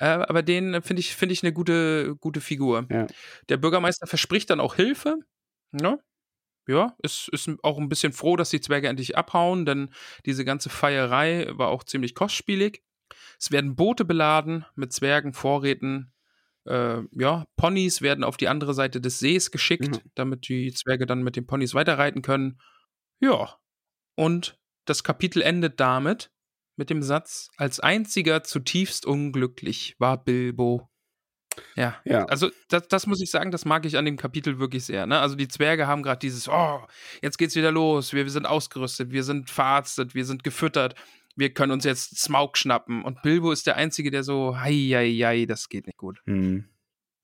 Äh, 0.00 0.06
aber 0.06 0.42
den 0.42 0.80
finde 0.82 1.00
ich, 1.00 1.14
find 1.14 1.32
ich 1.32 1.42
eine 1.42 1.52
gute, 1.52 2.16
gute 2.16 2.40
Figur. 2.40 2.86
Ja. 2.90 3.06
Der 3.48 3.56
Bürgermeister 3.56 4.06
verspricht 4.06 4.50
dann 4.50 4.60
auch 4.60 4.76
Hilfe. 4.76 5.18
Ne? 5.72 5.98
Ja, 6.68 6.94
ist, 7.02 7.28
ist 7.32 7.50
auch 7.62 7.78
ein 7.78 7.88
bisschen 7.88 8.12
froh, 8.12 8.36
dass 8.36 8.50
die 8.50 8.60
Zwerge 8.60 8.88
endlich 8.88 9.16
abhauen, 9.16 9.64
denn 9.64 9.90
diese 10.26 10.44
ganze 10.44 10.68
Feierei 10.68 11.48
war 11.52 11.68
auch 11.68 11.82
ziemlich 11.82 12.14
kostspielig. 12.14 12.82
Es 13.40 13.50
werden 13.50 13.74
Boote 13.74 14.04
beladen 14.04 14.66
mit 14.74 14.92
Zwergen, 14.92 15.32
Vorräten. 15.32 16.12
Äh, 16.66 17.00
ja, 17.12 17.46
Ponys 17.56 18.02
werden 18.02 18.22
auf 18.22 18.36
die 18.36 18.48
andere 18.48 18.74
Seite 18.74 19.00
des 19.00 19.18
Sees 19.18 19.50
geschickt, 19.50 19.88
mhm. 19.88 20.10
damit 20.14 20.48
die 20.48 20.72
Zwerge 20.72 21.06
dann 21.06 21.22
mit 21.22 21.36
den 21.36 21.46
Ponys 21.46 21.74
weiterreiten 21.74 22.20
können. 22.20 22.60
Ja. 23.20 23.58
Und 24.14 24.58
das 24.84 25.04
Kapitel 25.04 25.42
endet 25.42 25.80
damit, 25.80 26.30
mit 26.76 26.90
dem 26.90 27.02
Satz, 27.02 27.50
als 27.56 27.80
einziger 27.80 28.44
zutiefst 28.44 29.04
unglücklich 29.04 29.96
war 29.98 30.22
Bilbo. 30.22 30.88
Ja, 31.74 31.96
ja. 32.04 32.24
also 32.26 32.50
das, 32.68 32.86
das, 32.86 33.06
muss 33.08 33.20
ich 33.20 33.32
sagen, 33.32 33.50
das 33.50 33.64
mag 33.64 33.84
ich 33.84 33.96
an 33.96 34.04
dem 34.04 34.16
Kapitel 34.16 34.60
wirklich 34.60 34.84
sehr. 34.84 35.06
Ne? 35.06 35.18
Also 35.18 35.34
die 35.34 35.48
Zwerge 35.48 35.88
haben 35.88 36.04
gerade 36.04 36.20
dieses, 36.20 36.48
oh, 36.48 36.80
jetzt 37.20 37.36
geht's 37.36 37.56
wieder 37.56 37.72
los, 37.72 38.12
wir, 38.12 38.24
wir 38.24 38.30
sind 38.30 38.46
ausgerüstet, 38.46 39.10
wir 39.10 39.24
sind 39.24 39.50
verarztet, 39.50 40.14
wir 40.14 40.24
sind 40.24 40.44
gefüttert, 40.44 40.94
wir 41.34 41.52
können 41.52 41.72
uns 41.72 41.84
jetzt 41.84 42.16
Smaug 42.18 42.56
schnappen. 42.56 43.02
Und 43.02 43.22
Bilbo 43.22 43.50
ist 43.50 43.66
der 43.66 43.76
Einzige, 43.76 44.12
der 44.12 44.22
so, 44.22 44.58
hei, 44.58 44.72
hei, 44.92 45.12
hei, 45.20 45.46
das 45.46 45.68
geht 45.68 45.86
nicht 45.86 45.98
gut. 45.98 46.20
Hm. 46.26 46.68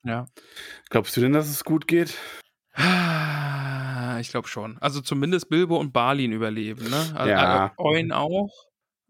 Ja. 0.02 0.26
Glaubst 0.90 1.16
du 1.16 1.20
denn, 1.20 1.32
dass 1.32 1.48
es 1.48 1.64
gut 1.64 1.86
geht? 1.86 2.18
Ich 4.20 4.30
glaube 4.30 4.48
schon. 4.48 4.78
Also 4.78 5.00
zumindest 5.00 5.48
Bilbo 5.48 5.78
und 5.78 5.92
Balin 5.92 6.32
überleben, 6.32 6.88
ne? 6.90 7.12
Also, 7.14 7.30
ja. 7.30 7.72
Oin 7.76 8.12
auch. 8.12 8.50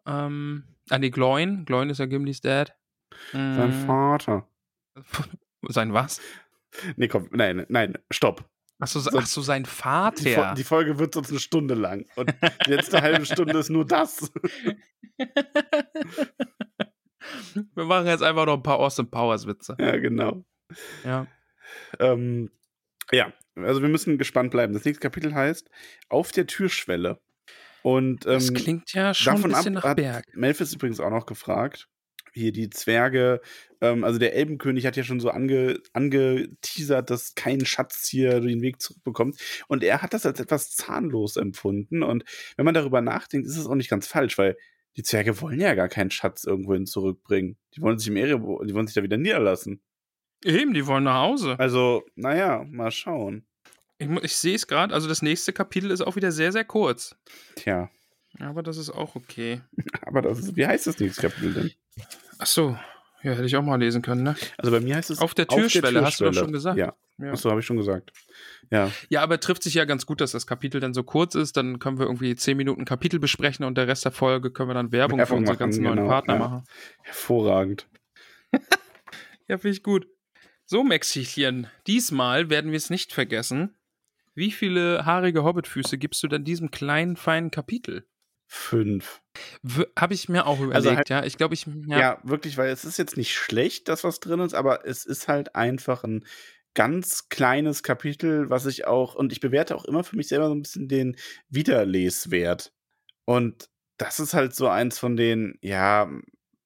Ähm, 0.07 0.65
ah, 0.91 0.99
nee, 0.99 1.11
Gloin. 1.11 1.65
Gloin 1.65 1.91
ist 1.91 1.99
ja 1.99 2.07
Gimlis 2.07 2.41
Dad. 2.41 2.77
Mhm. 3.33 3.57
Sein 3.57 3.73
Vater. 3.87 4.49
Sein 5.69 5.93
was? 5.93 6.21
Nee, 6.97 7.09
komm, 7.09 7.29
nein, 7.31 7.65
nein, 7.69 7.99
stopp. 8.11 8.45
Achso, 8.81 8.99
so, 9.01 9.11
ach 9.17 9.27
so, 9.27 9.41
sein 9.41 9.65
Vater. 9.65 10.51
Die, 10.51 10.57
die, 10.57 10.65
Folge 10.65 10.99
wird 10.99 11.15
sonst 11.15 11.31
eine 11.31 11.39
Stunde 11.39 11.75
lang. 11.75 12.07
Und 12.17 12.35
die 12.67 12.71
letzte 12.71 13.01
halbe 13.01 13.25
Stunde 13.25 13.57
ist 13.59 13.71
nur 13.71 13.87
das. 13.87 14.33
Wir 17.75 17.85
machen 17.85 18.07
jetzt 18.07 18.23
einfach 18.23 18.47
noch 18.47 18.55
ein 18.55 18.63
paar 18.63 18.79
Austin 18.79 19.09
Powers 19.09 19.47
Witze. 19.47 19.77
Ja, 19.79 19.97
genau. 19.97 20.45
Ja. 21.05 21.27
Ähm, 22.01 22.51
ja, 23.13 23.33
also 23.57 23.83
wir 23.83 23.89
müssen 23.89 24.19
gespannt 24.19 24.51
bleiben. 24.51 24.73
Das 24.73 24.85
nächste 24.85 25.01
Kapitel 25.03 25.35
heißt 25.35 25.69
Auf 26.09 26.33
der 26.33 26.47
Türschwelle. 26.47 27.21
Und, 27.83 28.25
ähm, 28.25 28.33
das 28.33 28.55
klingt 28.55 28.93
ja 28.95 29.13
schon 29.13 29.35
ein 29.35 29.43
bisschen 29.43 29.77
ab, 29.77 29.85
nach 29.85 29.95
Berg. 29.95 30.25
Melfis 30.35 30.73
übrigens 30.73 31.01
auch 31.01 31.11
noch 31.11 31.27
gefragt. 31.27 31.89
Hier 32.33 32.51
die 32.51 32.71
Zwerge, 32.71 33.41
ähm, 33.81 34.03
also 34.03 34.19
der 34.19 34.35
Elbenkönig 34.35 34.87
hat 34.87 34.97
ja 34.97 35.05
schon 35.05 35.21
so 35.21 35.31
ange, 35.31 35.79
angeteasert, 35.93 37.11
dass 37.11 37.35
kein 37.35 37.65
Schatz 37.65 38.09
hier 38.09 38.41
den 38.41 38.63
Weg 38.63 38.81
zurückbekommt. 38.81 39.39
Und 39.69 39.85
er 39.85 40.03
hat 40.03 40.15
das 40.15 40.27
als 40.27 40.41
etwas 40.41 40.71
zahnlos 40.71 41.37
empfunden. 41.37 42.03
Und 42.03 42.25
wenn 42.57 42.65
man 42.65 42.75
darüber 42.75 43.03
nachdenkt, 43.03 43.47
ist 43.47 43.57
es 43.57 43.67
auch 43.67 43.77
nicht 43.77 43.91
ganz 43.91 44.07
falsch, 44.07 44.37
weil 44.39 44.57
die 44.97 45.03
Zwerge 45.03 45.41
wollen 45.41 45.61
ja 45.61 45.75
gar 45.75 45.89
keinen 45.89 46.11
Schatz 46.11 46.45
irgendwohin 46.45 46.87
zurückbringen. 46.87 47.57
Die 47.75 47.83
wollen 47.83 47.99
sich 47.99 48.09
im 48.09 48.17
Erebor, 48.17 48.65
die 48.65 48.75
wollen 48.75 48.87
sich 48.87 48.95
da 48.95 49.03
wieder 49.03 49.17
niederlassen. 49.17 49.83
Eben, 50.45 50.75
die 50.75 50.87
wollen 50.87 51.05
nach 51.05 51.23
Hause. 51.23 51.57
Also, 51.59 52.05
naja, 52.15 52.65
mal 52.71 52.91
schauen. 52.91 53.47
Ich, 53.99 54.09
ich 54.23 54.37
sehe 54.37 54.55
es 54.55 54.67
gerade, 54.67 54.93
also 54.93 55.09
das 55.09 55.23
nächste 55.23 55.53
Kapitel 55.53 55.91
ist 55.91 56.03
auch 56.03 56.17
wieder 56.17 56.33
sehr, 56.33 56.53
sehr 56.53 56.65
kurz. 56.65 57.17
Tja. 57.57 57.91
Aber 58.41 58.63
das 58.63 58.77
ist 58.77 58.91
auch 58.91 59.15
okay. 59.15 59.61
Aber 60.03 60.23
das 60.23 60.39
ist, 60.39 60.57
wie 60.57 60.67
heißt 60.67 60.87
das 60.87 60.99
nächste 60.99 61.23
Kapitel 61.23 61.55
denn? 61.55 61.73
Ach 62.39 62.47
so, 62.47 62.77
ja, 63.23 63.33
hätte 63.33 63.47
ich 63.47 63.57
auch 63.57 63.63
mal 63.63 63.77
lesen 63.77 64.03
können, 64.03 64.23
ne? 64.23 64.37
Also 64.59 64.71
bei 64.71 64.81
mir 64.81 64.97
heißt 64.97 65.11
es 65.11 65.21
auf 65.21 65.33
der 65.33 65.47
Türschwelle, 65.47 65.67
auf 65.67 65.93
der 65.93 66.03
Türschwelle. 66.03 66.07
hast 66.07 66.21
du 66.21 66.25
doch 66.25 66.35
schon 66.35 66.53
gesagt. 66.53 66.79
Ja. 66.79 66.95
ja. 67.19 67.33
Achso, 67.33 67.49
habe 67.49 67.61
ich 67.61 67.67
schon 67.67 67.79
gesagt. 67.79 68.13
Ja. 68.71 68.91
Ja, 69.09 69.23
aber 69.23 69.41
trifft 69.41 69.63
sich 69.63 69.75
ja 69.75 69.87
ganz 69.87 70.05
gut, 70.05 70.21
dass 70.21 70.33
das 70.33 70.47
Kapitel 70.47 70.81
dann 70.81 70.93
so 70.93 71.05
kurz 71.05 71.35
ist. 71.35 71.57
Dann 71.57 71.79
können 71.79 71.99
wir 71.99 72.05
irgendwie 72.05 72.35
zehn 72.35 72.57
Minuten 72.57 72.85
Kapitel 72.85 73.21
besprechen 73.21 73.65
und 73.65 73.79
der 73.79 73.89
Rest 73.89 74.05
der 74.05 74.13
Folge 74.13 74.51
können 74.51 74.69
wir 74.69 74.75
dann 74.75 74.93
Werbung, 74.93 75.19
Werbung 75.19 75.27
für 75.27 75.41
unsere 75.41 75.55
machen, 75.55 75.59
ganzen 75.61 75.83
genau. 75.85 75.95
neuen 75.95 76.09
Partner 76.09 76.35
ja. 76.35 76.39
machen. 76.39 76.65
Hervorragend. 77.03 77.87
ja, 79.49 79.57
finde 79.57 79.71
ich 79.71 79.83
gut. 79.83 80.07
So, 80.67 80.83
Maxchen, 80.83 81.67
diesmal 81.87 82.49
werden 82.49 82.71
wir 82.71 82.79
es 82.79 82.91
nicht 82.91 83.13
vergessen. 83.13 83.77
Wie 84.35 84.51
viele 84.51 85.05
haarige 85.05 85.45
Hobbitfüße 85.45 85.99
gibst 85.99 86.23
du 86.23 86.29
denn 86.29 86.45
diesem 86.45 86.71
kleinen, 86.71 87.17
feinen 87.17 87.51
Kapitel? 87.51 88.07
Fünf. 88.47 89.23
Habe 89.99 90.15
ich 90.15 90.29
mir 90.29 90.47
auch 90.47 90.59
also 90.59 90.65
überlegt, 90.65 90.87
also 90.87 90.97
halt, 90.97 91.09
ja. 91.11 91.25
Ich 91.25 91.37
glaube, 91.37 91.55
ich. 91.55 91.67
Ja. 91.87 91.99
ja, 91.99 92.21
wirklich, 92.25 92.57
weil 92.57 92.71
es 92.71 92.85
ist 92.85 92.99
jetzt 92.99 93.17
nicht 93.17 93.35
schlecht, 93.35 93.89
das 93.89 94.05
was 94.05 94.21
drin 94.21 94.41
ist, 94.41 94.55
aber 94.55 94.87
es 94.87 95.05
ist 95.05 95.29
halt 95.29 95.55
einfach 95.55 96.05
ein 96.05 96.25
ganz 96.75 97.29
kleines 97.29 97.83
Kapitel, 97.83 98.51
was 98.51 98.67
ich 98.67 98.87
auch, 98.87 99.15
und 99.15 99.33
ich 99.33 99.41
bewerte 99.41 99.77
auch 99.77 99.85
immer 99.85 100.03
für 100.03 100.17
mich 100.17 100.29
selber 100.29 100.49
so 100.49 100.55
ein 100.55 100.63
bisschen 100.63 100.89
den 100.89 101.17
Wiederleswert. 101.49 102.73
Und 103.25 103.69
das 103.97 104.19
ist 104.19 104.35
halt 104.35 104.55
so 104.55 104.69
eins 104.69 104.99
von 104.99 105.17
den, 105.17 105.59
ja, 105.61 106.11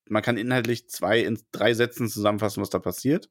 man 0.08 0.22
kann 0.22 0.38
inhaltlich 0.38 0.88
zwei 0.88 1.20
in 1.20 1.38
drei 1.52 1.74
Sätzen 1.74 2.08
zusammenfassen, 2.08 2.62
was 2.62 2.70
da 2.70 2.78
passiert. 2.78 3.28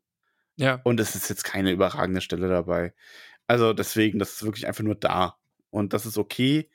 Ja. 0.57 0.81
Und 0.83 0.99
es 0.99 1.15
ist 1.15 1.29
jetzt 1.29 1.43
keine 1.43 1.71
überragende 1.71 2.21
Stelle 2.21 2.49
dabei. 2.49 2.93
Also 3.47 3.73
deswegen, 3.73 4.19
das 4.19 4.33
ist 4.33 4.43
wirklich 4.43 4.67
einfach 4.67 4.83
nur 4.83 4.95
da. 4.95 5.37
Und 5.69 5.93
das 5.93 6.05
ist 6.05 6.17
okay. 6.17 6.69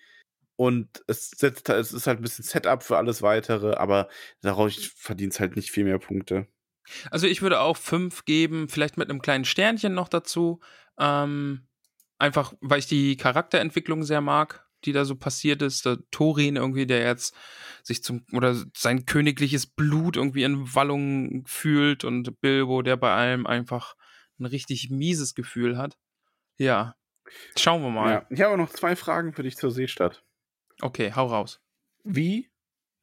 Und 0.57 1.03
es, 1.07 1.31
setzt, 1.31 1.69
es 1.69 1.93
ist 1.93 2.07
halt 2.07 2.21
ein 2.21 2.23
bisschen 2.23 2.45
Setup 2.45 2.83
für 2.83 2.97
alles 2.97 3.23
weitere, 3.23 3.75
aber 3.75 4.09
daraus 4.43 4.77
verdient 4.97 5.33
es 5.35 5.41
halt 5.41 5.57
nicht 5.57 5.71
viel 5.71 5.85
mehr 5.85 5.99
Punkte. 5.99 6.47
Also 7.11 7.27
ich 7.27 7.43
würde 7.43 7.61
auch 7.61 7.77
fünf 7.77 8.25
geben, 8.25 8.69
vielleicht 8.69 8.97
mit 8.97 9.11
einem 9.11 9.23
kleinen 9.23 9.45
Sternchen 9.45 9.95
noch 9.95 10.09
dazu. 10.09 10.61
Ähm, 10.99 11.67
einfach, 12.19 12.55
weil 12.61 12.79
ich 12.79 12.87
die 12.87 13.17
Charakterentwicklung 13.17 14.05
sehr 14.05 14.21
mag, 14.21 14.67
die 14.85 14.93
da 14.93 15.05
so 15.05 15.17
passiert 15.17 15.63
ist. 15.63 15.87
Der 15.87 15.99
Thorin 16.11 16.57
irgendwie, 16.57 16.87
der 16.87 17.03
jetzt 17.03 17.35
sich 17.83 18.03
zum, 18.03 18.25
oder 18.33 18.57
sein 18.77 19.07
königliches 19.07 19.67
Blut 19.67 20.17
irgendwie 20.17 20.45
in 20.45 20.75
Wallung 20.75 21.45
fühlt 21.47 22.05
und 22.05 22.41
Bilbo, 22.41 22.83
der 22.83 22.97
bei 22.97 23.13
allem 23.13 23.47
einfach 23.47 23.97
ein 24.39 24.47
richtig 24.47 24.91
mieses 24.91 25.35
Gefühl 25.35 25.79
hat. 25.79 25.97
Ja. 26.57 26.97
Schauen 27.57 27.83
wir 27.83 27.91
mal. 27.91 28.11
Ja. 28.13 28.27
Ich 28.31 28.41
habe 28.41 28.57
noch 28.57 28.71
zwei 28.71 28.97
Fragen 28.97 29.33
für 29.33 29.43
dich 29.43 29.57
zur 29.57 29.71
Seestadt. 29.71 30.25
Okay, 30.81 31.13
hau 31.15 31.27
raus. 31.27 31.61
Wie 32.05 32.51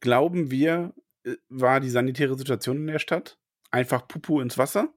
glauben 0.02 0.52
wir, 0.52 0.94
äh, 1.24 1.36
war 1.48 1.80
die 1.80 1.90
sanitäre 1.90 2.38
Situation 2.38 2.78
in 2.78 2.88
der 2.88 3.00
Stadt? 3.00 3.38
Einfach 3.72 4.08
Pupu 4.08 4.42
ins 4.42 4.58
Wasser? 4.58 4.94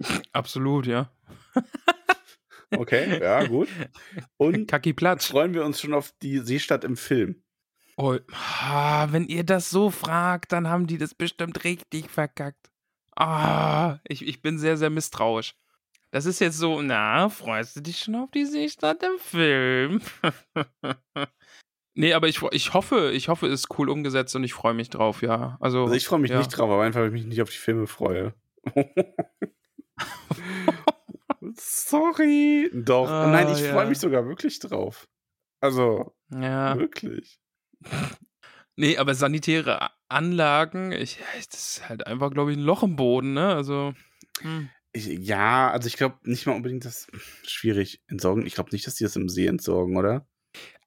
Absolut, 0.32 0.86
ja. 0.86 1.10
Okay, 2.76 3.20
ja, 3.20 3.46
gut. 3.46 3.68
Und 4.36 4.66
Kacki 4.68 4.92
Platz. 4.92 5.26
freuen 5.26 5.54
wir 5.54 5.64
uns 5.64 5.80
schon 5.80 5.94
auf 5.94 6.12
die 6.22 6.38
Seestadt 6.38 6.84
im 6.84 6.96
Film. 6.96 7.42
Oh, 7.96 8.16
ah, 8.32 9.08
wenn 9.10 9.26
ihr 9.26 9.44
das 9.44 9.70
so 9.70 9.90
fragt, 9.90 10.52
dann 10.52 10.68
haben 10.68 10.86
die 10.86 10.96
das 10.96 11.14
bestimmt 11.14 11.64
richtig 11.64 12.10
verkackt. 12.10 12.70
Ah, 13.16 13.98
ich, 14.08 14.26
ich 14.26 14.40
bin 14.40 14.58
sehr, 14.58 14.76
sehr 14.76 14.88
misstrauisch. 14.88 15.54
Das 16.10 16.26
ist 16.26 16.40
jetzt 16.40 16.56
so, 16.58 16.80
na, 16.82 17.28
freust 17.28 17.76
du 17.76 17.80
dich 17.80 17.98
schon 17.98 18.16
auf 18.16 18.30
die 18.30 18.46
Seestadt 18.46 19.02
im 19.02 19.18
Film? 19.18 20.00
nee, 21.94 22.14
aber 22.14 22.28
ich, 22.28 22.42
ich 22.52 22.72
hoffe, 22.72 23.12
ich 23.12 23.28
hoffe, 23.28 23.46
es 23.46 23.60
ist 23.60 23.78
cool 23.78 23.88
umgesetzt 23.90 24.34
und 24.34 24.42
ich 24.44 24.54
freue 24.54 24.74
mich 24.74 24.90
drauf, 24.90 25.22
ja. 25.22 25.56
Also, 25.60 25.82
Also 25.82 25.94
ich 25.94 26.06
freue 26.06 26.20
mich 26.20 26.30
ja. 26.30 26.38
nicht 26.38 26.48
drauf, 26.48 26.70
aber 26.70 26.82
einfach, 26.82 27.00
weil 27.00 27.08
ich 27.08 27.12
mich 27.12 27.26
nicht 27.26 27.42
auf 27.42 27.50
die 27.50 27.58
Filme 27.58 27.86
freue. 27.86 28.34
Sorry. 31.56 32.70
Doch. 32.72 33.08
Ah, 33.08 33.30
Nein, 33.30 33.52
ich 33.52 33.60
ja. 33.60 33.72
freue 33.72 33.88
mich 33.88 33.98
sogar 33.98 34.26
wirklich 34.26 34.58
drauf. 34.58 35.08
Also, 35.60 36.14
Ja. 36.30 36.78
wirklich. 36.78 37.40
Nee, 38.76 38.96
aber 38.96 39.14
sanitäre 39.14 39.90
Anlagen, 40.08 40.92
ich, 40.92 41.18
das 41.50 41.78
ist 41.78 41.88
halt 41.88 42.06
einfach, 42.06 42.30
glaube 42.30 42.52
ich, 42.52 42.58
ein 42.58 42.62
Loch 42.62 42.82
im 42.82 42.96
Boden, 42.96 43.34
ne? 43.34 43.54
Also, 43.54 43.94
hm. 44.40 44.70
Ich, 44.92 45.06
ja, 45.06 45.70
also 45.70 45.86
ich 45.86 45.96
glaube 45.96 46.16
nicht 46.24 46.46
mal 46.46 46.56
unbedingt 46.56 46.84
das. 46.84 47.06
Schwierig. 47.46 48.02
Entsorgen. 48.08 48.44
Ich 48.44 48.54
glaube 48.54 48.70
nicht, 48.72 48.86
dass 48.86 48.96
die 48.96 49.04
das 49.04 49.14
im 49.14 49.28
See 49.28 49.46
entsorgen, 49.46 49.96
oder? 49.96 50.26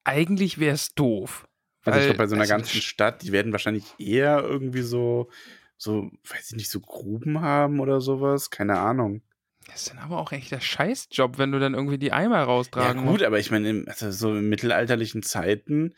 eigentlich 0.04 0.58
wäre 0.58 0.74
es 0.74 0.94
doof. 0.94 1.48
Also 1.84 1.98
ich 1.98 2.04
glaube, 2.06 2.18
bei 2.18 2.26
so 2.26 2.34
einer 2.34 2.42
also, 2.42 2.52
ganzen 2.52 2.80
Stadt, 2.80 3.22
die 3.22 3.32
werden 3.32 3.52
wahrscheinlich 3.52 3.84
eher 3.98 4.42
irgendwie 4.42 4.82
so, 4.82 5.30
so, 5.76 6.10
weiß 6.28 6.50
ich 6.50 6.56
nicht, 6.56 6.70
so 6.70 6.80
Gruben 6.80 7.40
haben 7.40 7.80
oder 7.80 8.00
sowas. 8.00 8.50
Keine 8.50 8.78
Ahnung. 8.78 9.22
Das 9.66 9.82
ist 9.82 9.90
dann 9.90 9.98
aber 9.98 10.18
auch 10.18 10.32
echt 10.32 10.50
der 10.50 10.60
Scheißjob, 10.60 11.38
wenn 11.38 11.50
du 11.52 11.58
dann 11.58 11.74
irgendwie 11.74 11.98
die 11.98 12.12
Eimer 12.12 12.36
Ja, 12.38 12.44
raustragen 12.44 13.06
gut, 13.06 13.22
aber 13.22 13.38
ich 13.38 13.50
meine, 13.50 13.84
also 13.86 14.10
so 14.10 14.34
in 14.34 14.48
mittelalterlichen 14.48 15.22
Zeiten, 15.22 15.94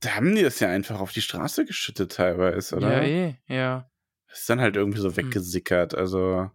da 0.00 0.16
haben 0.16 0.34
die 0.34 0.42
das 0.42 0.60
ja 0.60 0.68
einfach 0.68 1.00
auf 1.00 1.12
die 1.12 1.22
Straße 1.22 1.64
geschüttet 1.64 2.12
teilweise, 2.12 2.56
musst. 2.56 2.72
oder? 2.74 3.02
Ja, 3.02 3.08
eh, 3.28 3.34
ja. 3.46 3.90
Das 4.28 4.40
ist 4.40 4.50
dann 4.50 4.60
halt 4.60 4.76
irgendwie 4.76 4.98
so 5.00 5.08
Hm. 5.08 5.16
weggesickert. 5.16 5.94
Also, 5.94 6.50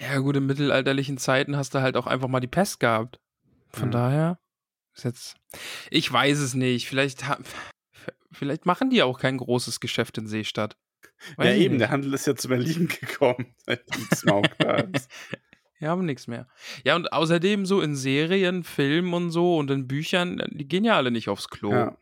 Ja, 0.00 0.18
gut, 0.18 0.36
in 0.36 0.46
mittelalterlichen 0.46 1.18
Zeiten 1.18 1.56
hast 1.56 1.74
du 1.74 1.80
halt 1.80 1.96
auch 1.96 2.06
einfach 2.06 2.28
mal 2.28 2.40
die 2.40 2.48
Pest 2.48 2.80
gehabt. 2.80 3.20
Von 3.70 3.92
Ja. 3.92 3.98
daher 3.98 4.38
ist 4.94 5.04
jetzt. 5.04 5.36
Ich 5.90 6.10
weiß 6.12 6.38
es 6.40 6.54
nicht. 6.54 6.88
Vielleicht, 6.88 7.22
vielleicht 8.32 8.66
machen 8.66 8.90
die 8.90 9.02
auch 9.02 9.18
kein 9.18 9.36
großes 9.38 9.78
Geschäft 9.80 10.18
in 10.18 10.26
Seestadt. 10.26 10.76
Weiß 11.36 11.46
ja, 11.48 11.54
eben, 11.54 11.74
nicht. 11.74 11.80
der 11.82 11.90
Handel 11.90 12.12
ist 12.14 12.26
ja 12.26 12.34
zum 12.34 12.52
Erliegen 12.52 12.88
gekommen, 13.00 13.54
seitdem 13.64 14.08
Smaug 14.10 14.46
da 14.58 14.76
ist. 14.92 15.08
Wir 15.82 15.90
haben 15.90 16.06
nichts 16.06 16.28
mehr. 16.28 16.46
Ja, 16.84 16.94
und 16.94 17.12
außerdem 17.12 17.66
so 17.66 17.80
in 17.80 17.96
Serien, 17.96 18.62
Filmen 18.62 19.12
und 19.14 19.32
so 19.32 19.56
und 19.56 19.68
in 19.68 19.88
Büchern, 19.88 20.40
die 20.52 20.68
gehen 20.68 20.84
ja 20.84 20.96
alle 20.96 21.10
nicht 21.10 21.28
aufs 21.28 21.48
Klo. 21.48 21.72
Ja. 21.72 21.98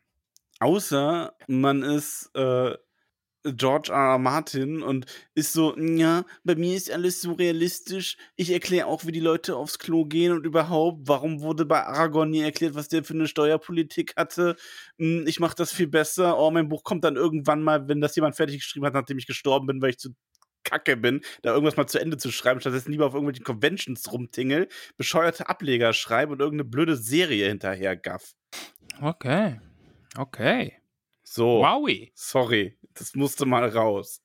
Außer 0.59 1.33
man 1.49 1.83
ist 1.83 2.29
äh, 2.35 2.75
George 3.43 3.91
R. 3.91 3.97
R. 3.97 4.19
Martin 4.19 4.83
und 4.83 5.07
ist 5.35 5.55
so, 5.55 5.75
ja, 5.79 6.27
bei 6.45 6.57
mir 6.57 6.77
ist 6.77 6.91
alles 6.91 7.23
so 7.23 7.33
realistisch. 7.33 8.19
Ich 8.37 8.51
erkläre 8.51 8.87
auch, 8.87 9.07
wie 9.07 9.13
die 9.13 9.21
Leute 9.21 9.57
aufs 9.57 9.79
Klo 9.79 10.05
gehen 10.05 10.33
und 10.33 10.45
überhaupt, 10.45 11.09
warum 11.09 11.41
wurde 11.41 11.65
bei 11.65 11.83
Aragorn 11.83 12.29
nie 12.29 12.43
erklärt, 12.43 12.75
was 12.75 12.89
der 12.89 13.03
für 13.03 13.15
eine 13.15 13.29
Steuerpolitik 13.29 14.15
hatte. 14.15 14.57
Hm, 14.99 15.27
Ich 15.27 15.41
mache 15.41 15.57
das 15.57 15.73
viel 15.73 15.89
besser. 15.89 16.39
Oh, 16.39 16.51
mein 16.51 16.69
Buch 16.69 16.85
kommt 16.85 17.03
dann 17.03 17.17
irgendwann 17.17 17.63
mal, 17.63 17.89
wenn 17.89 18.03
das 18.03 18.15
jemand 18.15 18.37
fertig 18.37 18.59
geschrieben 18.59 18.85
hat, 18.85 18.93
nachdem 18.93 19.17
ich 19.17 19.27
gestorben 19.27 19.67
bin, 19.67 19.81
weil 19.81 19.89
ich 19.89 19.99
zu 19.99 20.11
kacke 20.71 20.97
bin, 20.97 21.21
da 21.43 21.53
irgendwas 21.53 21.77
mal 21.77 21.87
zu 21.87 21.99
Ende 21.99 22.17
zu 22.17 22.31
schreiben, 22.31 22.61
stattdessen 22.61 22.93
lieber 22.93 23.07
auf 23.07 23.15
irgendwelchen 23.15 23.45
Conventions 23.45 24.11
rumtingel, 24.13 24.69
bescheuerte 24.97 25.49
Ableger 25.49 25.93
schreibe 25.93 26.33
und 26.33 26.41
irgendeine 26.41 26.69
blöde 26.69 26.97
Serie 26.97 27.49
hinterher 27.49 27.97
gaff. 27.97 28.35
Okay. 29.01 29.61
Okay. 30.17 30.75
So. 31.23 31.61
Wowie. 31.63 32.13
Sorry, 32.15 32.77
das 32.95 33.15
musste 33.15 33.47
mal 33.47 33.69
raus. 33.69 34.23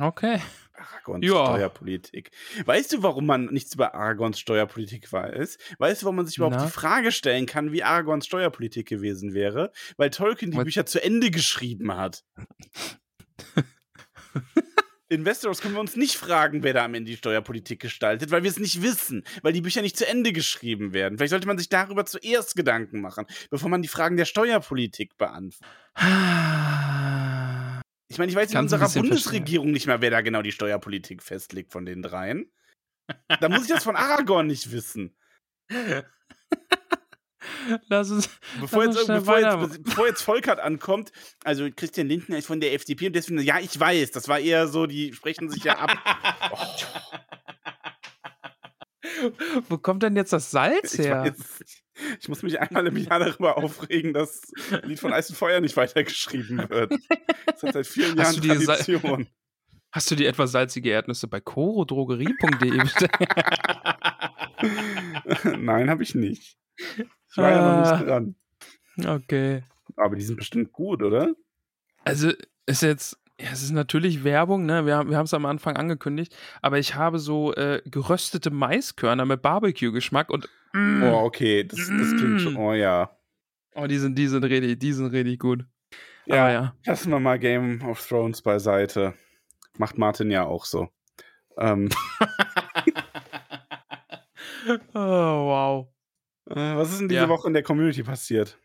Okay. 0.00 0.40
Aragons 0.74 1.26
Ja. 1.26 1.46
Steuerpolitik. 1.46 2.30
Weißt 2.64 2.92
du, 2.92 3.02
warum 3.02 3.26
man 3.26 3.46
nichts 3.46 3.74
über 3.74 3.94
Aragons 3.94 4.38
Steuerpolitik 4.38 5.10
weiß? 5.12 5.58
Weißt 5.78 6.02
du, 6.02 6.06
warum 6.06 6.16
man 6.16 6.26
sich 6.26 6.36
überhaupt 6.36 6.56
Na? 6.56 6.66
die 6.66 6.70
Frage 6.70 7.10
stellen 7.10 7.46
kann, 7.46 7.72
wie 7.72 7.82
Aragons 7.82 8.26
Steuerpolitik 8.26 8.86
gewesen 8.86 9.34
wäre? 9.34 9.72
Weil 9.96 10.10
Tolkien 10.10 10.50
die 10.50 10.56
Was? 10.58 10.64
Bücher 10.64 10.86
zu 10.86 11.02
Ende 11.02 11.30
geschrieben 11.30 11.96
hat. 11.96 12.22
In 15.10 15.24
Westeros 15.24 15.62
können 15.62 15.72
wir 15.74 15.80
uns 15.80 15.96
nicht 15.96 16.16
fragen, 16.16 16.62
wer 16.62 16.74
da 16.74 16.84
am 16.84 16.92
Ende 16.92 17.10
die 17.10 17.16
Steuerpolitik 17.16 17.80
gestaltet, 17.80 18.30
weil 18.30 18.42
wir 18.42 18.50
es 18.50 18.58
nicht 18.58 18.82
wissen, 18.82 19.24
weil 19.40 19.54
die 19.54 19.62
Bücher 19.62 19.80
nicht 19.80 19.96
zu 19.96 20.06
Ende 20.06 20.34
geschrieben 20.34 20.92
werden. 20.92 21.16
Vielleicht 21.16 21.30
sollte 21.30 21.46
man 21.46 21.56
sich 21.56 21.70
darüber 21.70 22.04
zuerst 22.04 22.56
Gedanken 22.56 23.00
machen, 23.00 23.24
bevor 23.48 23.70
man 23.70 23.80
die 23.80 23.88
Fragen 23.88 24.18
der 24.18 24.26
Steuerpolitik 24.26 25.16
beantwortet. 25.16 25.66
Ich 28.10 28.18
meine, 28.18 28.30
ich 28.30 28.36
weiß 28.36 28.52
in 28.52 28.58
unserer 28.58 28.88
Bundesregierung 28.88 29.70
nicht 29.70 29.86
mehr, 29.86 30.02
wer 30.02 30.10
da 30.10 30.20
genau 30.20 30.42
die 30.42 30.52
Steuerpolitik 30.52 31.22
festlegt 31.22 31.72
von 31.72 31.86
den 31.86 32.02
dreien. 32.02 32.50
Da 33.40 33.48
muss 33.48 33.62
ich 33.62 33.68
das 33.68 33.84
von 33.84 33.96
Aragorn 33.96 34.46
nicht 34.46 34.72
wissen. 34.72 35.16
Lass 37.88 38.10
uns. 38.10 38.28
Bevor 38.60 38.84
Lass 38.86 38.96
jetzt, 38.96 39.06
bevor, 39.08 39.38
jetzt, 39.38 39.82
bevor 39.84 40.06
jetzt 40.06 40.22
Volkert 40.22 40.60
ankommt, 40.60 41.12
also 41.44 41.68
Christian 41.74 42.06
Lindner 42.08 42.38
ist 42.38 42.46
von 42.46 42.60
der 42.60 42.72
FDP 42.74 43.06
und 43.08 43.16
deswegen, 43.16 43.40
ja, 43.40 43.58
ich 43.60 43.78
weiß, 43.78 44.10
das 44.12 44.28
war 44.28 44.38
eher 44.38 44.68
so, 44.68 44.86
die 44.86 45.12
sprechen 45.12 45.48
sich 45.50 45.64
ja 45.64 45.78
ab. 45.78 45.96
Wo 49.68 49.78
kommt 49.78 50.02
denn 50.02 50.16
jetzt 50.16 50.32
das 50.32 50.50
Salz 50.50 50.94
Ich, 50.94 51.00
her? 51.06 51.22
weiß, 51.24 51.38
es 51.38 51.60
nicht. 51.60 51.82
ich 52.20 52.28
muss 52.28 52.42
mich 52.42 52.60
einmal 52.60 52.86
im 52.86 52.96
Jahr 52.96 53.18
darüber 53.18 53.56
aufregen, 53.58 54.12
dass 54.12 54.42
das 54.70 54.82
Lied 54.84 55.00
von 55.00 55.12
Eis 55.12 55.30
und 55.30 55.36
Feuer 55.36 55.60
nicht 55.60 55.76
weitergeschrieben 55.76 56.68
wird. 56.68 56.92
Das 57.46 57.62
hat 57.62 57.72
seit 57.74 57.86
vielen 57.86 58.16
Jahren 58.16 58.26
Hast 58.26 58.42
Sa- 58.64 58.76
Tradition. 58.76 59.26
Hast 59.90 60.10
du 60.10 60.14
dir 60.16 60.28
etwa 60.28 60.46
salzige 60.46 60.90
Erdnüsse 60.90 61.26
bei 61.28 61.40
corodrogerie.de 61.40 62.78
bestellt? 62.82 63.10
Nein, 65.58 65.88
habe 65.90 66.02
ich 66.02 66.14
nicht. 66.14 66.56
War 67.38 67.50
ja 67.50 67.58
noch 67.82 67.86
Ah. 67.86 67.96
nicht 67.98 68.08
dran. 68.08 68.34
okay. 69.16 69.62
Aber 69.96 70.16
die 70.16 70.22
sind 70.22 70.36
bestimmt 70.36 70.72
gut, 70.72 71.02
oder? 71.02 71.34
Also 72.04 72.30
ist 72.66 72.82
jetzt, 72.82 73.18
ja, 73.40 73.48
es 73.52 73.62
ist 73.62 73.70
natürlich 73.72 74.24
Werbung, 74.24 74.66
ne? 74.66 74.84
Wir, 74.86 74.96
haben- 74.96 75.10
wir 75.10 75.16
haben 75.16 75.24
es 75.26 75.34
am 75.34 75.46
Anfang 75.46 75.76
angekündigt, 75.76 76.36
aber 76.62 76.78
ich 76.78 76.94
habe 76.94 77.18
so 77.18 77.54
äh, 77.54 77.82
geröstete 77.86 78.50
Maiskörner 78.50 79.24
mit 79.24 79.42
Barbecue-Geschmack 79.42 80.30
und 80.30 80.48
mm, 80.72 81.02
Oh, 81.04 81.24
okay. 81.24 81.64
Das, 81.64 81.78
das 81.78 81.88
klingt 82.16 82.40
schon. 82.40 82.54
Mm. 82.54 82.58
Oh 82.58 82.72
ja. 82.74 83.10
oh, 83.74 83.86
die 83.86 83.98
sind, 83.98 84.16
die 84.18 84.26
sind 84.28 84.44
richtig, 84.44 84.78
die 84.78 84.92
sind 84.92 85.06
richtig 85.06 85.38
gut. 85.38 85.64
Ja, 86.26 86.42
Aber 86.44 86.52
ja. 86.52 86.74
lassen 86.84 87.10
wir 87.10 87.20
mal 87.20 87.38
Game 87.38 87.82
of 87.86 88.06
Thrones 88.06 88.42
beiseite. 88.42 89.14
Macht 89.78 89.96
Martin 89.98 90.30
ja 90.30 90.44
auch 90.44 90.64
so. 90.64 90.88
Ähm, 91.56 91.88
Oh, 94.94 95.46
wow. 95.46 95.88
Äh, 96.50 96.76
was 96.76 96.90
ist 96.92 97.00
denn 97.00 97.08
diese 97.08 97.22
Ja. 97.22 97.28
Woche 97.28 97.46
in 97.48 97.54
der 97.54 97.62
Community 97.62 98.02
passiert? 98.02 98.58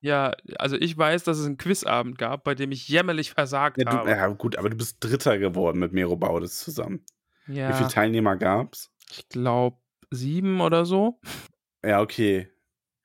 Ja, 0.00 0.32
also 0.58 0.76
ich 0.76 0.96
weiß, 0.96 1.24
dass 1.24 1.38
es 1.38 1.46
einen 1.46 1.56
Quizabend 1.56 2.18
gab, 2.18 2.44
bei 2.44 2.54
dem 2.54 2.70
ich 2.70 2.86
jämmerlich 2.88 3.32
versagt 3.32 3.78
Ja, 3.78 3.84
du, 3.84 3.96
habe. 3.96 4.10
ja, 4.10 4.26
gut, 4.28 4.56
aber 4.56 4.68
du 4.70 4.76
bist 4.76 4.98
Dritter 5.00 5.38
geworden 5.38 5.78
mit 5.78 5.92
Mero 5.92 6.16
Baudes 6.16 6.58
zusammen. 6.58 7.04
Ja, 7.48 7.70
Wie 7.70 7.72
viele 7.74 7.88
Teilnehmer 7.88 8.36
gab's? 8.36 8.90
ich 9.10 9.28
glaube 9.28 9.78
sieben 10.10 10.60
oder 10.60 10.84
so. 10.84 11.20
Ja, 11.84 12.00
okay. 12.02 12.48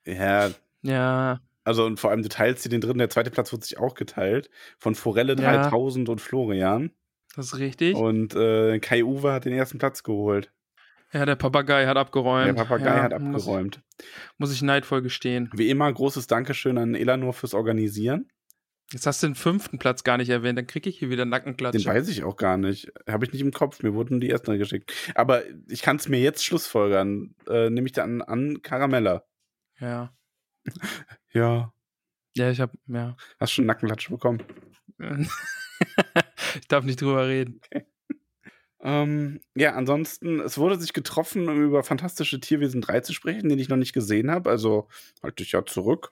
Ja, 0.06 0.50
Ja, 0.82 1.40
also 1.64 1.84
und 1.86 1.98
vor 2.00 2.10
allem 2.10 2.22
du 2.22 2.28
teilst 2.28 2.64
dir 2.64 2.68
den 2.70 2.80
dritten, 2.80 2.98
der 2.98 3.10
zweite 3.10 3.30
Platz 3.30 3.52
wird 3.52 3.62
sich 3.64 3.78
auch 3.78 3.94
geteilt. 3.94 4.50
Von 4.78 4.94
Forelle 4.94 5.34
Ja. 5.36 5.62
3000 5.62 6.08
und 6.08 6.20
Florian. 6.20 6.90
das 7.36 7.46
ist 7.46 7.58
richtig. 7.58 7.94
Und 7.96 8.34
äh, 8.34 8.78
Kai 8.80 9.04
Uwe 9.04 9.32
hat 9.32 9.44
den 9.44 9.52
ersten 9.54 9.78
Platz 9.78 10.02
geholt. 10.02 10.52
Ja, 11.12 11.26
der 11.26 11.36
Papagei 11.36 11.86
hat 11.86 11.96
abgeräumt. 11.96 12.48
Der 12.48 12.54
Papagei 12.54 12.86
ja, 12.96 13.02
hat 13.02 13.20
muss- 13.20 13.42
abgeräumt. 13.42 13.82
Muss 14.38 14.52
ich 14.52 14.62
neidvoll 14.62 15.02
gestehen. 15.02 15.50
Wie 15.54 15.68
immer, 15.70 15.92
großes 15.92 16.26
Dankeschön 16.26 16.78
an 16.78 16.94
Elanor 16.94 17.32
fürs 17.32 17.54
Organisieren. 17.54 18.28
Jetzt 18.92 19.06
hast 19.06 19.22
du 19.22 19.28
den 19.28 19.34
fünften 19.34 19.78
Platz 19.78 20.04
gar 20.04 20.18
nicht 20.18 20.28
erwähnt, 20.28 20.58
dann 20.58 20.66
kriege 20.66 20.90
ich 20.90 20.98
hier 20.98 21.08
wieder 21.08 21.24
Nackenklatsche. 21.24 21.78
Den 21.78 21.86
weiß 21.86 22.08
ich 22.08 22.24
auch 22.24 22.36
gar 22.36 22.58
nicht. 22.58 22.92
Habe 23.08 23.24
ich 23.24 23.32
nicht 23.32 23.40
im 23.40 23.50
Kopf. 23.52 23.82
Mir 23.82 23.94
wurden 23.94 24.20
die 24.20 24.28
ersten 24.28 24.58
geschickt. 24.58 24.92
Aber 25.14 25.42
ich 25.68 25.80
kann 25.80 25.96
es 25.96 26.08
mir 26.08 26.20
jetzt 26.20 26.44
schlussfolgern. 26.44 27.34
Äh, 27.48 27.70
nehme 27.70 27.86
ich 27.86 27.92
dann 27.92 28.20
an 28.20 28.60
Karamella. 28.62 29.24
Ja. 29.80 30.14
Ja. 31.32 31.72
Ja, 32.36 32.50
ich 32.50 32.60
habe, 32.60 32.76
ja. 32.86 33.16
Hast 33.40 33.52
schon 33.52 33.64
Nackenklatsche 33.64 34.10
bekommen. 34.10 34.42
ich 36.58 36.68
darf 36.68 36.84
nicht 36.84 37.00
drüber 37.00 37.26
reden. 37.26 37.60
Ähm, 38.82 39.40
ja, 39.54 39.74
ansonsten, 39.74 40.40
es 40.40 40.58
wurde 40.58 40.78
sich 40.78 40.92
getroffen, 40.92 41.48
um 41.48 41.62
über 41.62 41.84
Fantastische 41.84 42.40
Tierwesen 42.40 42.80
3 42.80 43.00
zu 43.00 43.12
sprechen, 43.12 43.48
den 43.48 43.58
ich 43.58 43.68
noch 43.68 43.76
nicht 43.76 43.92
gesehen 43.92 44.30
habe. 44.30 44.50
Also 44.50 44.88
halte 45.22 45.44
ich 45.44 45.52
ja 45.52 45.64
zurück. 45.64 46.10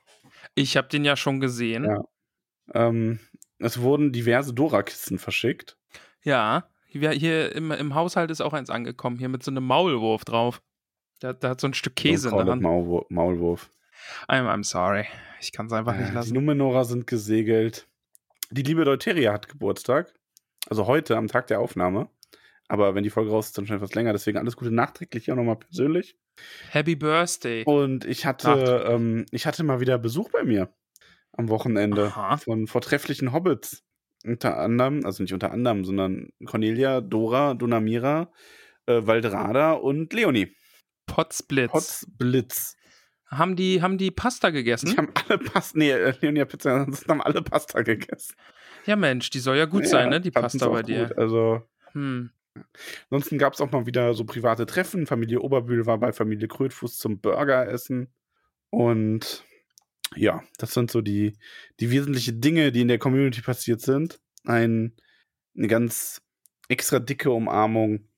Ich 0.55 0.77
habe 0.77 0.89
den 0.89 1.05
ja 1.05 1.17
schon 1.17 1.41
gesehen. 1.41 1.85
Ja. 1.85 2.05
Ähm, 2.73 3.19
es 3.59 3.81
wurden 3.81 4.13
diverse 4.13 4.55
Dora-Kisten 4.55 5.19
verschickt. 5.19 5.77
Ja, 6.23 6.69
hier, 6.87 7.55
im, 7.55 7.71
im 7.73 7.95
Haushalt 7.95 8.31
ist 8.31 8.41
auch 8.41 8.53
eins 8.53 8.71
angekommen, 8.71 9.19
hier 9.19 9.29
mit 9.29 9.43
so 9.43 9.51
einem 9.51 9.65
Maulwurf 9.65 10.25
drauf. 10.25 10.63
Da, 11.21 11.33
da 11.33 11.51
hat 11.51 11.61
so 11.61 11.67
ein 11.67 11.75
Stück 11.75 11.97
Käse 11.97 12.31
in 12.31 12.37
der 12.37 12.47
Hand. 12.47 12.63
Maulwurf. 12.63 13.07
Maulwurf. 13.11 13.71
I'm, 14.29 14.47
I'm 14.47 14.65
sorry. 14.65 15.07
Ich 15.41 15.53
kann 15.53 15.67
es 15.67 15.73
einfach 15.73 15.97
nicht 15.97 16.13
lassen. 16.13 16.29
Die 16.29 16.35
Numenora 16.35 16.85
sind 16.85 17.07
gesegelt. 17.07 17.87
Die 18.51 18.63
liebe 18.63 18.85
Deuteria 18.85 19.33
hat 19.33 19.49
Geburtstag. 19.49 20.13
Also 20.69 20.87
heute, 20.87 21.17
am 21.17 21.29
Tag 21.29 21.47
der 21.49 21.61
Aufnahme. 21.61 22.09
Aber 22.71 22.95
wenn 22.95 23.03
die 23.03 23.11
Folge 23.11 23.31
raus 23.31 23.47
ist, 23.47 23.59
dann 23.59 23.67
schon 23.67 23.77
etwas 23.77 23.95
länger. 23.95 24.13
Deswegen 24.13 24.39
alles 24.39 24.57
Gute 24.57 24.71
nachträglich 24.71 25.25
hier 25.25 25.35
nochmal 25.35 25.57
persönlich. 25.57 26.17
Happy 26.71 26.95
Birthday. 26.95 27.65
Und 27.65 28.05
ich 28.05 28.27
hatte, 28.27 28.87
ähm, 28.89 29.27
ich 29.33 29.45
hatte 29.47 29.65
mal 29.65 29.81
wieder 29.81 29.99
Besuch 29.99 30.31
bei 30.31 30.45
mir 30.45 30.73
am 31.33 31.49
Wochenende 31.49 32.07
Aha. 32.07 32.37
von 32.37 32.69
vortrefflichen 32.69 33.33
Hobbits. 33.33 33.83
Unter 34.25 34.59
anderem, 34.59 35.05
also 35.05 35.23
nicht 35.23 35.33
unter 35.33 35.51
anderem, 35.51 35.85
sondern 35.85 36.29
Cornelia, 36.45 37.01
Dora, 37.01 37.55
Dunamira, 37.55 38.31
äh, 38.87 39.01
Valdrada 39.05 39.73
und 39.73 40.13
Leonie. 40.13 40.55
Potzblitz. 41.07 41.73
Potzblitz. 41.73 42.77
Haben 43.27 43.57
die, 43.57 43.83
haben 43.83 43.99
die 43.99 44.11
Pasta 44.13 44.51
gegessen? 44.51 44.91
Die 44.91 44.97
haben 44.97 45.13
alle 45.29 45.39
Pasta, 45.39 45.77
nee, 45.79 45.91
äh, 45.91 46.15
Leonie 46.21 46.41
hat 46.43 46.51
Pizza, 46.51 46.87
haben 47.09 47.23
alle 47.23 47.43
Pasta 47.43 47.83
gegessen. 47.83 48.35
Ja, 48.87 48.95
Mensch, 48.95 49.31
die 49.31 49.41
soll 49.41 49.57
ja 49.57 49.65
gut 49.65 49.83
Ja, 49.85 49.89
sein, 49.89 50.11
ne? 50.11 50.21
Die 50.21 50.31
Pasta 50.31 50.69
bei 50.69 50.83
dir. 50.83 51.09
Gut. 51.09 51.19
Also, 51.19 51.63
Hm. 51.93 52.31
Ansonsten 53.11 53.39
gab 53.39 53.55
es 53.55 53.61
auch 53.61 53.71
mal 53.71 53.87
wieder 53.87 54.15
so 54.15 54.25
private 54.25 54.67
Treffen. 54.67 55.07
Familie 55.07 55.41
Oberbühl 55.41 55.87
war 55.87 55.99
bei 55.99 56.13
Familie 56.13 56.49
Krötfuß 56.49 56.99
zum 56.99 57.21
Burgeressen. 57.21 58.13
Und 58.71 59.45
ja, 60.17 60.43
das 60.59 60.75
sind 60.75 60.91
so 60.91 61.01
die, 61.01 61.37
die 61.81 61.91
wesentlichen 61.91 62.41
Dinge, 62.41 62.73
die 62.73 62.83
in 62.83 62.89
der 62.89 62.99
Community 62.99 63.43
passiert 63.43 63.81
sind. 63.81 64.21
Ein, 64.45 64.97
eine 65.57 65.69
ganz 65.69 66.23
extra 66.69 66.99
dicke 66.99 67.31
Umarmung, 67.31 68.09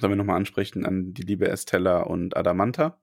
sollen 0.00 0.12
wir 0.12 0.16
nochmal 0.16 0.36
ansprechen, 0.36 0.86
an 0.86 1.12
die 1.12 1.22
liebe 1.22 1.48
Estella 1.48 2.02
und 2.02 2.36
Adamanta. 2.36 3.00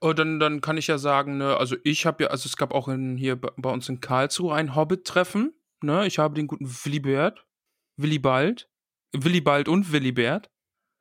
Oh, 0.00 0.12
dann, 0.12 0.40
dann 0.40 0.60
kann 0.60 0.76
ich 0.76 0.88
ja 0.88 0.98
sagen, 0.98 1.38
ne, 1.38 1.56
also 1.56 1.76
ich 1.84 2.04
habe 2.04 2.24
ja, 2.24 2.30
also 2.30 2.46
es 2.46 2.56
gab 2.56 2.74
auch 2.74 2.88
in, 2.88 3.16
hier 3.16 3.36
bei 3.36 3.70
uns 3.70 3.88
in 3.88 4.00
Karlsruhe 4.00 4.54
ein 4.54 4.74
Hobbit-Treffen. 4.74 5.54
Ne? 5.82 6.06
Ich 6.06 6.18
habe 6.18 6.34
den 6.34 6.48
guten 6.48 6.68
Willibert, 6.68 7.46
Willibald, 7.96 8.68
Willibald 9.12 9.68
und 9.68 9.92
Willibert 9.92 10.50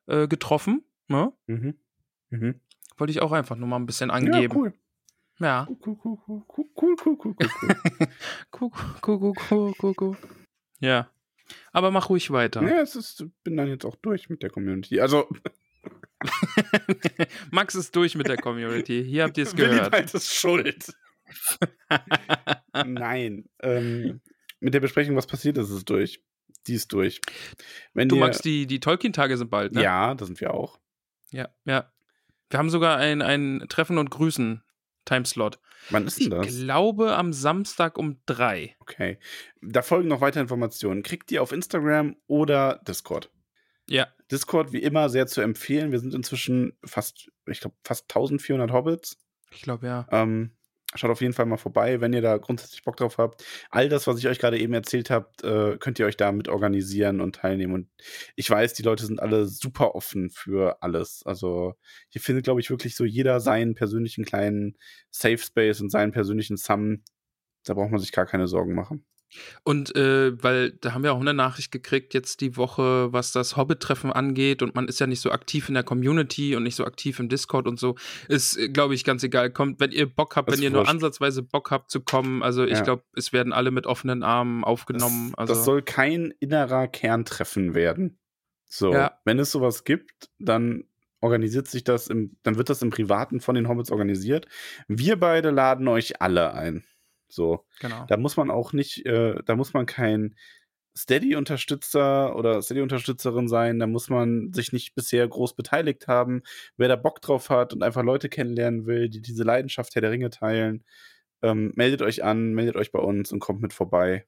äh, 0.08 0.28
getroffen. 0.28 0.84
Ne? 1.08 1.32
Mhm. 1.48 1.76
Mhm. 2.30 2.60
Wollte 2.98 3.12
ich 3.12 3.22
auch 3.22 3.32
einfach 3.32 3.56
nur 3.56 3.68
mal 3.68 3.78
ein 3.78 3.86
bisschen 3.86 4.12
angeben. 4.12 4.42
Ja, 4.42 4.56
cool. 4.56 4.74
Ja. 5.40 5.68
Cool, 5.70 5.98
cool, 6.04 6.18
cool, 6.28 6.44
cool, 6.48 6.66
cool, 6.78 6.96
cool, 7.04 7.18
cool, 7.26 7.36
cool. 9.12 9.74
cool, 9.82 9.94
cool, 10.00 10.18
Ja. 10.80 11.10
Aber 11.72 11.92
mach 11.92 12.10
ruhig 12.10 12.32
weiter. 12.32 12.62
Ja, 12.62 12.82
es 12.82 12.96
ist, 12.96 13.26
bin 13.44 13.58
dann 13.58 13.68
jetzt 13.68 13.86
auch 13.86 13.96
durch 13.96 14.30
mit 14.30 14.44
der 14.44 14.50
Community. 14.50 15.00
Also. 15.00 15.28
Max 17.52 17.76
ist 17.76 17.96
durch 17.96 18.16
mit 18.16 18.28
der 18.28 18.38
Community. 18.38 19.04
Hier 19.04 19.24
habt 19.24 19.38
ihr 19.38 19.44
es 19.44 19.56
gehört. 19.56 19.92
Willibald 19.92 20.14
ist 20.14 20.34
schuld. 20.34 20.94
Nein. 22.86 23.50
Ähm, 23.62 24.22
mit 24.60 24.76
der 24.76 24.80
Besprechung, 24.80 25.16
was 25.16 25.26
passiert 25.26 25.58
ist, 25.58 25.72
ist 25.72 25.90
durch. 25.90 26.24
Die 26.68 26.74
ist 26.76 26.94
durch. 26.94 27.22
Wenn 27.94 28.10
Du 28.10 28.16
ihr, 28.16 28.20
Max, 28.22 28.40
die, 28.40 28.68
die 28.68 28.80
Tolkien-Tage 28.80 29.38
sind 29.38 29.50
bald, 29.50 29.74
ne? 29.74 29.82
Ja, 29.82 30.14
da 30.14 30.26
sind 30.26 30.40
wir 30.42 30.54
auch. 30.54 30.80
Ja, 31.32 31.50
ja. 31.66 31.92
Wir 32.50 32.60
haben 32.60 32.70
sogar 32.70 32.98
ein, 32.98 33.22
ein 33.22 33.66
Treffen 33.70 33.98
und 33.98 34.12
Grüßen 34.12 34.62
Timeslot. 35.06 35.60
Wann 35.90 36.06
ist 36.06 36.20
Ich 36.20 36.30
denn 36.30 36.42
das? 36.42 36.48
glaube 36.48 37.16
am 37.16 37.34
Samstag 37.34 37.98
um 37.98 38.22
drei. 38.26 38.76
Okay. 38.80 39.18
Da 39.62 39.82
folgen 39.82 40.10
noch 40.10 40.22
weitere 40.22 40.42
Informationen. 40.42 41.02
Kriegt 41.02 41.32
ihr 41.32 41.42
auf 41.42 41.52
Instagram 41.52 42.16
oder 42.28 42.82
Discord. 42.88 43.32
Ja. 43.90 44.08
Discord 44.30 44.74
wie 44.74 44.82
immer 44.84 45.10
sehr 45.10 45.28
zu 45.28 45.42
empfehlen. 45.42 45.92
Wir 45.92 46.00
sind 46.00 46.14
inzwischen 46.14 46.78
fast, 46.84 47.32
ich 47.48 47.62
glaube, 47.62 47.76
fast 47.84 48.04
1400 48.04 48.72
Hobbits. 48.72 49.18
Ich 49.50 49.62
glaube 49.64 49.88
ja. 49.88 50.08
Ähm, 50.12 50.52
schaut 50.96 51.12
auf 51.12 51.22
jeden 51.22 51.34
Fall 51.34 51.46
mal 51.46 51.58
vorbei, 51.58 52.02
wenn 52.02 52.14
ihr 52.14 52.22
da 52.22 52.38
grundsätzlich 52.38 52.84
Bock 52.84 52.98
drauf 52.98 53.18
habt. 53.18 53.44
All 53.70 53.90
das, 53.90 54.08
was 54.08 54.20
ich 54.20 54.28
euch 54.28 54.40
gerade 54.40 54.60
eben 54.60 54.74
erzählt 54.74 55.10
habt, 55.10 55.44
äh, 55.44 55.78
könnt 55.78 56.00
ihr 56.00 56.06
euch 56.06 56.18
da 56.18 56.32
mit 56.32 56.50
organisieren 56.50 57.22
und 57.22 57.36
teilnehmen. 57.36 57.74
Und 57.74 57.90
ich 58.36 58.50
weiß, 58.50 58.74
die 58.74 58.84
Leute 58.84 59.06
sind 59.06 59.22
alle 59.22 59.46
super 59.46 59.96
offen 59.96 60.30
für 60.30 60.82
alles. 60.82 61.24
Also 61.26 61.76
hier 62.10 62.22
findet, 62.22 62.44
glaube 62.46 62.62
ich, 62.62 62.70
wirklich 62.70 62.96
so 62.96 63.06
jeder 63.06 63.40
seinen 63.40 63.76
persönlichen 63.76 64.26
kleinen 64.26 64.78
Safe 65.10 65.38
Space 65.38 65.82
und 65.82 65.90
seinen 65.90 66.12
persönlichen 66.12 66.58
Sum. 66.58 67.04
Da 67.64 67.74
braucht 67.74 67.92
man 67.92 68.00
sich 68.00 68.12
gar 68.12 68.26
keine 68.26 68.48
Sorgen 68.48 68.74
machen. 68.74 69.06
Und 69.64 69.96
äh, 69.96 70.32
weil 70.44 70.72
da 70.72 70.94
haben 70.94 71.04
wir 71.04 71.14
auch 71.14 71.20
eine 71.22 71.34
Nachricht 71.34 71.72
gekriegt 71.72 72.14
jetzt 72.14 72.42
die 72.42 72.58
Woche, 72.58 73.12
was 73.14 73.32
das 73.32 73.56
Hobbit-Treffen 73.58 74.12
angeht 74.12 74.62
und 74.62 74.76
man 74.76 74.88
ist 74.88 75.00
ja 75.00 75.08
nicht 75.08 75.22
so 75.22 75.32
aktiv 75.32 75.68
in 75.70 75.74
der 75.76 75.84
Community 75.84 76.56
und 76.56 76.64
nicht 76.64 76.76
so 76.76 76.86
aktiv 76.86 77.20
im 77.20 77.30
Discord 77.30 77.68
und 77.68 77.80
so. 77.80 77.96
Ist, 78.28 78.58
glaube 78.74 78.94
ich, 78.96 79.04
ganz 79.04 79.24
egal. 79.24 79.52
Kommt, 79.52 79.80
wenn 79.80 79.92
ihr 79.92 80.06
Bock 80.08 80.36
habt, 80.36 80.50
Das 80.50 80.56
wenn 80.58 80.64
ihr 80.64 80.68
ist 80.70 80.74
nur 80.74 80.82
wurscht. 80.82 80.92
ansatzweise 80.94 81.44
Bock 81.44 81.72
habt 81.72 81.92
zu 81.92 82.02
kommen. 82.02 82.44
Also 82.44 82.64
ich 82.64 82.72
Ja. 82.80 82.82
glaube, 82.84 83.04
es 83.16 83.32
werden 83.34 83.54
alle 83.54 83.72
mit 83.72 83.86
offenen 83.88 84.24
Armen 84.24 84.64
aufgenommen. 84.64 85.32
Das, 85.32 85.38
also 85.40 85.54
das 85.54 85.66
soll 85.66 85.82
kein 85.82 86.34
innerer 86.40 86.88
Kerntreffen 86.88 87.74
werden. 87.74 88.18
So, 88.66 88.94
Ja. 88.94 89.18
wenn 89.26 89.40
es 89.40 89.52
sowas 89.52 89.84
gibt, 89.84 90.30
dann 90.40 90.86
organisiert 91.20 91.68
sich 91.68 91.84
das 91.84 92.08
im, 92.08 92.38
dann 92.44 92.58
wird 92.58 92.70
das 92.70 92.82
im 92.82 92.90
Privaten 92.90 93.42
von 93.42 93.54
den 93.56 93.68
Hobbits 93.68 93.92
organisiert. 93.92 94.48
Wir 94.88 95.18
beide 95.20 95.52
laden 95.52 95.88
euch 95.88 96.22
alle 96.22 96.54
ein. 96.54 96.84
So, 97.34 97.66
genau. 97.80 98.06
da 98.08 98.18
muss 98.18 98.38
man 98.38 98.52
auch 98.52 98.74
nicht, 98.74 99.06
äh, 99.06 99.36
da 99.46 99.56
muss 99.56 99.74
man 99.74 99.86
kein 99.86 100.36
Steady-Unterstützer 100.98 102.36
oder 102.36 102.62
Steady-Unterstützerin 102.62 103.48
sein, 103.48 103.80
da 103.80 103.88
muss 103.88 104.10
man 104.10 104.52
sich 104.54 104.74
nicht 104.74 104.94
bisher 104.94 105.28
groß 105.28 105.56
beteiligt 105.56 106.08
haben. 106.08 106.44
Wer 106.78 106.90
da 106.90 106.96
Bock 106.96 107.22
drauf 107.22 107.50
hat 107.50 107.74
und 107.74 107.84
einfach 107.84 108.04
Leute 108.04 108.30
kennenlernen 108.30 108.86
will, 108.86 109.10
die 109.10 109.22
diese 109.22 109.44
Leidenschaft 109.44 109.96
Herr 109.96 110.02
der 110.02 110.12
Ringe 110.12 110.30
teilen, 110.30 110.84
ähm, 111.42 111.72
meldet 111.76 112.02
euch 112.02 112.24
an, 112.24 112.54
meldet 112.54 112.76
euch 112.76 112.92
bei 112.92 113.00
uns 113.00 113.32
und 113.32 113.40
kommt 113.40 113.62
mit 113.62 113.74
vorbei. 113.74 114.26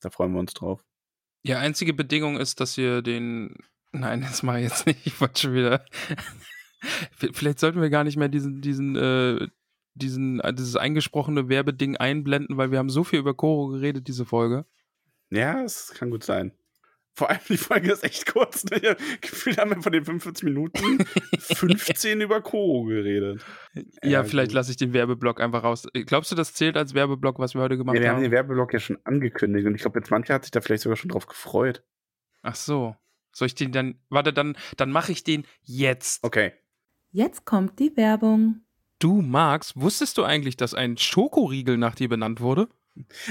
Da 0.00 0.10
freuen 0.10 0.32
wir 0.32 0.40
uns 0.40 0.54
drauf. 0.54 0.84
Ja, 1.42 1.58
einzige 1.58 1.94
Bedingung 1.94 2.38
ist, 2.38 2.60
dass 2.60 2.78
ihr 2.78 3.02
den. 3.02 3.56
Nein, 3.92 4.20
das 4.20 4.42
mache 4.42 4.58
ich 4.58 4.64
jetzt 4.64 4.86
nicht. 4.86 5.06
Ich 5.06 5.20
wollte 5.20 5.40
schon 5.40 5.54
wieder. 5.54 5.84
Vielleicht 7.32 7.58
sollten 7.58 7.80
wir 7.80 7.90
gar 7.90 8.04
nicht 8.04 8.16
mehr 8.16 8.28
diesen, 8.28 8.60
diesen, 8.60 8.96
äh, 8.96 9.48
diesen, 9.96 10.40
äh, 10.40 10.52
dieses 10.54 10.76
eingesprochene 10.76 11.48
Werbeding 11.48 11.96
einblenden, 11.96 12.56
weil 12.56 12.70
wir 12.70 12.78
haben 12.78 12.90
so 12.90 13.04
viel 13.04 13.18
über 13.18 13.34
Koro 13.34 13.68
geredet, 13.68 14.08
diese 14.08 14.24
Folge. 14.24 14.64
Ja, 15.30 15.62
es 15.64 15.92
kann 15.96 16.10
gut 16.10 16.22
sein. 16.24 16.52
Vor 17.14 17.30
allem 17.30 17.40
die 17.48 17.56
Folge 17.56 17.90
ist 17.90 18.04
echt 18.04 18.26
kurz. 18.30 18.64
Ne? 18.66 18.94
Gefühlt 19.22 19.56
haben 19.56 19.70
wir 19.70 19.80
von 19.82 19.90
den 19.92 20.04
45 20.04 20.44
Minuten 20.44 21.04
15 21.38 22.20
über 22.20 22.42
Koro 22.42 22.84
geredet. 22.84 23.42
Ja, 23.72 23.82
Ja, 24.10 24.24
vielleicht 24.24 24.52
lasse 24.52 24.70
ich 24.70 24.76
den 24.76 24.92
Werbeblock 24.92 25.40
einfach 25.40 25.62
raus. 25.64 25.86
Äh, 25.94 26.04
Glaubst 26.04 26.30
du, 26.30 26.36
das 26.36 26.52
zählt 26.52 26.76
als 26.76 26.92
Werbeblock, 26.92 27.38
was 27.38 27.54
wir 27.54 27.62
heute 27.62 27.78
gemacht 27.78 27.96
Ja, 27.96 28.02
wir 28.02 28.08
haben 28.10 28.16
haben? 28.16 28.22
den 28.24 28.32
Werbeblock 28.32 28.74
ja 28.74 28.80
schon 28.80 28.98
angekündigt 29.04 29.66
und 29.66 29.74
ich 29.74 29.80
glaube, 29.80 29.98
jetzt 29.98 30.10
manche 30.10 30.34
hat 30.34 30.44
sich 30.44 30.50
da 30.50 30.60
vielleicht 30.60 30.82
sogar 30.82 30.96
schon 30.96 31.08
drauf 31.08 31.26
gefreut. 31.26 31.82
Ach 32.42 32.54
so. 32.54 32.94
Soll 33.32 33.46
ich 33.46 33.54
den 33.54 33.72
dann. 33.72 33.98
Warte, 34.10 34.32
dann, 34.34 34.56
dann 34.76 34.90
mache 34.90 35.12
ich 35.12 35.24
den 35.24 35.46
jetzt. 35.62 36.22
Okay. 36.22 36.52
Jetzt 37.12 37.46
kommt 37.46 37.78
die 37.78 37.96
Werbung. 37.96 38.65
Du, 38.98 39.20
Max, 39.20 39.76
wusstest 39.76 40.16
du 40.18 40.24
eigentlich, 40.24 40.56
dass 40.56 40.72
ein 40.74 40.96
Schokoriegel 40.96 41.76
nach 41.76 41.94
dir 41.94 42.08
benannt 42.08 42.40
wurde? 42.40 42.68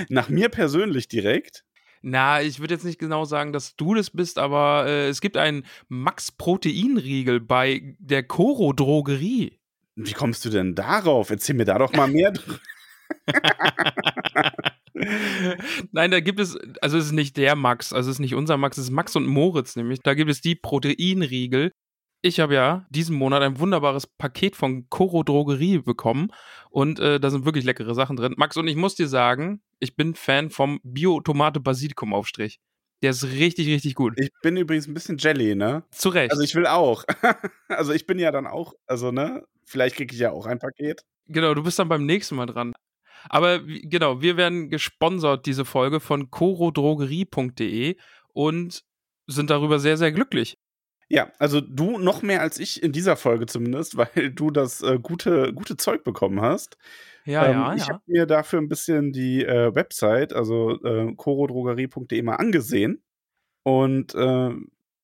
Nach 0.10 0.30
mir 0.30 0.50
persönlich 0.50 1.08
direkt. 1.08 1.64
Na, 2.04 2.40
ich 2.42 2.60
würde 2.60 2.76
jetzt 2.76 2.86
nicht 2.86 3.00
genau 3.00 3.26
sagen, 3.26 3.52
dass 3.52 3.76
du 3.76 3.96
das 3.96 4.12
bist, 4.12 4.38
aber 4.38 4.86
äh, 4.86 5.08
es 5.08 5.22
gibt 5.22 5.38
einen 5.38 5.66
Max-Protein-Riegel 5.88 7.40
bei 7.40 7.96
der 7.98 8.22
Koro 8.22 8.74
Drogerie. 8.74 9.60
Wie 9.96 10.14
kommst 10.14 10.46
du 10.46 10.52
denn 10.52 10.76
darauf? 10.76 11.32
Erzähl 11.32 11.56
mir 11.56 11.66
da 11.66 11.80
doch 11.80 11.94
mal 11.94 12.08
mehr. 12.08 12.32
drüber. 12.32 12.60
Nein, 15.92 16.12
da 16.12 16.20
gibt 16.20 16.40
es, 16.40 16.58
also 16.82 16.98
es 16.98 17.06
ist 17.06 17.12
nicht 17.12 17.38
der 17.38 17.56
Max, 17.56 17.92
also 17.92 18.10
es 18.10 18.18
ist 18.18 18.20
nicht 18.20 18.36
unser 18.36 18.58
Max, 18.58 18.78
es 18.78 18.86
ist 18.86 18.92
Max 18.92 19.16
und 19.16 19.26
Moritz 19.26 19.76
nämlich. 19.76 20.00
Da 20.02 20.14
gibt 20.14 20.30
es 20.30 20.42
die 20.42 20.56
Proteinriegel. 20.56 21.72
Ich 22.26 22.40
habe 22.40 22.56
ja 22.56 22.88
diesen 22.90 23.16
Monat 23.16 23.44
ein 23.44 23.60
wunderbares 23.60 24.08
Paket 24.08 24.56
von 24.56 24.90
Koro 24.90 25.22
Drogerie 25.22 25.78
bekommen 25.78 26.32
und 26.72 27.00
äh, 27.00 27.20
da 27.20 27.30
sind 27.30 27.46
wirklich 27.46 27.66
leckere 27.66 27.94
Sachen 27.94 28.16
drin. 28.16 28.34
Max, 28.36 28.58
und 28.58 28.68
ich 28.68 28.76
muss 28.76 28.96
dir 28.96 29.08
sagen, 29.08 29.62
ich 29.80 29.96
bin 29.96 30.16
Fan 30.16 30.50
vom 30.50 30.80
Bio-Tomate-Basilikum-Aufstrich. 30.82 32.60
Der 33.04 33.12
ist 33.12 33.26
richtig, 33.26 33.68
richtig 33.68 33.94
gut. 33.94 34.16
Ich 34.18 34.32
bin 34.42 34.58
übrigens 34.58 34.88
ein 34.88 34.96
bisschen 34.96 35.20
Jelly, 35.20 35.54
ne? 35.54 35.84
Zu 35.92 36.10
Recht. 36.10 36.32
Also 36.32 36.42
ich 36.42 36.56
will 36.56 36.66
auch. 36.66 37.04
also 37.68 37.94
ich 37.94 38.08
bin 38.08 38.18
ja 38.18 38.32
dann 38.32 38.48
auch, 38.48 38.74
also 38.88 39.12
ne? 39.12 39.44
Vielleicht 39.64 39.96
kriege 39.96 40.12
ich 40.12 40.20
ja 40.20 40.32
auch 40.32 40.48
ein 40.48 40.58
Paket. 40.58 41.04
Genau, 41.28 41.54
du 41.54 41.62
bist 41.62 41.78
dann 41.78 41.90
beim 41.90 42.08
nächsten 42.08 42.38
Mal 42.38 42.48
dran. 42.48 42.74
Aber 43.30 43.60
genau, 43.60 44.24
wir 44.24 44.36
werden 44.36 44.72
gesponsert, 44.72 45.46
diese 45.46 45.64
Folge 45.64 46.00
von 46.00 46.32
corodrogerie.de 46.32 47.98
und 48.34 48.84
sind 49.28 49.52
darüber 49.52 49.78
sehr, 49.78 49.98
sehr 49.98 50.12
glücklich. 50.12 50.58
Ja, 51.08 51.32
also 51.38 51.62
du 51.62 52.00
noch 52.00 52.24
mehr 52.24 52.42
als 52.42 52.60
ich 52.60 52.82
in 52.82 52.92
dieser 52.92 53.16
Folge 53.16 53.46
zumindest, 53.46 53.98
weil 53.98 54.32
du 54.32 54.52
das 54.52 54.82
äh, 54.82 55.00
gute, 55.02 55.54
gute 55.54 55.78
Zeug 55.78 56.04
bekommen 56.04 56.42
hast. 56.42 56.78
Ja, 57.26 57.46
ähm, 57.46 57.52
ja, 57.54 57.74
ich 57.76 57.88
ja. 57.88 57.94
habe 57.94 58.04
mir 58.06 58.26
dafür 58.26 58.60
ein 58.60 58.68
bisschen 58.68 59.12
die 59.12 59.44
äh, 59.44 59.74
Website, 59.74 60.34
also 60.34 60.82
äh, 60.84 61.14
corodrogerie.de 61.16 62.22
mal 62.22 62.36
angesehen. 62.36 63.04
Und 63.64 64.14
äh, 64.16 64.52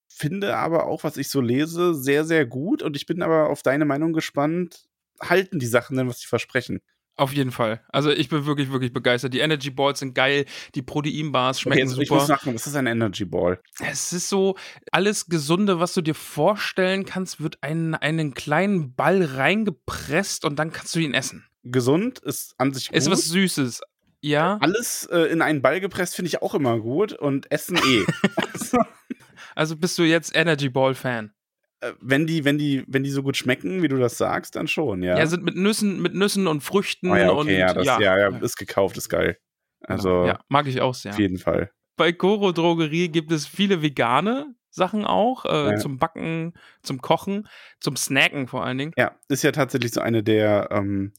finde 0.07 0.55
aber 0.55 0.85
auch, 0.87 1.03
was 1.03 1.17
ich 1.17 1.29
so 1.29 1.41
lese, 1.41 1.95
sehr, 1.95 2.25
sehr 2.25 2.45
gut. 2.45 2.83
Und 2.83 2.95
ich 2.95 3.05
bin 3.05 3.21
aber 3.21 3.49
auf 3.49 3.63
deine 3.63 3.85
Meinung 3.85 4.13
gespannt. 4.13 4.87
Halten 5.19 5.59
die 5.59 5.67
Sachen 5.67 5.97
denn, 5.97 6.07
was 6.07 6.19
sie 6.19 6.27
versprechen? 6.27 6.81
Auf 7.21 7.33
jeden 7.33 7.51
Fall. 7.51 7.81
Also 7.89 8.09
ich 8.09 8.29
bin 8.29 8.47
wirklich, 8.47 8.71
wirklich 8.71 8.93
begeistert. 8.93 9.31
Die 9.35 9.41
Energy 9.41 9.69
Balls 9.69 9.99
sind 9.99 10.15
geil, 10.15 10.45
die 10.73 10.81
Proteinbars 10.81 11.61
schmecken 11.61 11.81
Okay, 11.81 11.87
jetzt, 11.87 11.91
super. 11.91 12.03
ich 12.03 12.09
muss 12.09 12.25
sagen, 12.25 12.53
das 12.53 12.65
ist 12.65 12.75
ein 12.75 12.87
Energy 12.87 13.25
Ball. 13.25 13.59
Es 13.79 14.11
ist 14.11 14.27
so, 14.27 14.55
alles 14.91 15.27
Gesunde, 15.27 15.79
was 15.79 15.93
du 15.93 16.01
dir 16.01 16.15
vorstellen 16.15 17.05
kannst, 17.05 17.39
wird 17.39 17.59
in 17.63 17.93
einen 17.93 18.33
kleinen 18.33 18.95
Ball 18.95 19.23
reingepresst 19.23 20.45
und 20.45 20.57
dann 20.57 20.71
kannst 20.71 20.95
du 20.95 20.99
ihn 20.99 21.13
essen. 21.13 21.45
Gesund 21.61 22.17
ist 22.17 22.55
an 22.57 22.73
sich 22.73 22.87
gut. 22.87 22.97
Ist 22.97 23.11
was 23.11 23.25
Süßes. 23.25 23.81
Ja, 24.21 24.57
Alles 24.59 25.07
äh, 25.11 25.31
in 25.31 25.43
einen 25.43 25.61
Ball 25.61 25.79
gepresst 25.79 26.15
finde 26.15 26.27
ich 26.29 26.41
auch 26.41 26.55
immer 26.55 26.79
gut 26.79 27.13
und 27.13 27.51
Essen 27.51 27.77
eh. 27.77 28.03
also, 28.51 28.79
also 29.55 29.77
bist 29.77 29.95
du 29.99 30.03
jetzt 30.03 30.35
Energy 30.35 30.69
Ball 30.69 30.95
Fan. 30.95 31.33
Äh, 31.81 31.93
wenn 31.99 32.25
die, 32.27 32.45
wenn 32.45 32.57
die, 32.57 32.83
wenn 32.87 33.03
die 33.03 33.09
so 33.09 33.23
gut 33.23 33.37
schmecken, 33.37 33.81
wie 33.83 33.87
du 33.87 33.97
das 33.97 34.17
sagst, 34.17 34.55
dann 34.55 34.67
schon, 34.67 35.03
ja. 35.03 35.17
Ja, 35.17 35.25
sind 35.27 35.43
mit 35.43 35.55
Nüssen, 35.55 36.01
mit 36.01 36.13
Nüssen 36.13 36.47
und 36.47 36.61
Früchten 36.61 37.11
oh, 37.11 37.15
ja, 37.15 37.29
und 37.31 37.39
okay, 37.47 37.59
ja, 37.59 37.73
das, 37.73 37.85
ja. 37.85 37.99
Ja, 37.99 38.37
ist 38.37 38.55
gekauft, 38.57 38.97
ist 38.97 39.09
geil. 39.09 39.37
Also 39.81 40.09
Genau. 40.09 40.25
ja, 40.27 40.39
mag 40.47 40.67
ich 40.67 40.79
auch 40.81 40.93
sehr. 40.93 41.11
auf 41.11 41.19
jeden 41.19 41.37
Fall. 41.37 41.71
Bei 41.97 42.11
Koro 42.13 42.51
Drogerie 42.51 43.09
gibt 43.09 43.31
es 43.31 43.45
viele 43.47 43.81
vegane 43.81 44.55
Sachen 44.69 45.05
auch, 45.05 45.45
äh, 45.45 45.71
Ja. 45.71 45.77
zum 45.77 45.97
Backen, 45.97 46.53
zum 46.81 47.01
Kochen, 47.01 47.47
zum 47.79 47.95
Snacken 47.95 48.47
vor 48.47 48.63
allen 48.63 48.77
Dingen. 48.77 48.93
Ja, 48.97 49.15
ist 49.27 49.43
ja 49.43 49.51
tatsächlich 49.51 49.91
so 49.91 50.01
eine 50.01 50.23
der 50.23 50.69
ähm, 50.71 51.13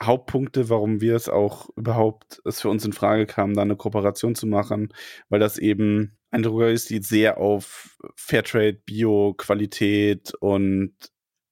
Hauptpunkte, 0.00 0.68
warum 0.70 1.00
wir 1.00 1.14
es 1.16 1.28
auch 1.28 1.68
überhaupt 1.76 2.40
es 2.44 2.60
für 2.60 2.68
uns 2.68 2.84
in 2.84 2.92
Frage 2.92 3.26
kam, 3.26 3.54
da 3.54 3.62
eine 3.62 3.76
Kooperation 3.76 4.34
zu 4.34 4.46
machen, 4.46 4.92
weil 5.28 5.40
das 5.40 5.58
eben 5.58 6.16
eine 6.34 6.42
Drogerie 6.42 6.72
ist, 6.72 6.90
die 6.90 7.02
sehr 7.02 7.38
auf 7.38 7.96
Fairtrade, 8.16 8.74
Bio, 8.84 9.34
Qualität 9.34 10.34
und 10.40 10.94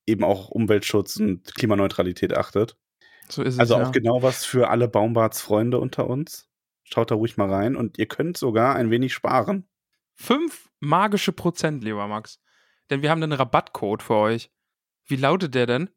eben 0.07 0.25
auch 0.25 0.49
Umweltschutz 0.49 1.17
und 1.17 1.55
Klimaneutralität 1.55 2.37
achtet. 2.37 2.77
So 3.29 3.43
ist 3.43 3.55
es. 3.55 3.61
Also 3.61 3.79
ja. 3.79 3.87
auch 3.87 3.93
genau 3.93 4.23
was 4.23 4.45
für 4.45 4.69
alle 4.69 4.89
Baumbarts 4.89 5.41
Freunde 5.41 5.79
unter 5.79 6.09
uns. 6.09 6.49
Schaut 6.85 7.11
da 7.11 7.15
ruhig 7.15 7.37
mal 7.37 7.49
rein 7.49 7.77
und 7.77 7.99
ihr 7.99 8.07
könnt 8.07 8.37
sogar 8.37 8.75
ein 8.75 8.91
wenig 8.91 9.15
sparen. 9.15 9.69
Fünf 10.15 10.69
magische 10.81 11.33
Prozent, 11.33 11.85
lieber 11.85 12.07
Max. 12.09 12.41
Denn 12.91 13.03
wir 13.03 13.11
haben 13.11 13.23
einen 13.23 13.33
Rabattcode 13.33 14.03
für 14.03 14.17
euch. 14.17 14.51
Wie 15.07 15.17
lautet 15.17 15.55
der 15.55 15.67
denn? 15.67 15.91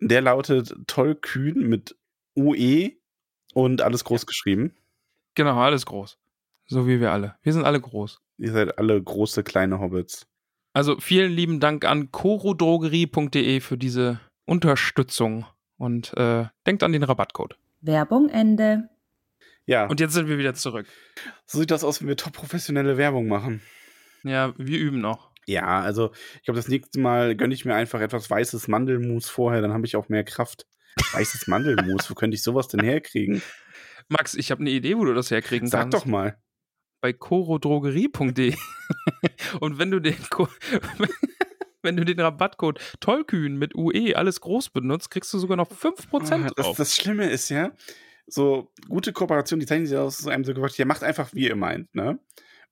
Der 0.00 0.20
lautet 0.20 0.74
tollkühn 0.88 1.68
mit 1.68 1.96
UE 2.36 2.90
und 3.54 3.82
alles 3.82 4.04
groß 4.04 4.26
geschrieben. 4.26 4.74
Genau, 5.34 5.58
alles 5.60 5.86
groß. 5.86 6.18
So 6.66 6.86
wie 6.86 7.00
wir 7.00 7.12
alle. 7.12 7.36
Wir 7.42 7.52
sind 7.52 7.64
alle 7.64 7.80
groß. 7.80 8.20
Ihr 8.42 8.50
seid 8.50 8.76
alle 8.76 9.00
große, 9.00 9.44
kleine 9.44 9.78
Hobbits. 9.78 10.26
Also 10.72 10.98
vielen 10.98 11.30
lieben 11.30 11.60
Dank 11.60 11.84
an 11.84 12.10
korodrogerie.de 12.10 13.60
für 13.60 13.78
diese 13.78 14.18
Unterstützung 14.46 15.46
und 15.76 16.12
äh, 16.16 16.46
denkt 16.66 16.82
an 16.82 16.90
den 16.90 17.04
Rabattcode. 17.04 17.56
Werbung 17.82 18.28
Ende. 18.28 18.88
Ja, 19.64 19.86
Und 19.86 20.00
jetzt 20.00 20.14
sind 20.14 20.26
wir 20.28 20.38
wieder 20.38 20.54
zurück. 20.54 20.86
so 21.46 21.60
sieht 21.60 21.70
das 21.70 21.84
aus, 21.84 22.00
wenn 22.00 22.08
wir 22.08 22.16
top 22.16 22.32
professionelle 22.32 22.96
Werbung 22.96 23.28
machen. 23.28 23.62
Ja, 24.24 24.52
wir 24.58 24.78
üben 24.80 25.00
noch. 25.00 25.30
Ja, 25.46 25.80
also 25.80 26.10
ich 26.36 26.42
glaube, 26.42 26.58
das 26.58 26.66
nächste 26.66 26.98
Mal 26.98 27.36
gönne 27.36 27.54
ich 27.54 27.64
mir 27.64 27.76
einfach 27.76 28.00
etwas 28.00 28.28
weißes 28.28 28.66
Mandelmus 28.66 29.28
vorher, 29.28 29.62
dann 29.62 29.72
habe 29.72 29.86
ich 29.86 29.94
auch 29.94 30.08
mehr 30.08 30.24
Kraft. 30.24 30.66
Weißes 31.12 31.46
Mandelmus, 31.46 32.10
wo 32.10 32.14
könnte 32.14 32.34
ich 32.34 32.42
sowas 32.42 32.66
denn 32.66 32.82
herkriegen? 32.82 33.40
Max, 34.08 34.34
ich 34.34 34.50
habe 34.50 34.62
eine 34.62 34.70
Idee, 34.70 34.98
wo 34.98 35.04
du 35.04 35.14
das 35.14 35.30
herkriegen 35.30 35.68
Sag 35.68 35.82
kannst. 35.82 35.96
doch 35.96 36.06
mal. 36.06 36.36
Bei 37.02 37.12
korodrogerie.de. 37.12 38.54
und 39.60 39.78
wenn 39.78 39.90
du 39.90 40.00
den 40.00 40.16
wenn 41.82 41.96
du 41.96 42.04
den 42.04 42.20
Rabattcode 42.20 42.78
Tollkühn 43.00 43.58
mit 43.58 43.74
UE 43.74 44.14
alles 44.16 44.40
groß 44.40 44.70
benutzt, 44.70 45.10
kriegst 45.10 45.34
du 45.34 45.38
sogar 45.38 45.56
noch 45.56 45.68
5% 45.70 46.32
Ah, 46.32 46.50
das, 46.56 46.66
drauf. 46.66 46.76
das 46.76 46.96
Schlimme 46.96 47.28
ist 47.28 47.48
ja, 47.48 47.72
so 48.26 48.70
gute 48.88 49.12
Kooperationen, 49.12 49.60
die 49.60 49.66
zeichnen 49.66 49.86
sich 49.86 49.98
aus 49.98 50.18
so 50.18 50.30
einem 50.30 50.44
so 50.44 50.54
gesagt, 50.54 50.78
ja, 50.78 50.84
macht 50.84 51.02
einfach, 51.02 51.34
wie 51.34 51.48
ihr 51.48 51.56
meint, 51.56 51.94
ne? 51.94 52.18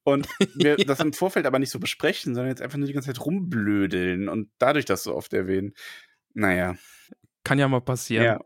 Und 0.05 0.29
wir 0.55 0.77
das 0.77 1.01
im 1.01 1.13
Vorfeld 1.13 1.45
aber 1.45 1.59
nicht 1.59 1.71
so 1.71 1.81
besprechen, 1.81 2.35
sondern 2.35 2.51
jetzt 2.51 2.63
einfach 2.63 2.79
nur 2.79 2.87
die 2.87 2.93
ganze 2.95 3.13
Zeit 3.13 3.25
rumblödeln 3.27 4.29
und 4.29 4.49
dadurch 4.59 4.85
das 4.87 5.03
so 5.03 5.15
oft 5.15 5.33
erwähnen. 5.35 5.75
Naja. 6.33 6.77
Kann 7.45 7.59
ja 7.59 7.67
mal 7.69 7.81
passieren. 7.81 8.25
Ja. 8.25 8.41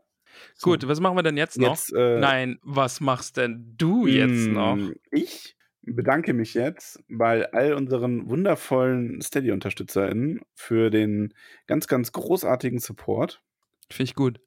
So, 0.55 0.71
Gut, 0.71 0.85
was 0.87 0.99
machen 0.99 1.15
wir 1.15 1.23
denn 1.23 1.37
jetzt 1.37 1.57
noch? 1.59 1.69
jetzt, 1.69 1.93
äh, 1.93 2.19
Nein, 2.19 2.57
was 2.63 2.99
machst 2.99 3.37
denn 3.37 3.75
du 3.77 4.05
jetzt 4.07 4.49
Mm, 4.49 4.53
noch? 4.53 4.77
Ich 5.11 5.54
bedanke 5.85 6.33
mich 6.33 6.53
jetzt 6.53 7.03
bei 7.07 7.51
all 7.53 7.73
unseren 7.73 8.29
wundervollen 8.29 9.21
Steady-UnterstützerInnen 9.21 10.41
für 10.53 10.89
den 10.89 11.33
ganz, 11.67 11.87
ganz 11.87 12.11
großartigen 12.11 12.79
Support 12.79 13.41
Finde 13.89 14.09
ich 14.09 14.15
gut. 14.15 14.39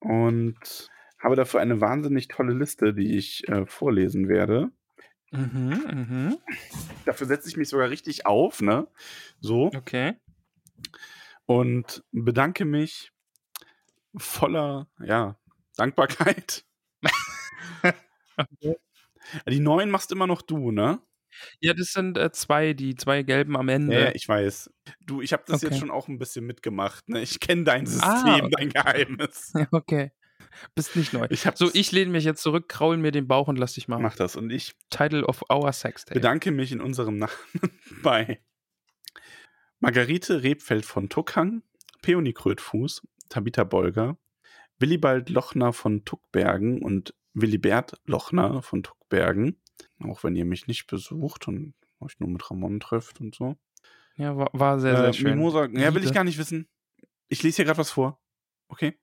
und 0.00 0.88
habe 1.18 1.36
dafür 1.36 1.60
eine 1.60 1.80
wahnsinnig 1.80 2.28
tolle 2.28 2.54
Liste, 2.54 2.94
die 2.94 3.16
ich 3.16 3.46
äh, 3.48 3.66
vorlesen 3.66 4.28
werde. 4.28 4.70
Mhm, 5.30 5.84
mhm. 5.92 6.38
Dafür 7.04 7.26
setze 7.26 7.48
ich 7.48 7.56
mich 7.56 7.68
sogar 7.68 7.90
richtig 7.90 8.24
auf, 8.24 8.62
ne? 8.62 8.88
So. 9.40 9.66
Okay. 9.66 10.14
Und 11.44 12.04
bedanke 12.12 12.64
mich 12.64 13.12
voller, 14.16 14.88
ja, 15.00 15.36
Dankbarkeit. 15.76 16.64
Die 19.48 19.60
neuen 19.60 19.90
machst 19.90 20.12
immer 20.12 20.26
noch 20.26 20.42
du, 20.42 20.70
ne? 20.70 21.00
Ja, 21.60 21.74
das 21.74 21.92
sind 21.92 22.16
äh, 22.16 22.32
zwei, 22.32 22.72
die 22.72 22.94
zwei 22.94 23.22
gelben 23.22 23.56
am 23.56 23.68
Ende. 23.68 24.00
Ja, 24.00 24.14
ich 24.14 24.26
weiß. 24.26 24.70
Du, 25.00 25.20
ich 25.20 25.32
habe 25.32 25.44
das 25.46 25.62
Okay. 25.62 25.66
jetzt 25.72 25.78
schon 25.80 25.90
auch 25.90 26.08
ein 26.08 26.18
bisschen 26.18 26.46
mitgemacht. 26.46 27.08
Ne? 27.08 27.20
Ich 27.22 27.38
kenne 27.38 27.64
dein 27.64 27.86
System, 27.86 28.08
Ah, 28.10 28.38
okay. 28.42 28.50
dein 28.56 28.68
Geheimnis. 28.70 29.52
okay. 29.70 30.10
Bist 30.74 30.96
nicht 30.96 31.12
neu. 31.12 31.26
Ich 31.30 31.46
So, 31.54 31.70
ich 31.74 31.92
lehne 31.92 32.10
mich 32.10 32.24
jetzt 32.24 32.42
zurück, 32.42 32.68
kraul 32.68 32.96
mir 32.96 33.12
den 33.12 33.28
Bauch 33.28 33.46
und 33.48 33.56
lass 33.58 33.74
dich 33.74 33.86
machen. 33.86 34.02
mach 34.02 34.16
das. 34.16 34.34
Und 34.34 34.50
ich 34.50 34.72
Title 34.90 35.24
of 35.26 35.44
our 35.52 35.72
sex 35.72 36.04
tape. 36.06 36.14
bedanke 36.18 36.50
mich 36.50 36.72
in 36.72 36.80
unserem 36.80 37.18
Namen 37.18 37.32
bei 38.02 38.40
Margarete 39.80 40.42
Rebfeld 40.42 40.84
von 40.86 41.08
Tuckhang, 41.08 41.62
Peony 42.02 42.32
Krötfuß, 42.32 43.02
Tabitha 43.28 43.64
Bolger, 43.64 44.16
Willibald 44.78 45.28
Lochner 45.30 45.72
von 45.72 46.04
Tuckbergen 46.04 46.82
und 46.82 47.14
Willibert 47.40 48.00
Lochner 48.04 48.62
von 48.62 48.82
Tuckbergen. 48.82 49.60
Auch 50.00 50.24
wenn 50.24 50.34
ihr 50.36 50.44
mich 50.44 50.66
nicht 50.66 50.86
besucht 50.86 51.48
und 51.48 51.74
euch 52.00 52.18
nur 52.20 52.28
mit 52.28 52.50
Ramon 52.50 52.80
trefft 52.80 53.20
und 53.20 53.34
so. 53.34 53.56
Ja, 54.16 54.36
war, 54.36 54.50
war 54.52 54.80
sehr, 54.80 54.96
sehr 54.96 55.08
Äh, 55.08 55.12
schön. 55.12 55.30
Mimosa, 55.30 55.66
ja, 55.66 55.94
will 55.94 56.04
ich 56.04 56.12
gar 56.12 56.24
nicht 56.24 56.38
wissen. 56.38 56.68
Ich 57.28 57.42
lese 57.42 57.56
hier 57.56 57.64
gerade 57.64 57.78
was 57.78 57.90
vor. 57.90 58.20
Okay. 58.68 58.98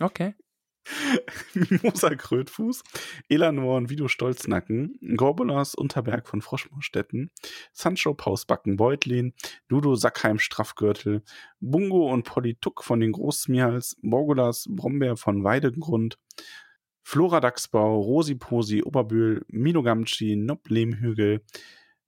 Okay. 0.00 0.34
Mimosa 1.54 2.14
Krötfuß, 2.14 2.82
Elanor 3.28 3.76
und 3.76 3.88
Vido 3.88 4.08
Stolznacken, 4.08 4.98
Gorbulas 5.16 5.74
Unterberg 5.74 6.26
von 6.26 6.42
Froschmoorstetten, 6.42 7.30
Sancho 7.72 8.14
Pausbacken 8.14 8.76
Beutlin, 8.76 9.32
Dudo 9.68 9.94
Sackheim 9.94 10.38
Straffgürtel, 10.38 11.22
Bungo 11.60 12.12
und 12.12 12.24
Polly 12.24 12.56
Tuck 12.56 12.82
von 12.82 12.98
den 13.00 13.12
Großsmials, 13.12 13.96
Borgulas 14.02 14.66
Brombeer 14.68 15.16
von 15.16 15.44
Weidegrund, 15.44 16.18
Flora 17.02 17.40
Dachsbau, 17.40 18.00
Rosi 18.00 18.34
Posi 18.34 18.82
Oberbühl, 18.82 19.44
Mino 19.48 19.82
Gamci, 19.82 20.36
Nob 20.36 20.68
Lehmhügel, 20.68 21.42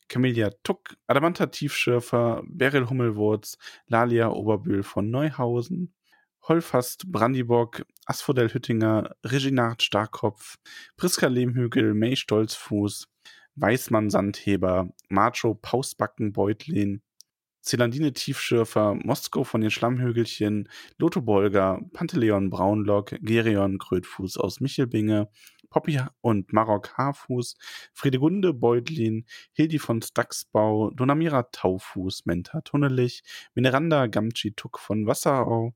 Camellia 0.08 0.50
Tuck, 0.62 0.96
Adamanta 1.06 1.46
Tiefschürfer, 1.46 2.42
Beryl 2.46 2.88
Hummelwurz, 2.88 3.58
Lalia 3.86 4.30
Oberbühl 4.30 4.82
von 4.82 5.10
Neuhausen, 5.10 5.94
Holfast 6.42 7.10
Brandibock, 7.10 7.86
Asphodel 8.04 8.52
Hüttinger, 8.52 9.16
Reginald 9.24 9.82
Starkopf, 9.82 10.56
Priska 10.96 11.26
Lehmhügel, 11.26 11.94
May 11.94 12.16
Stolzfuß, 12.16 13.08
Weißmann 13.56 14.10
Sandheber, 14.10 14.90
Macho 15.08 15.54
Pausbacken 15.54 16.32
Beutlin, 16.32 17.02
Zelandine 17.64 18.12
Tiefschürfer, 18.12 18.94
Moskow 18.94 19.48
von 19.48 19.62
den 19.62 19.70
Schlammhügelchen, 19.70 20.68
Lotto 20.98 21.22
Bolger, 21.22 21.80
Panteleon 21.94 22.50
Braunlock, 22.50 23.16
Gerion 23.22 23.78
Krötfuß 23.78 24.36
aus 24.36 24.60
Michelbinge, 24.60 25.30
Poppy 25.70 26.00
und 26.20 26.52
Marok 26.52 26.96
Haarfuß, 26.98 27.56
Friedegunde 27.94 28.52
Beutlin, 28.52 29.24
Hildi 29.54 29.78
von 29.78 30.02
Staxbau, 30.02 30.90
Donamira 30.90 31.44
Taufuß, 31.44 32.26
Menta 32.26 32.60
Tunnelich, 32.60 33.22
Mineranda 33.54 34.08
Gamci 34.08 34.52
Tuck 34.52 34.78
von 34.78 35.06
Wasserau, 35.06 35.74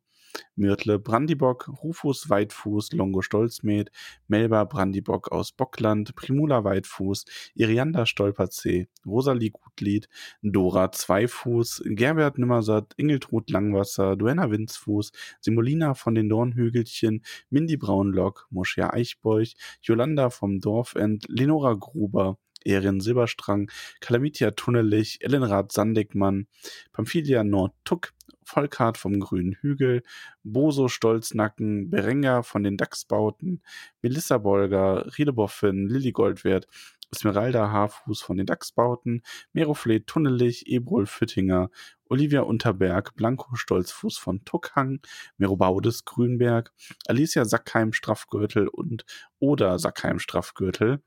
Myrtle 0.56 0.98
Brandibock, 0.98 1.68
Rufus 1.82 2.28
Weitfuß, 2.28 2.92
Longo 2.92 3.22
Stolzmed, 3.22 3.90
Melba 4.26 4.64
Brandibock 4.64 5.30
aus 5.32 5.52
Bockland, 5.52 6.14
Primula 6.14 6.64
Weitfuß, 6.64 7.24
Irianda 7.54 8.06
Stolperzee, 8.06 8.88
Rosalie 9.06 9.50
Gutlied, 9.50 10.08
Dora 10.42 10.92
Zweifuß, 10.92 11.82
Gerbert 11.86 12.38
Nimmersatt, 12.38 12.94
Ingeltrud 12.96 13.50
Langwasser, 13.50 14.16
Duenna 14.16 14.50
Winzfuß, 14.50 15.12
Simolina 15.40 15.94
von 15.94 16.14
den 16.14 16.28
Dornhügelchen, 16.28 17.22
Mindy 17.50 17.76
Braunlock, 17.76 18.46
Moschea 18.50 18.92
Eichbeuch, 18.92 19.54
Jolanda 19.82 20.30
vom 20.30 20.60
Dorfend, 20.60 21.26
Lenora 21.28 21.74
Gruber, 21.74 22.38
Erin 22.64 23.00
Silberstrang, 23.00 23.70
Kalamitia 24.00 24.50
Tunnelich, 24.52 25.18
Ellenrad 25.22 25.72
Sandigmann, 25.72 26.48
Pamphilia 26.92 27.44
Nordtuck, 27.44 28.12
Volkart 28.48 28.96
vom 28.96 29.20
Grünen 29.20 29.56
Hügel, 29.60 30.02
Boso 30.42 30.88
Stolznacken, 30.88 31.90
Berenga 31.90 32.42
von 32.42 32.62
den 32.62 32.76
Dachsbauten, 32.76 33.62
Melissa 34.02 34.38
Bolger, 34.38 35.06
Riedeboffin, 35.18 35.86
Lilly 35.86 36.12
Goldwert, 36.12 36.66
Esmeralda 37.10 37.70
Haarfuß 37.70 38.20
von 38.20 38.36
den 38.36 38.46
Dachsbauten, 38.46 39.22
Meroflet 39.52 40.06
Tunnelich, 40.06 40.66
Ebrol 40.66 41.06
Füttinger, 41.06 41.70
Olivia 42.04 42.40
Unterberg, 42.40 43.14
Blanco 43.14 43.54
Stolzfuß 43.54 44.18
von 44.18 44.44
Tuckhang, 44.44 45.00
Merobaudes 45.38 46.04
Grünberg, 46.04 46.72
Alicia 47.06 47.44
Sackheim 47.44 47.92
Straffgürtel 47.92 48.68
und 48.68 49.04
Oder 49.38 49.78
Sackheim 49.78 50.18
Straffgürtel, 50.18 51.02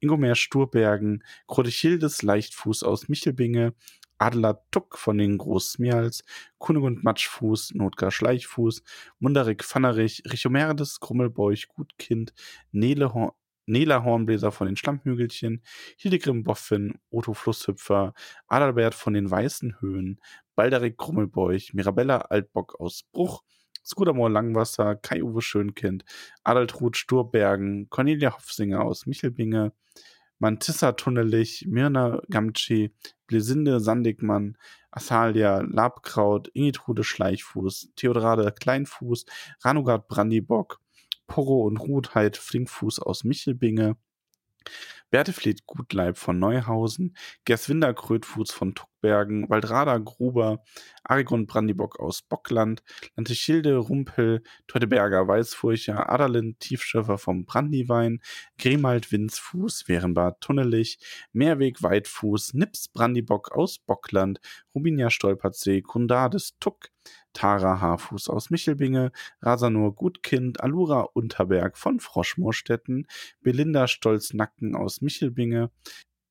Ingomer 0.00 0.34
Sturbergen, 0.34 1.24
Krodechildes 1.46 2.22
Leichtfuß 2.22 2.82
aus 2.82 3.08
Michelbinge, 3.08 3.74
Adler 4.18 4.62
Tuck 4.70 4.98
von 4.98 5.18
den 5.18 5.38
Großsmials, 5.38 6.24
Kunigund 6.58 7.04
Matschfuß, 7.04 7.74
Notgar 7.74 8.10
Schleichfuß, 8.10 8.82
Mundarik 9.18 9.64
Pfannerich, 9.64 10.22
Richomerdes 10.30 11.00
Krummelbeuch, 11.00 11.68
Gutkind, 11.68 12.32
Nele 12.72 13.12
Hor 13.14 13.36
Nela 13.68 14.04
Hornbläser 14.04 14.52
von 14.52 14.68
den 14.68 14.76
Schlammhügelchen, 14.76 15.62
Hildegrim 15.98 16.44
Boffin, 16.44 17.00
Otto 17.10 17.34
Flusshüpfer, 17.34 18.14
Adalbert 18.46 18.94
von 18.94 19.12
den 19.12 19.28
Weißen 19.28 19.80
Höhen, 19.80 20.20
Balderik 20.54 20.96
Krummelbeuch, 20.96 21.72
Mirabella 21.74 22.18
Altbock 22.18 22.78
aus 22.80 23.02
Bruch, 23.10 23.42
Skudamor 23.84 24.30
Langwasser, 24.30 24.94
Kai-Uwe 24.96 25.42
Schönkind, 25.42 26.04
Adaltrud 26.44 26.96
Sturbergen, 26.96 27.88
Cornelia 27.90 28.36
Hofsinger 28.36 28.84
aus 28.84 29.06
Michelbinge, 29.06 29.72
Mantissa 30.38 30.92
Tunnelich, 30.92 31.66
Mirna 31.66 32.20
Gamci, 32.28 32.92
Blesinde 33.26 33.80
Sandigmann, 33.80 34.58
Athalia 34.90 35.60
Labkraut, 35.60 36.48
Ingitrude 36.48 37.04
Schleichfuß, 37.04 37.92
Theodrade 37.96 38.52
Kleinfuß, 38.52 39.26
Ranugard 39.62 40.08
Brandibock, 40.08 40.80
Porro 41.26 41.62
und 41.66 41.78
Ruthheit 41.78 42.36
Flinkfuß 42.36 43.00
aus 43.00 43.24
Michelbinge, 43.24 43.96
Bertefled 45.10 45.66
Gutleib 45.66 46.18
von 46.18 46.38
Neuhausen, 46.38 47.16
Gerswinder 47.44 47.94
Krötfuß 47.94 48.52
von 48.52 48.74
Tuckbergen, 49.06 49.48
Waldrada 49.48 49.98
Gruber, 49.98 50.64
Arigon 51.04 51.46
Brandibock 51.46 52.00
aus 52.00 52.22
Bockland, 52.22 52.82
Lantichilde 53.14 53.76
Rumpel, 53.76 54.42
Teudeberger 54.66 55.28
Weißfurcher, 55.28 56.10
Adalin 56.10 56.56
Tiefschöffer 56.58 57.16
vom 57.16 57.44
Brandiwein, 57.44 58.20
Grimald 58.58 59.12
Winzfuß, 59.12 59.86
Werenbad 59.86 60.40
Tunnelich, 60.40 60.98
Meerweg 61.32 61.82
Weitfuß, 61.82 62.54
Nips 62.54 62.88
Brandibock 62.88 63.52
aus 63.52 63.78
Bockland, 63.78 64.40
Rubinia 64.74 65.10
Stolpertsee, 65.10 65.82
Kundades 65.82 66.58
Tuck, 66.58 66.90
Tara 67.32 67.80
Haarfuß 67.80 68.30
aus 68.30 68.50
Michelbinge, 68.50 69.12
Rasanur 69.40 69.94
Gutkind, 69.94 70.60
Alura 70.62 71.02
Unterberg 71.12 71.76
von 71.76 72.00
Froschmoorstetten, 72.00 73.06
Belinda 73.40 73.86
Stolznacken 73.86 74.74
aus 74.74 75.00
Michelbinge, 75.00 75.70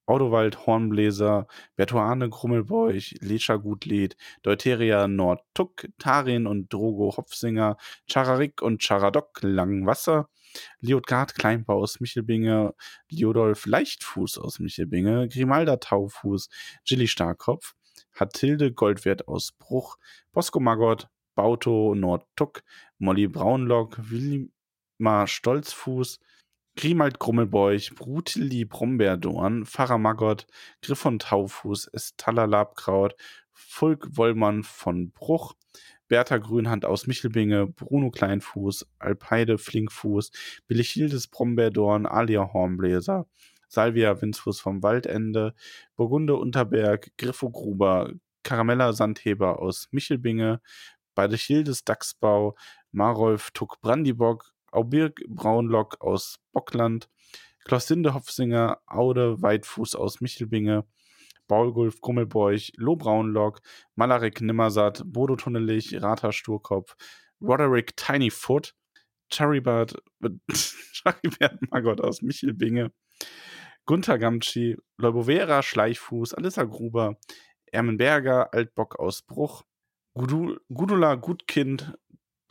Audowald 0.05 0.65
Hornbläser, 0.65 1.47
Bertuane 1.75 2.29
Krummelbeuch, 2.29 3.15
Lescha 3.21 3.55
Gutlied, 3.55 4.15
Deuteria 4.43 5.07
Nordtuck, 5.07 5.87
Tarin 5.97 6.47
und 6.47 6.71
Drogo 6.71 7.17
Hopfsinger, 7.17 7.77
Chararik 8.07 8.61
und 8.61 8.83
Charadok 8.83 9.39
Langwasser, 9.41 10.29
Liotgard 10.79 11.35
Kleinbau 11.35 11.81
aus 11.81 11.99
Michelbinge, 11.99 12.75
Liodolf 13.09 13.65
Leichtfuß 13.65 14.37
aus 14.37 14.59
Michelbinge, 14.59 15.27
Grimalda 15.27 15.77
Taufuß, 15.77 16.49
Gilly 16.85 17.07
Starkopf, 17.07 17.75
Hatilde 18.13 18.71
Goldwert 18.71 19.27
aus 19.27 19.51
Bruch, 19.53 19.97
Bosco 20.31 20.59
Magott, 20.59 21.07
Bauto 21.35 21.95
Nordtuck, 21.95 22.63
Molly 22.97 23.27
Braunlock, 23.27 23.97
Wilma 24.09 25.27
Stolzfuß, 25.27 26.19
Grimald 26.77 27.19
Grummelbeuch, 27.19 27.95
Brutili 27.95 28.65
Brombeerdorn, 28.65 29.65
Pfarrer 29.65 29.97
Magott, 29.97 30.45
Griffon 30.81 31.19
Taufuß, 31.19 31.87
Estalla 31.93 32.45
Labkraut, 32.45 33.15
Fulk 33.53 34.17
Wollmann 34.17 34.63
von 34.63 35.11
Bruch, 35.11 35.53
Bertha 36.09 36.37
Grünhand 36.37 36.83
aus 36.83 37.07
Michelbinge, 37.07 37.67
Bruno 37.67 38.11
Kleinfuß, 38.11 38.87
Alpeide 38.99 39.57
Flinkfuß, 39.57 40.31
Billichildes 40.67 41.27
Brombeerdorn, 41.27 42.05
Alia 42.05 42.51
Hornbläser, 42.51 43.25
Salvia 43.69 44.21
Winzfuß 44.21 44.59
vom 44.59 44.83
Waldende, 44.83 45.55
Burgunde 45.95 46.35
Unterberg, 46.35 47.11
Griffo 47.17 47.49
Gruber, 47.49 48.11
Karamella 48.43 48.91
Sandheber 48.91 49.59
aus 49.59 49.87
Michelbinge, 49.91 50.61
Badechildes 51.15 51.85
Dachsbau, 51.85 52.55
Marolf 52.91 53.51
Tuck 53.51 53.79
Brandibock, 53.81 54.54
Aubirg 54.75 55.21
Braunlock 55.27 56.01
aus 56.01 56.39
Bockland, 56.51 57.09
Klossinde 57.63 58.13
Hopfsinger, 58.13 58.79
Aude 58.85 59.41
Weitfuß 59.41 59.95
aus 59.95 60.21
Michelbinge, 60.21 60.85
Baulgulf 61.47 62.01
Grummelbeuch, 62.01 62.71
Lo 62.77 62.95
Braunlock, 62.95 63.61
Malarek 63.95 64.41
Nimmersatt, 64.41 65.03
Bodo 65.05 65.35
Tunnelich, 65.35 66.01
Rata 66.01 66.31
Sturkopf, 66.31 66.95
Roderick 67.41 67.95
Tinyfoot, 67.95 68.75
Charibert, 69.31 69.95
Charibert 70.51 71.59
Magott 71.71 72.01
aus 72.01 72.21
Michelbinge, 72.21 72.91
Gunther 73.85 74.17
Gamci, 74.17 74.77
Leubovera 74.97 75.61
Schleichfuß, 75.61 76.33
Alissa 76.33 76.63
Gruber, 76.63 77.17
Ermenberger, 77.67 78.53
Altbock 78.53 78.99
aus 78.99 79.21
Bruch, 79.21 79.63
Gudula 80.13 81.15
Gutkind, 81.15 81.93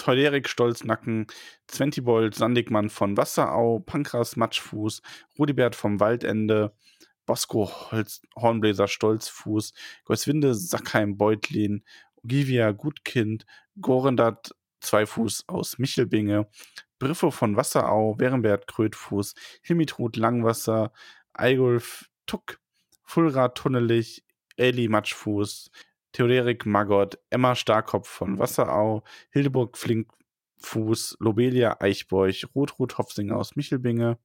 Teuderik 0.05 0.51
Stolznacken, 0.51 1.29
Zwentibold 1.67 2.35
Sandigmann 2.35 2.91
von 2.91 3.17
Wasserau, 3.17 3.79
Pankras 3.79 4.37
Matschfuß, 4.37 5.01
Rudibert 5.39 5.75
vom 5.75 5.99
Waldende, 5.99 6.77
Bosco 7.25 7.71
Holz, 7.91 8.21
Hornbläser 8.37 8.87
Stolzfuß, 8.87 9.73
Goiswinde 10.05 10.55
Sackheim 10.55 11.17
Beutlin, 11.17 11.85
Ogivia 12.17 12.73
Gutkind, 12.73 13.47
Gorendat 13.81 14.55
Zweifuß 14.81 15.45
aus 15.47 15.79
Michelbinge, 15.79 16.51
Briffo 16.99 17.31
von 17.31 17.57
Wasserau, 17.57 18.19
Werenbert 18.19 18.67
Krötfuß, 18.67 19.35
Himitrud 19.63 20.19
Langwasser, 20.19 20.93
Eigulf 21.33 22.11
Tuck, 22.27 22.61
Fulrad 23.05 23.57
Tunnelich, 23.57 24.23
Eli 24.59 24.87
Matschfuß, 24.89 25.71
Theoderik 26.15 26.65
Magott, 26.65 27.19
Emma 27.29 27.57
Starkopf 27.57 28.09
von 28.09 28.39
Wasserau, 28.39 29.03
Hildeburg 29.31 29.77
Flinkfuß, 29.77 31.17
Lobelia 31.19 31.81
Eichbeuch, 31.81 32.47
Rotrud 32.55 32.97
Hofsinger 32.99 33.37
aus 33.37 33.57
Michelbinge, 33.57 34.19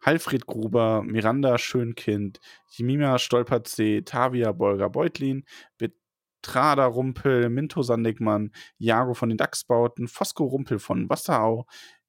Halfried 0.00 0.46
Gruber, 0.46 1.02
Miranda 1.02 1.58
Schönkind, 1.58 2.40
Jimima 2.70 3.18
Stolperzee, 3.18 4.00
Tavia 4.00 4.52
Bolger 4.52 4.88
Beutlin, 4.88 5.44
Betrada 5.76 6.86
Rumpel, 6.86 7.50
Minto 7.50 7.82
Sandigmann, 7.82 8.50
Jago 8.78 9.12
von 9.12 9.28
den 9.28 9.36
Dachsbauten, 9.36 10.08
Fosco 10.08 10.44
Rumpel 10.46 10.78
von 10.78 11.10
Wasserau, 11.10 11.66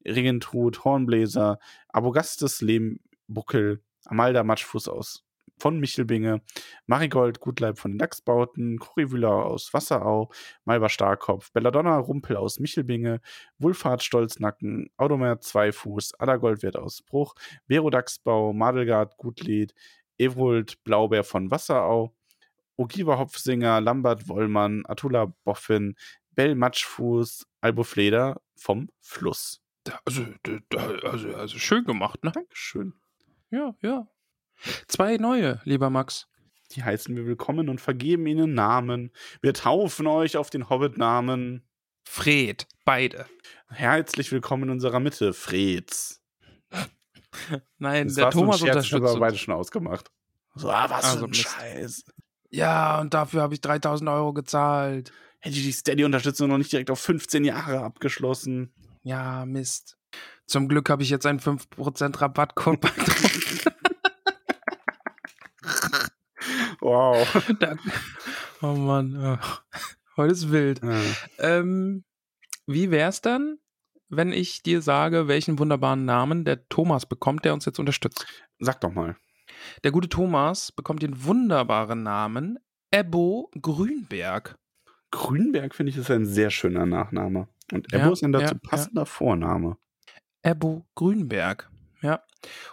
Regentrud 0.07 0.85
Hornbläser, 0.85 1.59
Abogastes 1.89 2.61
Lehmbuckel, 2.61 3.83
Amalda 4.05 4.45
Matschfuß 4.45 4.87
aus 4.87 5.28
von 5.59 5.79
Michelbinge, 5.79 6.41
Marigold 6.87 7.39
Gutleib 7.39 7.77
von 7.77 7.91
den 7.91 7.97
Dachsbauten, 7.99 8.79
Corivula 8.79 9.43
aus 9.43 9.73
Wasserau, 9.73 10.31
Malber 10.65 10.89
Starkopf, 10.89 11.51
Belladonna 11.51 11.97
Rumpel 11.97 12.37
aus 12.37 12.59
Michelbinge, 12.59 13.21
Wulfhard 13.57 14.03
Stolznacken, 14.03 14.89
Audomer 14.97 15.39
Zweifuß, 15.39 16.19
Adagoldwert 16.19 16.77
aus 16.77 17.01
Bruch, 17.01 17.35
Vero 17.67 17.89
Dachsbau, 17.89 18.53
Madelgard 18.53 19.17
Gutlied, 19.17 19.73
Ewold 20.17 20.83
Blaubeer 20.83 21.23
von 21.23 21.51
Wasserau, 21.51 22.15
Ogiva 22.77 23.17
Hopfsinger, 23.17 23.81
Lambert 23.81 24.27
Wollmann, 24.29 24.83
Atula 24.87 25.33
Boffin, 25.43 25.95
Bell 26.31 26.55
Matschfuß, 26.55 27.45
Albo 27.61 27.83
Fleder 27.83 28.41
vom 28.55 28.89
Fluss. 29.01 29.61
Also, 30.05 30.25
also, 31.03 31.33
also 31.35 31.57
schön 31.57 31.83
gemacht, 31.83 32.23
ne? 32.23 32.31
Dankeschön. 32.31 32.93
Ja, 33.49 33.75
ja. 33.81 34.07
Zwei 34.87 35.17
neue, 35.17 35.61
lieber 35.63 35.89
Max. 35.89 36.27
Die 36.71 36.83
heißen 36.83 37.15
wir 37.15 37.25
willkommen 37.25 37.69
und 37.69 37.81
vergeben 37.81 38.27
ihnen 38.27 38.53
Namen. 38.53 39.11
Wir 39.41 39.53
taufen 39.53 40.05
euch 40.07 40.37
auf 40.37 40.49
den 40.49 40.69
Hobbit-Namen. 40.69 41.63
Fred, 42.03 42.67
beide. 42.85 43.25
Herzlich 43.69 44.31
willkommen 44.31 44.63
in 44.63 44.69
unserer 44.71 44.99
Mitte, 44.99 45.33
Freds. 45.33 46.21
Nein, 47.77 48.07
Das 48.07 48.15
der 48.15 48.25
war 48.25 48.31
so 48.31 48.39
ein 48.39 48.41
Thomas 48.43 48.59
Scherz, 48.59 48.75
das 48.75 48.91
unterstützt 48.91 49.15
wir 49.15 49.19
beide 49.19 49.37
schon 49.37 49.53
ausgemacht. 49.53 50.11
So, 50.55 50.69
ah, 50.69 50.89
was 50.89 51.05
Also 51.05 51.19
für 51.19 51.23
ein 51.25 51.29
Mist. 51.29 51.41
Scheiß. 51.41 52.03
Ja, 52.51 52.99
und 52.99 53.13
dafür 53.13 53.41
habe 53.43 53.53
ich 53.53 53.61
3000 53.61 54.09
Euro 54.09 54.33
gezahlt. 54.33 55.11
Hätte 55.39 55.55
ich 55.55 55.63
die 55.63 55.71
Steady-Unterstützung 55.71 56.49
noch 56.49 56.57
nicht 56.57 56.71
direkt 56.71 56.91
auf 56.91 56.99
15 56.99 57.45
Jahre 57.45 57.79
abgeschlossen. 57.81 58.73
Ja, 59.03 59.45
Mist. 59.45 59.97
Zum 60.47 60.67
Glück 60.67 60.89
habe 60.89 61.03
ich 61.03 61.09
jetzt 61.09 61.25
einen 61.25 61.39
5% 61.39 62.19
Rabattcode 62.19 62.81
bei 62.81 62.89
wow. 66.81 67.17
Oh 68.61 68.73
Mann, 68.73 69.17
ja. 69.21 69.39
heute 70.17 70.33
ist 70.33 70.51
wild. 70.51 70.81
Ja. 70.83 70.99
Ähm, 71.37 72.03
wie 72.67 72.91
wär's 72.91 73.21
dann, 73.21 73.57
wenn 74.09 74.33
ich 74.33 74.63
dir 74.63 74.81
sage, 74.81 75.27
welchen 75.29 75.59
wunderbaren 75.59 76.03
Namen 76.03 76.43
der 76.43 76.67
Thomas 76.67 77.05
bekommt, 77.05 77.45
der 77.45 77.53
uns 77.53 77.65
jetzt 77.65 77.79
unterstützt? 77.79 78.25
Sag 78.59 78.81
doch 78.81 78.91
mal. 78.91 79.15
Der 79.83 79.91
gute 79.91 80.09
Thomas 80.09 80.71
bekommt 80.71 81.03
den 81.03 81.23
wunderbaren 81.23 82.03
Namen 82.03 82.59
Ebbo 82.91 83.49
Grünberg. 83.61 84.57
Grünberg 85.11 85.73
finde 85.73 85.91
ich 85.91 85.97
ist 85.97 86.11
ein 86.11 86.25
sehr 86.25 86.49
schöner 86.49 86.85
Nachname. 86.85 87.47
Und 87.71 87.91
Ja, 87.91 87.99
Ebbo 87.99 88.13
ist 88.13 88.23
ein 88.23 88.31
dazu 88.31 88.55
ja, 88.55 88.59
ja. 88.61 88.69
passender 88.69 89.05
Vorname. 89.05 89.77
Ebbo 90.43 90.85
Grünberg. 90.95 91.69
Ja. 92.01 92.23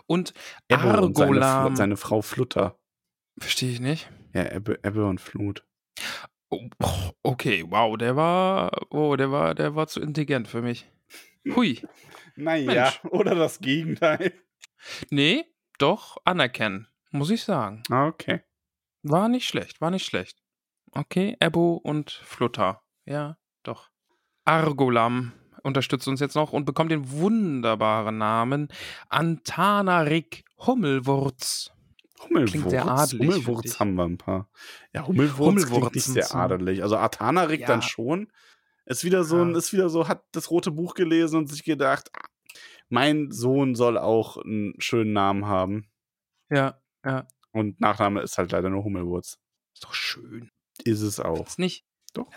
Und 0.06 0.34
Ebbo 0.68 1.04
und 1.04 1.16
seine, 1.16 1.76
seine 1.76 1.96
Frau 1.96 2.22
Flutter. 2.22 2.78
Verstehe 3.38 3.70
ich 3.70 3.80
nicht. 3.80 4.08
Ja, 4.32 4.50
Ebbe, 4.52 4.78
Ebbe 4.82 5.06
und 5.06 5.20
Flut. 5.20 5.64
Oh, 6.48 6.68
okay, 7.22 7.64
wow, 7.68 7.96
der 7.96 8.16
war, 8.16 8.70
oh, 8.92 9.16
der 9.16 9.30
war, 9.32 9.54
der 9.54 9.74
war 9.74 9.88
zu 9.88 10.00
intelligent 10.00 10.48
für 10.48 10.62
mich. 10.62 10.90
Hui. 11.54 11.82
Naja, 12.36 12.84
Mensch. 12.84 13.00
oder 13.12 13.34
das 13.34 13.60
Gegenteil. 13.60 14.32
Nee, 15.10 15.44
doch 15.78 16.16
anerkennen, 16.24 16.86
muss 17.10 17.30
ich 17.30 17.42
sagen. 17.44 17.82
Ah, 17.90 18.06
Okay. 18.08 18.42
War 19.02 19.28
nicht 19.28 19.46
schlecht, 19.46 19.80
war 19.80 19.90
nicht 19.92 20.04
schlecht. 20.04 20.42
Okay, 20.90 21.36
Ebbo 21.38 21.74
und 21.76 22.10
Flutter. 22.10 22.82
Ja, 23.04 23.38
doch. 23.62 23.90
Argolam 24.44 25.32
unterstützt 25.62 26.08
uns 26.08 26.18
jetzt 26.20 26.34
noch 26.34 26.52
und 26.52 26.64
bekommt 26.64 26.90
den 26.90 27.10
wunderbaren 27.10 28.18
Namen 28.18 28.68
Antanarik 29.08 30.44
Hummelwurz. 30.58 31.72
Hummelwurz. 32.20 32.50
Klingt 32.50 32.70
sehr 32.70 32.86
adelig, 32.86 33.20
Hummelwurz 33.20 33.80
haben 33.80 33.94
wir 33.94 34.04
ein 34.04 34.18
paar. 34.18 34.48
Ja, 34.92 35.06
Hummelwurz 35.06 35.54
klingt 35.64 35.70
Hummelwurzen 35.70 36.14
nicht 36.14 36.26
sehr 36.28 36.34
adelig. 36.34 36.82
Also 36.82 36.96
Atanarik 36.96 37.60
Ja. 37.60 37.66
dann 37.66 37.82
schon. 37.82 38.30
Ist 38.86 39.04
wieder 39.04 39.24
so 39.24 39.42
ein, 39.42 39.54
ist 39.54 39.72
wieder 39.72 39.88
so, 39.88 40.06
hat 40.08 40.24
das 40.32 40.50
rote 40.50 40.70
Buch 40.70 40.94
gelesen 40.94 41.38
und 41.38 41.48
sich 41.48 41.64
gedacht, 41.64 42.08
ah, 42.14 42.24
mein 42.88 43.32
Sohn 43.32 43.74
soll 43.74 43.98
auch 43.98 44.36
einen 44.36 44.74
schönen 44.78 45.12
Namen 45.12 45.46
haben. 45.46 45.90
Ja, 46.50 46.80
ja. 47.04 47.26
Und 47.50 47.80
Nachname 47.80 48.20
ist 48.22 48.38
halt 48.38 48.52
leider 48.52 48.70
nur 48.70 48.84
Hummelwurz. 48.84 49.38
Ist 49.74 49.84
doch 49.84 49.94
schön. 49.94 50.50
Ist 50.84 51.00
es 51.00 51.18
auch. 51.18 51.46
Ist 51.46 51.58
nicht? 51.58 51.84
Doch. 52.12 52.30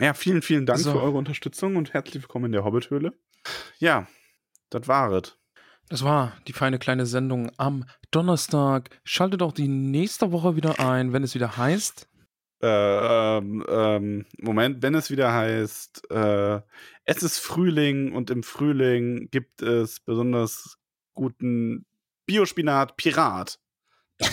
Ja, 0.00 0.14
vielen, 0.14 0.42
vielen 0.42 0.66
Dank 0.66 0.80
So. 0.80 0.92
für 0.92 1.02
eure 1.02 1.16
Unterstützung 1.18 1.76
und 1.76 1.92
herzlich 1.92 2.22
willkommen 2.22 2.46
in 2.46 2.52
der 2.52 2.64
Hobbithöhle. 2.64 3.12
Ja, 3.78 4.08
das 4.70 4.88
war 4.88 5.12
es. 5.12 5.38
Das 5.88 6.02
war 6.02 6.36
die 6.48 6.52
feine 6.52 6.78
kleine 6.78 7.06
Sendung 7.06 7.52
am 7.58 7.84
Donnerstag. 8.10 8.90
Schaltet 9.04 9.42
auch 9.42 9.52
die 9.52 9.68
nächste 9.68 10.32
Woche 10.32 10.56
wieder 10.56 10.80
ein, 10.80 11.12
wenn 11.12 11.22
es 11.22 11.36
wieder 11.36 11.56
heißt. 11.56 12.08
Äh, 12.62 12.66
ähm, 12.66 13.64
ähm, 13.68 14.26
Moment, 14.38 14.82
wenn 14.82 14.94
es 14.94 15.10
wieder 15.10 15.32
heißt, 15.32 16.10
äh, 16.10 16.60
es 17.04 17.22
ist 17.22 17.38
Frühling 17.38 18.12
und 18.12 18.30
im 18.30 18.42
Frühling 18.42 19.28
gibt 19.30 19.62
es 19.62 20.00
besonders 20.00 20.78
guten 21.14 21.86
Biospinat 22.24 22.96
Pirat. 22.96 23.60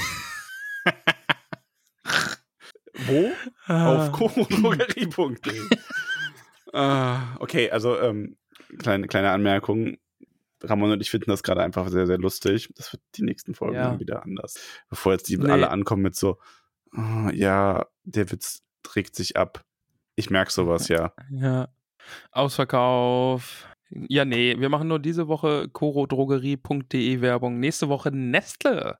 Wo? 3.06 3.32
Auf 3.68 4.12
korodrogerie.de. 4.14 5.60
äh, 6.74 7.18
okay, 7.40 7.70
also 7.70 8.00
ähm, 8.00 8.38
kleine, 8.80 9.08
kleine 9.08 9.32
Anmerkung. 9.32 9.98
Ramon 10.64 10.92
und 10.92 11.02
ich 11.02 11.12
finden 11.12 11.30
das 11.30 11.44
gerade 11.44 11.62
einfach 11.62 11.90
sehr, 11.90 12.08
sehr 12.08 12.18
lustig. 12.18 12.70
Das 12.76 12.94
wird 12.94 13.02
die 13.16 13.24
nächsten 13.24 13.54
Folgen 13.54 13.76
Ja. 13.76 13.90
dann 13.90 14.00
wieder 14.00 14.24
anders. 14.24 14.56
Bevor 14.90 15.12
jetzt 15.14 15.28
die 15.30 15.38
Nee. 15.38 15.50
alle 15.52 15.70
ankommen 15.70 16.02
mit 16.04 16.16
so, 16.16 16.40
"Ah, 16.94 17.30
ja, 17.34 17.86
der 18.04 18.32
Witz 18.32 18.64
trägt 18.82 19.16
sich 19.16 19.36
ab. 19.38 19.64
Ich 20.16 20.30
merke 20.30 20.52
sowas, 20.52 20.88
ja. 20.88 21.14
Ja. 21.32 21.68
Ausverkauf. 22.32 23.68
Ja, 23.90 24.26
nee, 24.26 24.56
wir 24.60 24.70
machen 24.70 24.88
nur 24.88 25.00
diese 25.00 25.28
Woche 25.28 25.70
korodrogerie.de 25.70 27.22
Werbung. 27.22 27.60
Nächste 27.60 27.90
Woche 27.90 28.12
Nestle. 28.12 28.98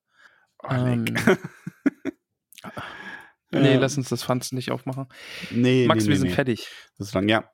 Oh, 0.64 0.68
Ähm. 0.72 1.06
Nee, 3.52 3.74
Ja. 3.76 3.80
lass 3.80 3.98
uns 3.98 4.10
das 4.10 4.24
Fanz 4.24 4.52
nicht 4.52 4.72
aufmachen. 4.72 5.06
Nee, 5.52 5.86
Max, 5.86 6.04
nee, 6.06 6.10
wir 6.10 6.14
nee, 6.16 6.20
sind 6.22 6.30
nee. 6.30 6.34
fertig. 6.34 6.70
Das 6.98 7.10
ist 7.10 7.14
lang, 7.14 7.30
ja. 7.30 7.48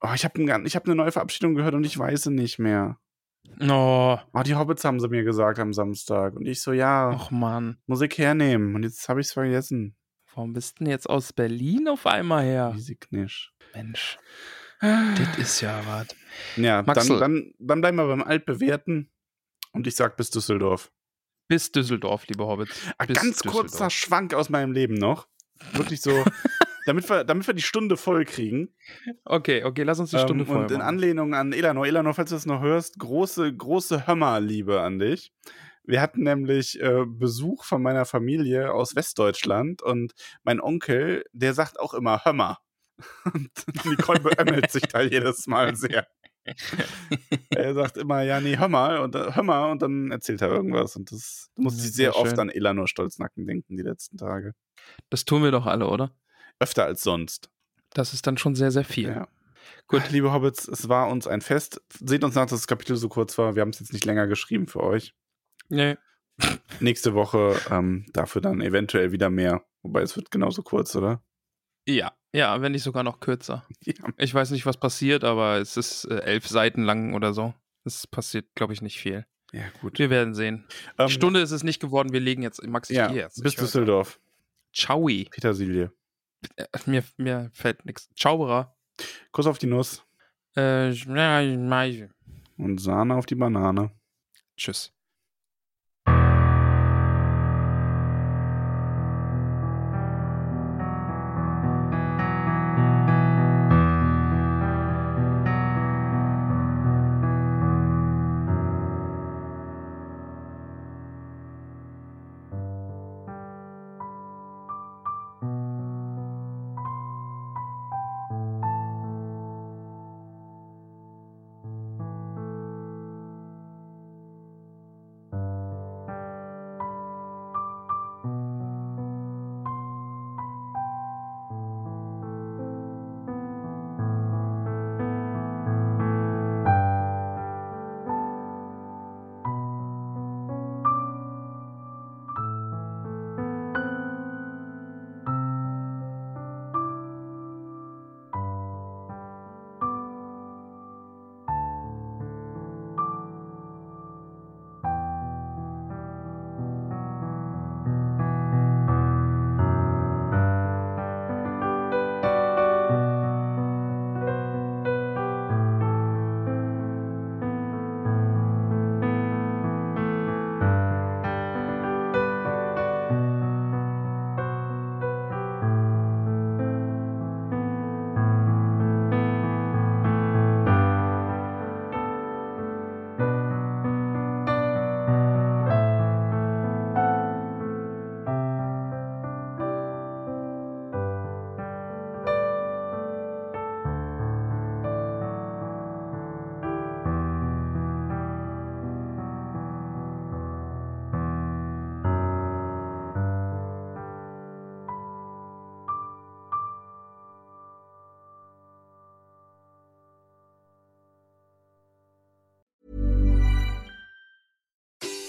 Oh, 0.00 0.10
ich 0.14 0.24
habe 0.24 0.62
ich 0.66 0.74
hab 0.76 0.84
eine 0.84 0.96
neue 0.96 1.12
Verabschiedung 1.12 1.54
gehört 1.54 1.74
und 1.74 1.84
ich 1.86 1.96
weiß 1.96 2.24
sie 2.24 2.32
nicht 2.32 2.58
mehr. 2.58 2.98
Oh, 3.60 4.18
Oh, 4.32 4.42
die 4.42 4.54
Hobbits 4.54 4.84
haben 4.84 5.00
sie 5.00 5.08
mir 5.08 5.24
gesagt 5.24 5.58
am 5.58 5.72
Samstag. 5.72 6.34
Und 6.34 6.46
ich 6.46 6.60
so, 6.62 6.72
ja, 6.72 7.10
och 7.10 7.30
Mann. 7.30 7.78
Musik 7.86 8.18
hernehmen. 8.18 8.74
Und 8.74 8.82
jetzt 8.82 9.08
habe 9.08 9.20
ich 9.20 9.28
es 9.28 9.32
vergessen. 9.32 9.96
Warum 10.34 10.52
bist 10.52 10.78
du 10.80 10.84
denn 10.84 10.90
jetzt 10.90 11.08
aus 11.08 11.32
Berlin 11.32 11.88
auf 11.88 12.06
einmal 12.06 12.44
her? 12.44 12.72
Easy 12.76 12.96
Knisch. 12.96 13.52
Mensch, 13.74 14.18
das 14.80 15.38
ist 15.38 15.60
ja 15.60 15.80
was. 15.86 16.08
Ja, 16.56 16.82
dann, 16.82 17.08
dann, 17.18 17.52
dann 17.58 17.80
bleiben 17.80 17.96
wir 17.96 18.06
beim 18.06 18.22
Altbewerten. 18.22 19.10
Und 19.72 19.86
ich 19.86 19.96
sag 19.96 20.16
bis 20.16 20.30
Düsseldorf. 20.30 20.92
Bis 21.48 21.72
Düsseldorf, 21.72 22.26
liebe 22.28 22.46
Hobbits. 22.46 22.80
Ah, 22.98 23.06
Bis 23.06 23.16
ganz 23.20 23.42
kurzer. 23.42 23.90
Schwank 23.90 24.34
aus 24.34 24.48
meinem 24.48 24.72
Leben 24.72 24.94
noch. 24.94 25.28
Wirklich 25.72 26.00
so, 26.00 26.24
damit, 26.86 27.08
wir, 27.08 27.24
damit 27.24 27.46
wir 27.46 27.54
die 27.54 27.62
Stunde 27.62 27.96
voll 27.96 28.24
kriegen. 28.24 28.74
Okay, 29.24 29.64
okay, 29.64 29.82
lass 29.82 30.00
uns 30.00 30.10
die 30.10 30.18
Stunde 30.18 30.44
ähm, 30.44 30.48
voll 30.48 30.62
und 30.62 30.70
in 30.70 30.78
machen. 30.78 30.88
Anlehnung 30.88 31.34
an 31.34 31.52
Elanor, 31.52 31.86
Elanor, 31.86 32.14
falls 32.14 32.30
du 32.30 32.36
das 32.36 32.46
noch 32.46 32.60
hörst, 32.60 32.98
große, 32.98 33.54
große 33.54 34.06
Hörmerliebe 34.06 34.80
an 34.80 34.98
dich. 34.98 35.32
Wir 35.86 36.00
hatten 36.00 36.22
nämlich 36.22 36.80
äh, 36.80 37.04
Besuch 37.06 37.64
von 37.64 37.82
meiner 37.82 38.06
Familie 38.06 38.72
aus 38.72 38.96
Westdeutschland 38.96 39.82
und 39.82 40.14
mein 40.42 40.60
Onkel, 40.60 41.24
der 41.32 41.52
sagt 41.52 41.78
auch 41.78 41.94
immer 41.94 42.24
Hömmer. 42.24 42.58
Und 43.34 43.50
Nicole 43.86 44.20
beömmelt 44.20 44.70
sich 44.70 44.84
da 44.84 45.00
jedes 45.00 45.48
Mal 45.48 45.74
sehr. 45.74 46.06
er 47.50 47.74
sagt 47.74 47.96
immer, 47.96 48.22
ja, 48.22 48.40
nee, 48.40 48.56
hör 48.56 48.68
mal, 48.68 48.98
und, 48.98 49.14
äh, 49.14 49.34
hör 49.34 49.42
mal, 49.42 49.72
und 49.72 49.82
dann 49.82 50.12
erzählt 50.12 50.42
er 50.42 50.50
irgendwas. 50.50 50.94
Und 50.94 51.10
das 51.10 51.50
Ja, 51.56 51.78
ich 51.78 51.92
sehr 51.92 52.12
sehr 52.12 52.16
oft 52.16 52.38
an 52.38 52.50
Elanor 52.50 52.86
Stolznacken 52.86 53.46
denken, 53.46 53.76
die 53.76 53.82
letzten 53.82 54.16
Tage. 54.16 54.54
Das 55.10 55.24
tun 55.24 55.42
wir 55.42 55.50
doch 55.50 55.66
alle, 55.66 55.88
oder? 55.88 56.14
Öfter 56.58 56.84
als 56.84 57.02
sonst. 57.02 57.50
Das 57.90 58.12
ist 58.14 58.26
dann 58.26 58.38
schon 58.38 58.54
sehr, 58.54 58.70
sehr 58.70 58.84
viel. 58.84 59.08
Ja. 59.08 59.28
Gut. 59.86 60.10
Liebe 60.10 60.32
Hobbits, 60.32 60.66
es 60.66 60.88
war 60.88 61.08
uns 61.08 61.26
ein 61.26 61.40
Fest. 61.40 61.80
Seht 62.00 62.24
uns 62.24 62.34
nach, 62.34 62.42
dass 62.42 62.60
das 62.60 62.66
Kapitel 62.66 62.96
so 62.96 63.08
kurz 63.08 63.36
war. 63.38 63.54
Wir 63.54 63.62
haben 63.62 63.70
es 63.70 63.80
jetzt 63.80 63.92
nicht 63.92 64.04
länger 64.04 64.26
geschrieben 64.26 64.66
für 64.66 64.82
euch. 64.82 65.14
Nee. 65.68 65.96
Nächste 66.80 67.14
Woche 67.14 67.60
ähm, 67.70 68.06
dafür 68.12 68.40
dann 68.40 68.60
eventuell 68.60 69.12
wieder 69.12 69.30
mehr. 69.30 69.64
Wobei 69.82 70.02
es 70.02 70.16
wird 70.16 70.30
genauso 70.30 70.62
kurz, 70.62 70.96
oder? 70.96 71.22
Ja, 71.86 72.12
ja, 72.32 72.60
wenn 72.62 72.72
nicht 72.72 72.82
sogar 72.82 73.02
noch 73.02 73.20
kürzer. 73.20 73.66
Ja. 73.84 73.94
Ich 74.16 74.32
weiß 74.32 74.50
nicht, 74.50 74.64
was 74.64 74.78
passiert, 74.78 75.24
aber 75.24 75.58
es 75.58 75.76
ist 75.76 76.06
äh, 76.06 76.20
elf 76.20 76.48
Seiten 76.48 76.82
lang 76.82 77.14
oder 77.14 77.34
so. 77.34 77.54
Es 77.84 78.06
passiert, 78.06 78.46
glaube 78.54 78.72
ich, 78.72 78.80
nicht 78.80 78.98
viel. 78.98 79.26
Ja, 79.52 79.64
gut. 79.82 79.98
Wir 79.98 80.08
werden 80.08 80.34
sehen. 80.34 80.66
Ähm, 80.98 81.08
Stunde 81.08 81.40
ist 81.40 81.50
es 81.50 81.62
nicht 81.62 81.80
geworden. 81.80 82.12
Wir 82.12 82.20
legen 82.20 82.42
jetzt. 82.42 82.66
Max, 82.66 82.88
ich 82.88 82.96
ja, 82.96 83.08
bis 83.36 83.54
Düsseldorf. 83.54 84.18
Ciao. 84.72 85.06
Petersilie. 85.06 85.92
Äh, 86.56 86.66
Mir, 86.86 87.04
mir 87.16 87.50
fällt 87.52 87.84
nichts. 87.84 88.08
Ciao, 88.16 88.66
Kuss 89.32 89.46
auf 89.46 89.58
die 89.58 89.66
Nuss 89.66 90.02
äh, 90.56 90.92
und 92.56 92.80
Sahne 92.80 93.14
auf 93.16 93.26
die 93.26 93.34
Banane. 93.34 93.90
Tschüss. 94.56 94.92